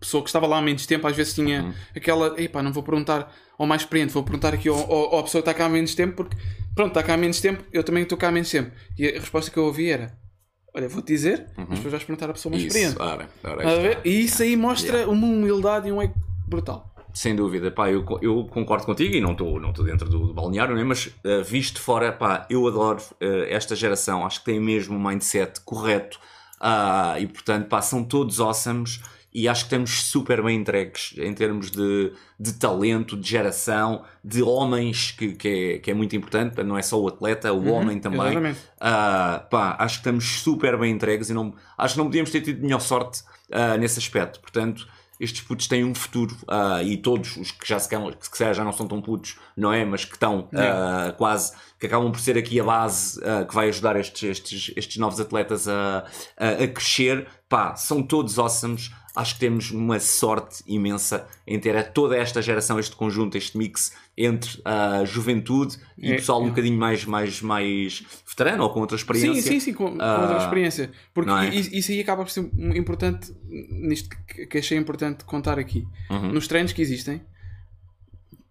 pessoa 0.00 0.22
que 0.22 0.28
estava 0.28 0.46
lá 0.46 0.58
há 0.58 0.62
menos 0.62 0.86
tempo, 0.86 1.06
às 1.06 1.14
vezes 1.16 1.34
tinha 1.34 1.62
Uhum. 1.62 1.74
aquela, 1.94 2.40
epá, 2.40 2.62
não 2.62 2.72
vou 2.72 2.82
perguntar 2.82 3.32
ao 3.58 3.66
mais 3.66 3.82
experiente, 3.82 4.12
vou 4.12 4.22
perguntar 4.22 4.54
aqui 4.54 4.68
ao, 4.68 4.76
ao, 4.78 5.14
ao 5.16 5.22
pessoa 5.24 5.42
que 5.42 5.48
está 5.50 5.54
cá 5.58 5.66
há 5.66 5.68
menos 5.68 5.94
tempo, 5.94 6.16
porque 6.16 6.36
pronto, 6.74 6.88
está 6.88 7.02
cá 7.02 7.14
há 7.14 7.16
menos 7.16 7.40
tempo, 7.40 7.62
eu 7.72 7.84
também 7.84 8.02
estou 8.02 8.16
cá 8.18 8.28
há 8.28 8.32
menos 8.32 8.50
tempo. 8.50 8.70
E 8.98 9.06
a 9.06 9.12
resposta 9.20 9.50
que 9.50 9.58
eu 9.58 9.64
ouvi 9.66 9.90
era, 9.90 10.16
olha, 10.74 10.88
vou-te 10.88 11.06
dizer, 11.08 11.46
mas 11.56 11.68
depois 11.78 11.92
vais 11.92 12.02
perguntar 12.04 12.30
à 12.30 12.32
pessoa 12.32 12.50
mais 12.50 12.64
experiente. 12.64 12.96
Uhum. 12.98 13.04
Isso, 13.06 13.12
ora, 13.14 13.28
ora, 13.44 13.56
Estás 13.62 13.78
a 13.78 13.82
ver? 13.82 13.90
está. 13.98 14.08
E 14.08 14.24
isso 14.24 14.42
aí 14.42 14.56
mostra 14.56 15.08
uma 15.08 15.26
humildade 15.26 15.88
e 15.88 15.92
um 15.92 16.00
ego 16.02 16.14
brutal. 16.48 16.89
Sem 17.12 17.34
dúvida, 17.34 17.70
pá, 17.70 17.90
eu, 17.90 18.04
eu 18.22 18.44
concordo 18.44 18.86
contigo 18.86 19.14
e 19.14 19.20
não 19.20 19.32
estou 19.32 19.60
não 19.60 19.72
dentro 19.72 20.08
do, 20.08 20.28
do 20.28 20.34
balneário, 20.34 20.76
né? 20.76 20.84
mas 20.84 21.06
uh, 21.06 21.42
visto 21.44 21.74
de 21.74 21.80
fora, 21.80 22.12
pá, 22.12 22.46
eu 22.48 22.66
adoro 22.66 22.98
uh, 22.98 23.44
esta 23.48 23.74
geração, 23.74 24.24
acho 24.24 24.40
que 24.40 24.46
tem 24.46 24.60
mesmo 24.60 24.96
um 24.96 25.08
mindset 25.08 25.60
correto 25.62 26.18
ah, 26.60 27.16
e 27.18 27.26
portanto, 27.26 27.68
pá, 27.68 27.80
são 27.80 28.04
todos 28.04 28.38
awesomes 28.38 29.00
e 29.32 29.48
acho 29.48 29.62
que 29.62 29.66
estamos 29.68 30.02
super 30.04 30.42
bem 30.42 30.58
entregues 30.58 31.14
em 31.16 31.32
termos 31.32 31.70
de, 31.70 32.12
de 32.38 32.52
talento, 32.54 33.16
de 33.16 33.28
geração, 33.28 34.04
de 34.24 34.42
homens, 34.42 35.12
que, 35.12 35.32
que, 35.34 35.48
é, 35.48 35.78
que 35.78 35.90
é 35.90 35.94
muito 35.94 36.14
importante, 36.16 36.62
não 36.64 36.76
é 36.76 36.82
só 36.82 37.00
o 37.00 37.08
atleta, 37.08 37.52
o 37.52 37.68
homem 37.68 37.98
também. 37.98 38.54
Ah, 38.78 39.46
pá, 39.48 39.76
acho 39.78 39.96
que 39.96 40.00
estamos 40.00 40.40
super 40.40 40.76
bem 40.76 40.92
entregues 40.92 41.30
e 41.30 41.34
não, 41.34 41.54
acho 41.78 41.94
que 41.94 41.98
não 41.98 42.06
podíamos 42.06 42.30
ter 42.30 42.40
tido 42.40 42.60
melhor 42.60 42.80
sorte 42.80 43.22
ah, 43.52 43.78
nesse 43.78 43.98
aspecto. 43.98 44.40
Portanto, 44.40 44.86
estes 45.20 45.42
putos 45.42 45.66
têm 45.66 45.84
um 45.84 45.94
futuro 45.94 46.34
ah, 46.48 46.82
e 46.82 46.96
todos 46.96 47.36
os 47.36 47.50
que 47.50 47.68
já 47.68 47.78
se 47.78 47.88
calhar, 47.88 48.16
que 48.16 48.24
se 48.24 48.38
calhar 48.38 48.54
já 48.54 48.64
não 48.64 48.72
são 48.72 48.88
tão 48.88 49.02
putos, 49.02 49.36
não 49.54 49.70
é? 49.70 49.84
Mas 49.84 50.04
que 50.06 50.14
estão 50.14 50.48
ah, 50.54 51.14
quase, 51.16 51.52
que 51.78 51.86
acabam 51.86 52.10
por 52.10 52.18
ser 52.20 52.38
aqui 52.38 52.58
a 52.58 52.64
base 52.64 53.20
ah, 53.22 53.44
que 53.44 53.54
vai 53.54 53.68
ajudar 53.68 53.96
estes, 53.96 54.22
estes, 54.22 54.72
estes 54.74 54.96
novos 54.96 55.20
atletas 55.20 55.68
a, 55.68 56.04
a, 56.38 56.48
a 56.64 56.68
crescer, 56.68 57.28
pá, 57.48 57.76
são 57.76 58.02
todos 58.02 58.38
awesomes. 58.38 58.90
Acho 59.20 59.34
que 59.34 59.40
temos 59.40 59.70
uma 59.70 60.00
sorte 60.00 60.62
imensa 60.66 61.26
em 61.46 61.58
ter 61.58 61.92
toda 61.92 62.16
esta 62.16 62.40
geração, 62.40 62.78
este 62.78 62.96
conjunto, 62.96 63.36
este 63.36 63.56
mix 63.56 63.92
entre 64.16 64.60
a 64.64 65.04
juventude 65.04 65.76
e 65.96 66.10
É, 66.10 66.14
o 66.14 66.16
pessoal 66.16 66.42
um 66.42 66.46
é. 66.46 66.48
bocadinho 66.48 66.78
mais, 66.78 67.04
mais, 67.04 67.42
mais 67.42 68.02
veterano 68.26 68.64
ou 68.64 68.70
com 68.70 68.80
outra 68.80 68.96
experiência. 68.96 69.42
Sim, 69.42 69.48
sim, 69.48 69.60
sim, 69.60 69.72
com, 69.74 69.96
com 69.96 70.02
Ah, 70.02 70.22
outra 70.22 70.38
experiência. 70.38 70.90
Porque 71.12 71.30
é? 71.30 71.54
isso, 71.54 71.92
aí 71.92 72.00
acaba 72.00 72.24
por 72.24 72.30
ser 72.30 72.50
importante, 72.74 73.32
nisto 73.48 74.08
que, 74.26 74.58
achei 74.58 74.78
importante 74.78 75.24
contar 75.24 75.58
aqui. 75.58 75.86
Uhum. 76.08 76.32
Nos 76.32 76.48
treinos 76.48 76.72
que 76.72 76.80
existem, 76.80 77.20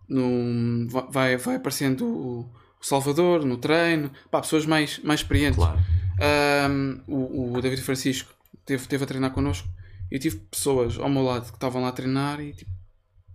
no, 0.08 0.88
vai, 1.10 1.38
vai 1.38 1.56
aparecendo 1.56 2.06
o, 2.06 2.50
Salvador 2.82 3.46
no 3.46 3.58
treino, 3.58 4.10
pá, 4.32 4.40
pessoas 4.40 4.66
mais, 4.66 5.00
mais 5.00 5.20
experientes. 5.20 5.58
Claro. 5.58 5.80
Ahm, 6.22 7.02
o, 7.08 7.58
o 7.58 7.62
David 7.62 7.82
Francisco 7.82 8.34
teve, 8.66 8.88
teve 8.88 9.04
a 9.04 9.08
treinar 9.08 9.32
connosco 9.32 9.68
eu 10.12 10.19
tive 10.19 10.38
pessoas 10.52 10.98
ao 10.98 11.10
meu 11.10 11.24
lado 11.24 11.45
que 11.48 11.54
estavam 11.58 11.82
lá 11.82 11.89
a 11.89 11.91
treinar 11.91 12.39
e 12.39 12.54
tipo, 12.54 12.72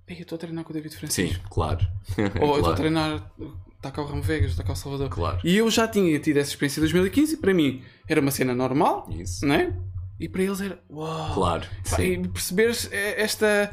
Ei, 0.07 0.19
eu 0.19 0.23
estou 0.23 0.37
a 0.37 0.39
treinar 0.39 0.65
com 0.65 0.71
o 0.71 0.75
David 0.75 0.93
Sim, 0.93 0.99
Francisco. 0.99 1.49
claro. 1.49 1.87
Ou 2.19 2.25
eu 2.25 2.29
estou 2.29 2.55
a 2.57 2.61
claro. 2.61 2.77
treinar, 2.77 3.33
está 3.77 3.91
cá 3.91 4.03
o 4.03 4.07
Ramo 4.07 4.23
Vegas, 4.23 4.51
está 4.51 4.63
cá 4.63 4.73
o 4.73 4.77
Salvador. 4.77 5.09
Claro. 5.09 5.41
E 5.43 5.57
eu 5.57 5.71
já 5.71 5.89
tinha 5.89 6.19
tido 6.19 6.37
essa 6.37 6.51
experiência 6.51 6.79
em 6.81 6.83
2015 6.83 7.35
e 7.35 7.37
para 7.39 7.55
mim 7.55 7.83
era 8.07 8.21
uma 8.21 8.31
cena 8.31 8.55
normal, 8.55 9.09
Isso. 9.11 9.47
não 9.47 9.55
é? 9.55 9.73
E 10.21 10.29
para 10.29 10.43
eles 10.43 10.61
era 10.61 10.79
uau! 10.91 11.35
Claro. 11.35 11.67
Pá, 11.89 11.97
Sim. 11.97 12.03
E 12.23 12.29
perceberes 12.29 12.89
esta, 12.93 13.71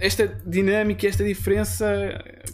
esta 0.00 0.26
dinâmica, 0.46 1.06
esta 1.06 1.22
diferença 1.22 1.86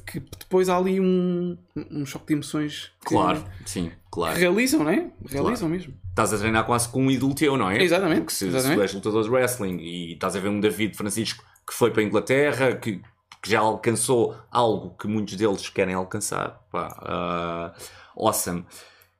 que 0.06 0.20
depois 0.20 0.68
há 0.68 0.76
ali 0.76 1.00
um, 1.00 1.56
um 1.90 2.04
choque 2.04 2.26
de 2.26 2.32
emoções 2.34 2.90
que 3.00 3.14
Claro. 3.14 3.44
Sim, 3.64 3.92
claro. 4.10 4.38
realizam, 4.38 4.84
não 4.84 4.90
é? 4.90 5.10
Realizam 5.26 5.68
mesmo. 5.68 5.94
Estás 6.08 6.32
a 6.32 6.38
treinar 6.38 6.64
quase 6.64 6.88
com 6.88 7.04
um 7.04 7.10
ídolo 7.10 7.34
teu, 7.34 7.56
não 7.56 7.70
é? 7.70 7.82
Exatamente, 7.82 8.20
Porque 8.20 8.34
se, 8.34 8.46
exatamente. 8.46 8.76
se 8.76 8.82
és 8.82 8.94
lutador 8.94 9.22
de 9.22 9.30
wrestling 9.30 9.78
e 9.78 10.12
estás 10.14 10.36
a 10.36 10.40
ver 10.40 10.48
um 10.48 10.60
David 10.60 10.96
Francisco 10.96 11.44
que 11.66 11.74
foi 11.74 11.90
para 11.90 12.02
a 12.02 12.04
Inglaterra, 12.04 12.74
que, 12.74 13.00
que 13.42 13.50
já 13.50 13.60
alcançou 13.60 14.36
algo 14.50 14.96
que 14.98 15.06
muitos 15.06 15.36
deles 15.36 15.68
querem 15.68 15.94
alcançar. 15.94 16.60
Pá, 16.70 16.88
ah, 17.00 17.72
awesome. 18.16 18.64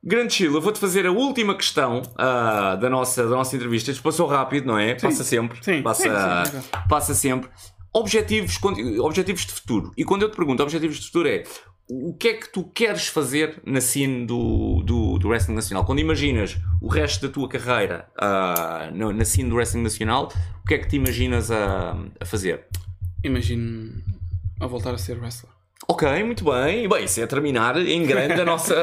Grande 0.03 0.33
Chile, 0.33 0.55
eu 0.55 0.61
vou-te 0.61 0.79
fazer 0.79 1.05
a 1.05 1.11
última 1.11 1.55
questão 1.55 2.01
ah, 2.17 2.75
da, 2.75 2.89
nossa, 2.89 3.23
da 3.23 3.35
nossa 3.35 3.55
entrevista. 3.55 3.91
Isto 3.91 4.03
passou 4.03 4.27
rápido, 4.27 4.65
não 4.65 4.77
é? 4.77 4.95
Passa 4.95 5.23
sempre. 5.23 5.63
Sim, 5.63 5.81
Passa, 5.81 6.03
sim, 6.03 6.59
sim, 6.59 6.69
passa 6.89 7.13
sempre. 7.13 7.49
Objetivos, 7.93 8.57
objetivos 8.99 9.45
de 9.45 9.51
futuro. 9.51 9.91
E 9.95 10.03
quando 10.03 10.23
eu 10.23 10.31
te 10.31 10.35
pergunto 10.35 10.63
objetivos 10.63 10.97
de 10.97 11.05
futuro 11.05 11.27
é 11.27 11.43
o 12.09 12.13
que 12.13 12.27
é 12.29 12.33
que 12.35 12.49
tu 12.51 12.63
queres 12.63 13.07
fazer 13.07 13.61
na 13.65 13.81
scene 13.81 14.25
do, 14.25 14.81
do, 14.83 15.17
do 15.19 15.27
wrestling 15.27 15.55
nacional? 15.55 15.83
Quando 15.85 15.99
imaginas 15.99 16.57
o 16.81 16.87
resto 16.87 17.27
da 17.27 17.33
tua 17.33 17.49
carreira 17.49 18.07
ah, 18.17 18.89
na, 18.93 19.11
na 19.11 19.25
scene 19.25 19.49
do 19.49 19.55
wrestling 19.55 19.81
nacional, 19.83 20.31
o 20.63 20.67
que 20.67 20.75
é 20.75 20.77
que 20.77 20.87
te 20.87 20.95
imaginas 20.95 21.51
a, 21.51 21.97
a 22.19 22.25
fazer? 22.25 22.65
Imagino 23.23 23.91
a 24.59 24.67
voltar 24.67 24.93
a 24.93 24.97
ser 24.97 25.17
wrestler. 25.19 25.51
Ok, 25.87 26.23
muito 26.23 26.45
bem. 26.45 26.87
Bem, 26.87 27.03
isso 27.05 27.19
é 27.19 27.27
terminar 27.27 27.75
em 27.77 28.05
grande 28.05 28.39
a 28.39 28.45
nossa, 28.45 28.75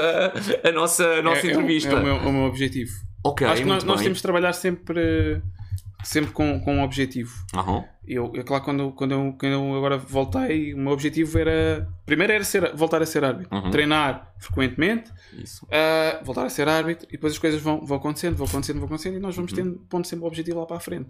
a 0.63 0.71
nossa, 0.73 1.05
a 1.07 1.23
nossa 1.23 1.47
É- 1.47 1.51
é 1.51 1.57
o- 1.57 1.61
entrevista. 1.61 1.91
É, 1.93 1.95
o 1.95 2.03
meu, 2.03 2.17
é 2.17 2.27
o 2.27 2.33
meu 2.33 2.43
objetivo. 2.43 2.93
Ok, 3.25 3.47
Acho 3.47 3.63
que 3.63 3.69
nós, 3.69 3.85
nós 3.85 4.01
temos 4.03 4.19
de 4.19 4.23
trabalhar 4.23 4.53
sempre, 4.53 5.41
sempre 6.05 6.33
com, 6.33 6.61
com 6.61 6.77
um 6.77 6.83
objetivo. 6.83 7.33
Aham. 7.55 7.85
Eu, 8.07 8.33
é 8.35 8.43
claro, 8.43 8.65
quando, 8.65 8.91
quando, 8.93 9.13
eu, 9.13 9.37
quando 9.39 9.53
eu 9.53 9.75
agora 9.77 9.99
voltei, 9.99 10.73
o 10.73 10.79
meu 10.79 10.93
objetivo 10.93 11.39
era. 11.39 11.87
Primeiro 12.07 12.33
era 12.33 12.43
ser, 12.45 12.75
voltar 12.75 13.03
a 13.03 13.07
ser 13.07 13.23
árbitro. 13.23 13.55
Uhum. 13.55 13.71
Treinar 13.71 14.33
frequentemente, 14.39 15.11
Isso. 15.37 15.67
ah, 15.71 16.21
voltar 16.25 16.47
a 16.47 16.49
ser 16.49 16.67
árbitro 16.69 17.07
e 17.09 17.13
depois 17.13 17.35
as 17.35 17.39
coisas 17.39 17.61
vão, 17.61 17.85
vão 17.85 17.99
acontecendo, 17.99 18.35
vão 18.37 18.47
acontecendo, 18.47 18.77
vão 18.77 18.87
acontecendo 18.87 19.17
e 19.17 19.21
nós 19.21 19.37
vamos 19.37 19.53
Uhum. 19.53 19.57
tendo, 19.59 19.79
pondo 19.91 20.07
sempre 20.07 20.25
o 20.25 20.29
objetivo 20.29 20.59
lá 20.61 20.65
para 20.67 20.77
a 20.77 20.81
frente. 20.81 21.09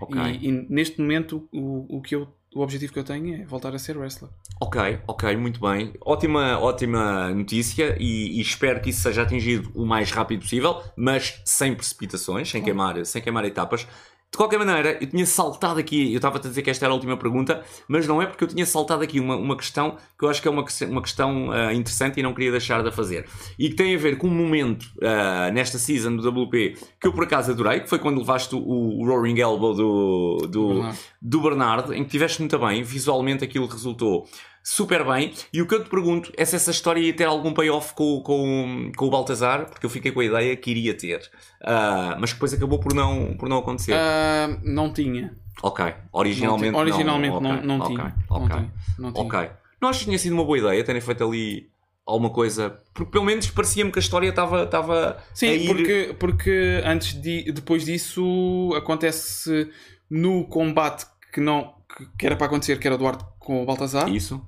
Ok. 0.00 0.18
E, 0.40 0.48
e 0.48 0.52
neste 0.70 1.00
momento, 1.00 1.46
o, 1.52 1.98
o, 1.98 2.00
que 2.00 2.14
eu, 2.14 2.28
o 2.54 2.60
objetivo 2.62 2.92
que 2.94 2.98
eu 3.00 3.04
tenho 3.04 3.42
é 3.42 3.44
voltar 3.44 3.74
a 3.74 3.78
ser 3.78 3.98
wrestler. 3.98 4.30
Ok, 4.60 5.00
ok, 5.06 5.36
muito 5.36 5.60
bem. 5.60 5.92
Ótima, 6.00 6.58
ótima 6.58 7.28
notícia 7.30 7.94
e, 8.00 8.38
e 8.38 8.40
espero 8.40 8.80
que 8.80 8.88
isso 8.90 9.02
seja 9.02 9.22
atingido 9.22 9.70
o 9.74 9.84
mais 9.84 10.10
rápido 10.12 10.40
possível, 10.40 10.80
mas 10.96 11.42
sem 11.44 11.74
precipitações, 11.74 12.48
sem 12.48 12.62
queimar, 12.62 13.04
sem 13.04 13.20
queimar 13.20 13.44
etapas. 13.44 13.86
De 14.30 14.36
qualquer 14.36 14.58
maneira, 14.58 14.98
eu 15.00 15.08
tinha 15.08 15.24
saltado 15.24 15.80
aqui, 15.80 16.12
eu 16.12 16.16
estava-te 16.16 16.46
a 16.46 16.50
dizer 16.50 16.60
que 16.60 16.68
esta 16.68 16.84
era 16.84 16.92
a 16.92 16.94
última 16.94 17.16
pergunta, 17.16 17.64
mas 17.88 18.06
não 18.06 18.20
é 18.20 18.26
porque 18.26 18.44
eu 18.44 18.48
tinha 18.48 18.66
saltado 18.66 19.02
aqui 19.02 19.18
uma, 19.18 19.36
uma 19.36 19.56
questão 19.56 19.96
que 20.18 20.24
eu 20.24 20.28
acho 20.28 20.42
que 20.42 20.46
é 20.46 20.50
uma, 20.50 20.64
uma 20.88 21.02
questão 21.02 21.50
ah, 21.50 21.72
interessante 21.72 22.20
e 22.20 22.22
não 22.22 22.34
queria 22.34 22.50
deixar 22.50 22.82
de 22.82 22.88
a 22.88 22.92
fazer. 22.92 23.26
E 23.58 23.70
que 23.70 23.74
tem 23.74 23.94
a 23.94 23.98
ver 23.98 24.18
com 24.18 24.26
um 24.26 24.34
momento 24.34 24.86
ah, 25.02 25.50
nesta 25.50 25.78
season 25.78 26.14
do 26.16 26.28
WP 26.28 26.76
que 27.00 27.06
eu 27.06 27.12
por 27.12 27.24
acaso 27.24 27.52
adorei, 27.52 27.80
que 27.80 27.88
foi 27.88 27.98
quando 27.98 28.18
levaste 28.18 28.54
o, 28.54 28.58
o 28.58 29.06
Roaring 29.06 29.38
Elbow 29.38 29.74
do, 29.74 30.46
do, 30.46 30.68
Bernardo. 30.74 30.98
do 31.22 31.40
Bernardo, 31.40 31.94
em 31.94 32.04
que 32.04 32.10
tiveste 32.10 32.40
muito 32.40 32.58
bem, 32.58 32.82
visualmente 32.82 33.42
aquilo 33.42 33.66
resultou 33.66 34.26
super 34.62 35.04
bem. 35.04 35.32
E 35.52 35.62
o 35.62 35.66
que 35.66 35.74
eu 35.74 35.82
te 35.82 35.90
pergunto 35.90 36.32
é 36.36 36.44
se 36.44 36.56
essa 36.56 36.70
história 36.70 37.00
ia 37.00 37.12
ter 37.14 37.24
algum 37.24 37.52
payoff 37.52 37.94
com, 37.94 38.20
com, 38.22 38.92
com 38.96 39.06
o 39.06 39.10
Baltazar, 39.10 39.66
porque 39.66 39.86
eu 39.86 39.90
fiquei 39.90 40.12
com 40.12 40.20
a 40.20 40.24
ideia 40.24 40.56
que 40.56 40.70
iria 40.70 40.94
ter, 40.94 41.28
Ah, 41.62 42.16
mas 42.20 42.30
que 42.30 42.36
depois 42.36 42.52
acabou 42.54 42.78
por 42.78 42.94
não, 42.94 43.36
por 43.38 43.48
não 43.48 43.58
acontecer. 43.58 43.94
Ah, 43.94 44.58
não 44.62 44.92
tinha. 44.92 45.34
ok, 45.62 45.94
originalmente 46.12 46.72
não, 46.72 46.80
originalmente 46.80 47.40
não. 47.40 47.40
não, 47.40 47.50
ok, 47.50 47.64
não 47.66 47.80
ok, 47.80 47.86
tinha. 47.86 48.14
Não 48.28 48.46
tinha. 48.52 48.72
Não 48.98 49.12
tinha. 49.12 49.24
ok. 49.24 49.50
Não 49.80 49.88
achas 49.88 50.00
que 50.00 50.06
tinha 50.06 50.18
sido 50.18 50.32
uma 50.32 50.44
boa 50.44 50.58
ideia 50.58 50.82
terem 50.84 51.00
feito 51.00 51.24
ali 51.24 51.70
alguma 52.04 52.30
coisa? 52.30 52.80
Porque 52.94 53.12
pelo 53.12 53.24
menos 53.24 53.48
parecia-me 53.50 53.92
que 53.92 53.98
a 53.98 54.02
história 54.02 54.28
estava 54.28 54.64
estava 54.64 55.18
Sim, 55.34 55.50
ir... 55.52 55.66
porque, 55.66 56.16
porque 56.18 56.82
antes 56.84 57.14
de, 57.20 57.52
depois 57.52 57.84
disso 57.84 58.72
acontece 58.76 59.70
no 60.10 60.44
combate 60.48 61.06
que 61.32 61.40
não 61.40 61.74
que, 61.96 62.06
que 62.18 62.26
era 62.26 62.36
para 62.36 62.46
acontecer, 62.46 62.78
que 62.78 62.86
era 62.86 62.98
Duarte 62.98 63.24
com 63.48 63.62
o 63.62 63.64
Baltazar, 63.64 64.06
Isso? 64.14 64.38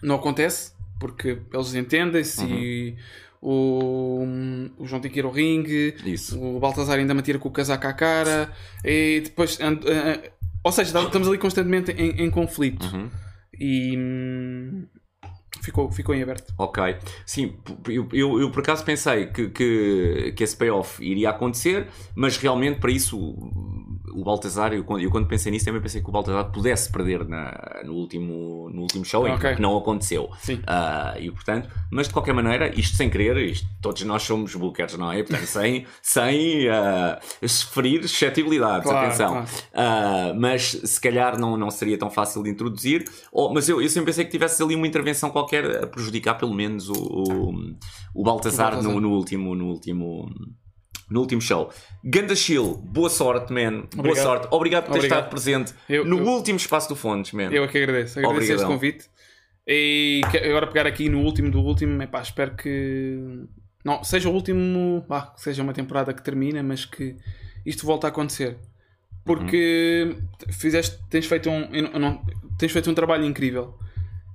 não 0.00 0.14
acontece 0.14 0.72
porque 1.00 1.38
eles 1.52 1.74
entendem-se 1.74 2.44
e 2.46 2.96
o, 3.42 4.24
o 4.78 4.86
João 4.86 5.00
tem 5.02 5.10
que 5.10 5.18
ir 5.18 5.24
ao 5.24 5.32
ringue, 5.32 5.92
Isso. 6.04 6.40
o 6.40 6.60
Baltazar 6.60 6.98
ainda 7.00 7.12
me 7.14 7.20
tira 7.20 7.36
com 7.40 7.48
o 7.48 7.52
casaco 7.52 7.84
à 7.88 7.92
cara 7.92 8.52
e 8.84 9.22
depois 9.24 9.58
and- 9.60 9.80
eh, 9.86 10.30
ou 10.62 10.70
seja, 10.70 10.96
estamos 11.00 11.26
ali 11.26 11.36
constantemente 11.36 11.90
em, 11.90 12.22
em 12.24 12.30
conflito 12.30 12.86
Uhum. 12.86 13.10
e 13.58 13.96
hum, 13.98 14.86
ficou, 15.60 15.90
ficou 15.90 16.14
em 16.14 16.22
aberto. 16.22 16.54
Ok. 16.56 16.96
Sim, 17.26 17.56
eu, 17.88 18.08
eu, 18.12 18.40
eu 18.40 18.50
por 18.52 18.60
acaso 18.60 18.84
pensei 18.84 19.26
que, 19.26 19.48
que, 19.48 20.32
que 20.36 20.44
esse 20.44 20.56
payoff 20.56 21.02
iria 21.04 21.30
acontecer, 21.30 21.88
mas 22.14 22.36
realmente 22.36 22.78
para 22.78 22.92
isso 22.92 23.18
o, 24.14 24.24
Baltazar, 24.24 24.72
eu, 24.72 24.84
quando- 24.84 25.02
eu 25.02 25.10
quando 25.10 25.26
pensei 25.26 25.50
nisso 25.52 25.64
também 25.64 25.80
pensei 25.80 26.00
que 26.02 26.08
o 26.08 26.12
Baltazar 26.12 26.50
pudesse 26.52 26.90
perder 26.90 27.26
na, 27.28 27.82
no, 27.84 27.92
último, 27.94 28.70
no 28.72 28.82
último 28.82 29.04
show, 29.04 29.26
Ok. 29.26 29.54
que 29.56 29.60
não 29.62 29.76
aconteceu. 29.76 30.30
Sim. 30.40 30.60
Ah, 30.66 31.14
e 31.18 31.30
portanto, 31.30 31.68
mas 31.90 32.06
de 32.08 32.12
qualquer 32.12 32.32
maneira, 32.34 32.72
isto 32.78 32.96
sem 32.96 33.10
querer, 33.10 33.36
isto, 33.38 33.66
todos 33.82 34.02
nós 34.04 34.22
somos 34.22 34.54
bookers, 34.54 34.96
não 34.96 35.10
é? 35.12 35.22
Portanto, 35.22 35.46
sem, 35.46 35.86
sem 36.02 36.68
ah, 36.68 37.18
se 37.46 37.66
ferir 37.66 38.02
suscetibilidades, 38.08 38.88
Claro, 38.88 39.06
atenção. 39.06 39.30
claro. 39.32 39.46
Ah, 39.74 40.32
mas 40.36 40.62
se 40.84 41.00
calhar 41.00 41.38
não, 41.38 41.56
não 41.56 41.70
seria 41.70 41.98
tão 41.98 42.10
fácil 42.10 42.42
de 42.42 42.50
introduzir. 42.50 43.04
Ou- 43.32 43.52
mas 43.52 43.68
eu, 43.68 43.80
eu 43.82 43.88
sempre 43.88 44.06
pensei 44.06 44.24
que 44.24 44.30
tivesse 44.30 44.62
ali 44.62 44.74
uma 44.74 44.86
intervenção 44.86 45.30
qualquer 45.30 45.84
a 45.84 45.86
prejudicar 45.86 46.34
pelo 46.34 46.54
menos 46.54 46.88
o, 46.88 46.92
o, 46.94 47.48
o 48.14 48.22
Baltazar, 48.22 48.68
O 48.72 48.76
Baltazar. 48.76 48.82
No, 48.82 49.00
no 49.00 49.10
último. 49.10 49.54
No 49.54 49.66
último 49.66 50.28
no 51.10 51.20
último 51.20 51.40
show. 51.40 51.70
Ganda 52.02 52.34
Chill, 52.34 52.76
boa 52.76 53.08
sorte, 53.10 53.52
man. 53.52 53.82
Boa 53.94 54.08
Obrigado. 54.08 54.22
sorte. 54.24 54.48
Obrigado 54.50 54.84
por 54.84 54.92
ter 54.92 54.98
Obrigado. 54.98 55.18
estado 55.18 55.30
presente 55.30 55.74
Eu- 55.88 56.04
no 56.04 56.18
eu- 56.18 56.26
último 56.26 56.56
espaço 56.56 56.88
do 56.88 56.96
Fontes, 56.96 57.32
man. 57.32 57.50
Eu 57.52 57.64
é 57.64 57.68
que 57.68 57.78
agradeço. 57.78 58.18
Agradeço 58.18 58.40
este 58.42 58.52
Obrigadão. 58.52 58.68
convite. 58.68 59.06
E 59.66 60.20
agora 60.46 60.66
pegar 60.66 60.86
aqui 60.86 61.08
no 61.08 61.20
último 61.22 61.50
do 61.50 61.60
último, 61.60 62.02
epá, 62.02 62.20
espero 62.20 62.54
que 62.54 63.18
não 63.84 64.04
seja 64.04 64.28
o 64.28 64.32
último, 64.32 65.06
que 65.34 65.40
seja 65.40 65.62
uma 65.62 65.72
temporada 65.72 66.12
que 66.12 66.22
termina, 66.22 66.62
mas 66.62 66.84
que 66.84 67.16
isto 67.64 67.86
volte 67.86 68.04
a 68.06 68.10
acontecer. 68.10 68.58
Porque 69.24 70.16
fizeste, 70.50 70.98
tens 71.08 71.24
feito 71.26 71.48
um, 71.48 71.66
não- 71.98 72.22
tens 72.58 72.72
feito 72.72 72.90
um 72.90 72.94
trabalho 72.94 73.24
incrível 73.24 73.74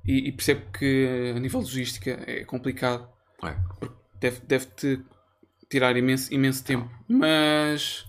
e, 0.04 0.30
e 0.30 0.32
percebo 0.32 0.62
que 0.72 1.34
a 1.36 1.40
nível 1.40 1.60
de 1.62 1.66
logística 1.68 2.20
é 2.26 2.44
complicado. 2.44 3.08
É. 3.44 3.56
Deve- 4.20 4.42
Deve-te 4.48 5.00
tirar 5.70 5.96
imenso, 5.96 6.34
imenso 6.34 6.64
tempo. 6.64 6.90
Mas 7.08 8.06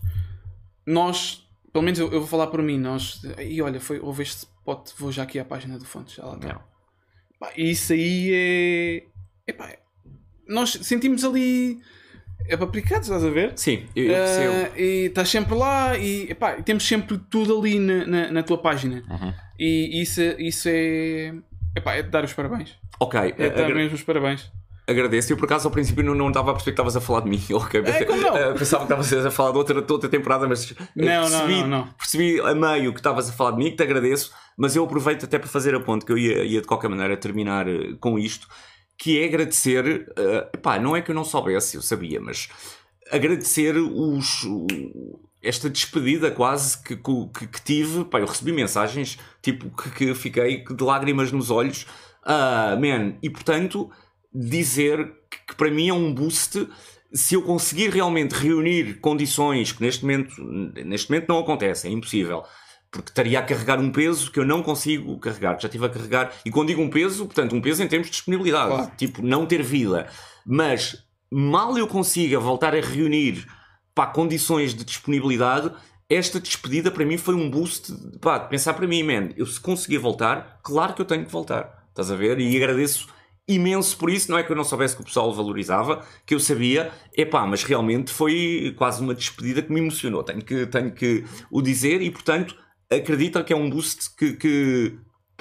nós, 0.87 1.47
pelo 1.73 1.85
menos 1.85 1.99
eu, 1.99 2.11
eu 2.13 2.21
vou 2.21 2.29
falar 2.29 2.49
por 2.49 2.63
mim, 2.63 2.79
nós. 2.79 3.23
E 3.39 3.61
olha, 3.61 3.81
foi, 3.81 4.01
houve 4.01 4.23
este 4.23 4.39
spot, 4.39 4.91
vou 4.99 5.13
já 5.13 5.23
aqui 5.23 5.39
à 5.39 5.45
página 5.45 5.79
do 5.79 5.85
Fontes, 5.85 6.15
já 6.15 6.25
lá 6.25 6.35
está. 6.35 6.61
Isso 7.57 7.93
aí 7.93 8.31
é. 8.33 9.03
Epá, 9.47 9.75
nós 10.49 10.71
sentimos 10.83 11.25
ali 11.25 11.81
apapricados, 12.51 13.09
estás 13.09 13.25
a 13.25 13.31
ver? 13.31 13.53
Sim, 13.57 13.87
eu, 13.95 14.05
eu 14.07 14.15
percebo. 14.15 14.53
Ah, 14.53 14.81
e 14.81 15.07
estás 15.07 15.29
sempre 15.29 15.55
lá 15.55 15.97
e, 15.97 16.31
epá, 16.31 16.55
temos 16.63 16.87
sempre 16.87 17.19
tudo 17.31 17.59
ali 17.59 17.79
na, 17.79 18.07
na, 18.07 18.31
na 18.31 18.43
tua 18.43 18.59
página. 18.59 19.03
Uhum. 19.09 19.33
E 19.59 20.01
isso, 20.01 20.21
isso 20.39 20.69
é. 20.69 21.35
Epá, 21.77 21.95
é 21.95 22.03
de 22.03 22.11
dar 22.11 22.25
os 22.25 22.33
parabéns. 22.33 22.77
Ok, 22.99 23.19
É 23.21 23.49
de 23.49 23.57
dar 23.57 23.69
mesmo 23.75 23.95
os 23.95 24.03
parabéns. 24.03 24.51
Agradeço. 24.91 25.33
Eu 25.33 25.37
por 25.37 25.47
acaso 25.47 25.67
ao 25.69 25.73
princípio 25.73 26.03
não, 26.05 26.15
não 26.15 26.29
estava 26.29 26.51
a 26.51 26.55
perceber 26.55 26.73
que 26.73 26.75
estavas 26.75 26.97
a 26.97 27.01
falar 27.01 27.21
de 27.21 27.31
mim. 27.31 27.43
Ok, 27.53 27.81
É, 27.85 28.05
como 28.05 28.21
não? 28.21 28.37
Eh, 28.37 28.53
pensava 28.55 28.87
que 28.87 28.93
estavas 28.93 29.27
a 29.27 29.31
falar 29.31 29.53
de 29.53 29.59
outra, 29.59 29.83
de 29.83 29.93
outra 29.93 30.09
temporada, 30.09 30.47
mas 30.49 30.73
eh, 30.73 30.75
Não, 30.97 31.23
não, 31.23 31.31
percebi, 31.31 31.61
não, 31.63 31.69
não. 31.69 31.87
percebi 31.95 32.41
a 32.41 32.55
meio 32.55 32.93
que 32.93 33.01
estavas 33.01 33.29
a 33.29 33.33
falar 33.33 33.53
de 33.53 33.57
mim, 33.59 33.71
que 33.71 33.77
te 33.77 33.83
agradeço, 33.83 34.33
mas 34.57 34.75
eu 34.77 34.85
aproveito 34.85 35.25
até 35.25 35.39
para 35.39 35.49
fazer 35.49 35.75
a 35.75 35.81
ponte 35.81 36.05
que 36.05 36.13
eu 36.13 36.19
ia, 36.19 36.45
ia 36.45 36.61
de 36.61 36.67
qualquer 36.67 36.89
maneira 36.89 37.17
terminar 37.17 37.69
eh, 37.69 37.95
com 38.01 38.19
isto, 38.19 38.47
que 38.99 39.19
é 39.21 39.25
agradecer. 39.25 40.13
eh, 40.17 40.57
pá, 40.63 40.79
não 40.79 40.95
é 40.97 41.01
que 41.03 41.11
eu 41.11 41.15
não 41.15 41.25
soubesse, 41.25 41.77
eu 41.77 41.83
sabia, 41.83 42.21
mas 42.21 42.49
agradecer 43.11 43.77
os. 43.77 44.47
esta 45.43 45.71
despedida 45.71 46.31
quase 46.31 46.83
que, 46.83 46.97
que, 46.97 47.47
que 47.47 47.63
tive, 47.63 48.05
pá, 48.05 48.21
eu 48.21 48.27
recebi 48.27 48.53
mensagens 48.53 49.19
tipo 49.43 49.71
que, 49.71 49.91
que 49.91 50.15
fiquei 50.15 50.65
de 50.65 50.85
lágrimas 50.85 51.33
nos 51.33 51.51
olhos, 51.51 51.87
ah, 52.25 52.77
man, 52.79 53.15
e 53.23 53.31
portanto 53.31 53.91
dizer 54.33 55.13
que, 55.31 55.47
que 55.49 55.57
para 55.57 55.71
mim 55.71 55.89
é 55.89 55.93
um 55.93 56.13
boost 56.13 56.69
se 57.13 57.35
eu 57.35 57.43
conseguir 57.43 57.91
realmente 57.91 58.33
reunir 58.33 59.01
condições 59.01 59.73
que 59.73 59.83
neste 59.83 60.03
momento, 60.03 60.43
neste 60.85 61.11
momento 61.11 61.29
não 61.29 61.41
acontece, 61.41 61.89
é 61.89 61.91
impossível. 61.91 62.45
Porque 62.91 63.11
estaria 63.11 63.39
a 63.39 63.43
carregar 63.43 63.79
um 63.79 63.91
peso 63.91 64.31
que 64.33 64.39
eu 64.39 64.45
não 64.45 64.63
consigo 64.63 65.19
carregar. 65.19 65.61
Já 65.61 65.69
estive 65.69 65.87
a 65.87 65.89
carregar. 65.89 66.33
E 66.45 66.51
quando 66.51 66.69
digo 66.69 66.83
um 66.83 66.91
peso, 66.91 67.27
portanto, 67.27 67.55
um 67.55 67.61
peso 67.61 67.83
em 67.83 67.89
termos 67.89 68.09
de 68.09 68.13
disponibilidade. 68.13 68.69
Claro. 68.69 68.93
Tipo, 68.97 69.23
não 69.23 69.47
ter 69.47 69.63
vida. 69.63 70.09
Mas 70.45 71.05
mal 71.31 71.77
eu 71.79 71.87
consiga 71.87 72.39
voltar 72.41 72.75
a 72.75 72.81
reunir 72.81 73.47
pá, 73.95 74.07
condições 74.07 74.75
de 74.75 74.85
disponibilidade, 74.85 75.71
esta 76.09 76.41
despedida 76.41 76.91
para 76.91 77.05
mim 77.05 77.17
foi 77.17 77.35
um 77.35 77.49
boost 77.49 77.93
pá, 78.21 78.39
de 78.39 78.49
pensar 78.49 78.75
para 78.75 78.87
mim, 78.87 79.03
man, 79.03 79.29
eu 79.37 79.47
se 79.47 79.61
conseguir 79.61 79.99
voltar, 79.99 80.59
claro 80.63 80.95
que 80.95 81.03
eu 81.03 81.07
tenho 81.07 81.25
que 81.25 81.31
voltar. 81.31 81.87
Estás 81.91 82.11
a 82.11 82.17
ver? 82.17 82.41
E 82.41 82.57
agradeço 82.57 83.09
imenso 83.55 83.97
por 83.97 84.11
isso, 84.11 84.31
não 84.31 84.39
é 84.39 84.43
que 84.43 84.51
eu 84.51 84.57
não 84.57 84.65
soubesse 84.65 84.95
que 84.95 85.03
o 85.03 85.05
pessoal 85.05 85.33
valorizava, 85.33 86.05
que 86.25 86.35
eu 86.35 86.41
sabia, 86.41 86.91
epá, 87.17 87.47
mas 87.47 87.63
realmente 87.63 88.13
foi 88.13 88.75
quase 88.77 89.03
uma 89.03 89.15
despedida 89.15 89.63
que 89.63 89.73
me 89.73 89.81
emocionou, 89.81 90.23
tenho 90.23 90.43
que, 90.43 90.67
tenho 90.67 90.93
que 90.93 91.25
o 91.51 91.61
dizer 91.61 92.01
e 92.03 92.11
portanto 92.11 92.57
acredita 92.91 93.43
que 93.45 93.53
é 93.53 93.57
um 93.57 93.71
boost 93.71 94.15
que, 94.17 94.33
que 94.35 94.97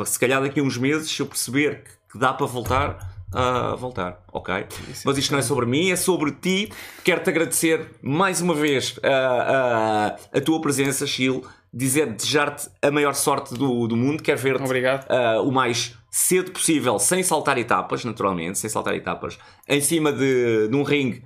se 0.05 0.19
calhar 0.19 0.41
daqui 0.41 0.59
a 0.59 0.63
uns 0.63 0.77
meses 0.77 1.09
se 1.09 1.21
eu 1.21 1.25
perceber 1.25 1.83
que, 1.83 1.91
que 2.13 2.19
dá 2.19 2.33
para 2.33 2.45
voltar, 2.45 3.19
a 3.31 3.75
voltar, 3.75 4.23
ok? 4.31 4.65
Mas 5.05 5.17
isto 5.17 5.31
não 5.31 5.39
é 5.39 5.41
sobre 5.41 5.65
mim, 5.65 5.91
é 5.91 5.95
sobre 5.95 6.31
ti. 6.31 6.71
Quero-te 7.03 7.29
agradecer 7.29 7.85
mais 8.01 8.41
uma 8.41 8.55
vez 8.55 8.99
a, 9.03 10.15
a, 10.33 10.37
a 10.37 10.41
tua 10.41 10.59
presença, 10.61 11.05
Chile. 11.05 11.43
Dizer, 11.71 12.11
desejar-te 12.11 12.67
a 12.81 12.89
maior 12.89 13.13
sorte 13.13 13.53
do, 13.53 13.87
do 13.87 13.95
mundo. 13.95 14.23
Quero 14.23 14.39
ver-te 14.39 14.63
ah, 15.09 15.41
o 15.41 15.51
mais 15.51 15.95
cedo 16.09 16.51
possível, 16.51 16.97
sem 16.99 17.23
saltar 17.23 17.57
etapas, 17.57 18.03
naturalmente, 18.03 18.57
sem 18.57 18.69
saltar 18.69 18.95
etapas, 18.95 19.37
em 19.67 19.81
cima 19.81 20.11
de, 20.11 20.67
de 20.67 20.75
um 20.75 20.83
ringue. 20.83 21.23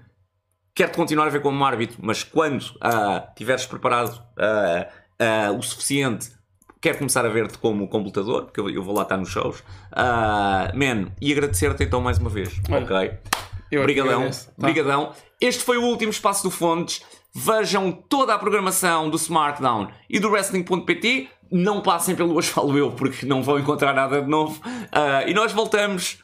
Quero-te 0.75 0.95
continuar 0.95 1.27
a 1.27 1.29
ver 1.29 1.41
como 1.41 1.63
árbitro, 1.63 1.99
mas 2.01 2.23
quando 2.23 2.65
ah, 2.81 3.25
estiveres 3.29 3.65
preparado 3.65 4.21
ah, 4.37 4.87
ah, 5.19 5.51
o 5.51 5.61
suficiente, 5.61 6.31
quero 6.81 6.97
começar 6.97 7.25
a 7.25 7.29
ver-te 7.29 7.57
como 7.57 7.87
computador, 7.87 8.45
porque 8.45 8.59
eu, 8.59 8.69
eu 8.69 8.83
vou 8.83 8.95
lá 8.95 9.03
estar 9.03 9.17
nos 9.17 9.29
shows. 9.29 9.63
Ah, 9.91 10.71
man, 10.75 11.11
e 11.21 11.31
agradecer-te 11.31 11.83
então 11.83 12.01
mais 12.01 12.17
uma 12.17 12.29
vez. 12.29 12.59
Olha, 12.69 12.83
ok? 12.83 13.19
Eu 13.71 13.81
é 13.81 13.83
Obrigadão. 14.57 15.05
Tá. 15.07 15.15
Este 15.41 15.63
foi 15.63 15.77
o 15.77 15.83
último 15.83 16.11
espaço 16.11 16.43
do 16.43 16.51
Fontes. 16.51 17.01
Vejam 17.33 17.91
toda 17.91 18.33
a 18.33 18.37
programação 18.37 19.09
do 19.09 19.17
Smartdown 19.17 19.89
e 20.07 20.19
do 20.19 20.29
Wrestling.pt. 20.29 21.29
Não 21.53 21.81
passem 21.81 22.15
pelo 22.15 22.33
Hoje 22.33 22.49
Falo 22.49 22.75
Eu, 22.75 22.91
porque 22.91 23.27
não 23.27 23.43
vão 23.43 23.59
encontrar 23.59 23.93
nada 23.93 24.19
de 24.19 24.27
novo. 24.27 24.59
Ah, 24.91 25.23
e 25.27 25.35
nós 25.35 25.51
voltamos 25.51 26.17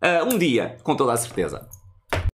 ah, 0.00 0.24
um 0.24 0.36
dia, 0.36 0.78
com 0.82 0.96
toda 0.96 1.12
a 1.12 1.16
certeza. 1.16 1.68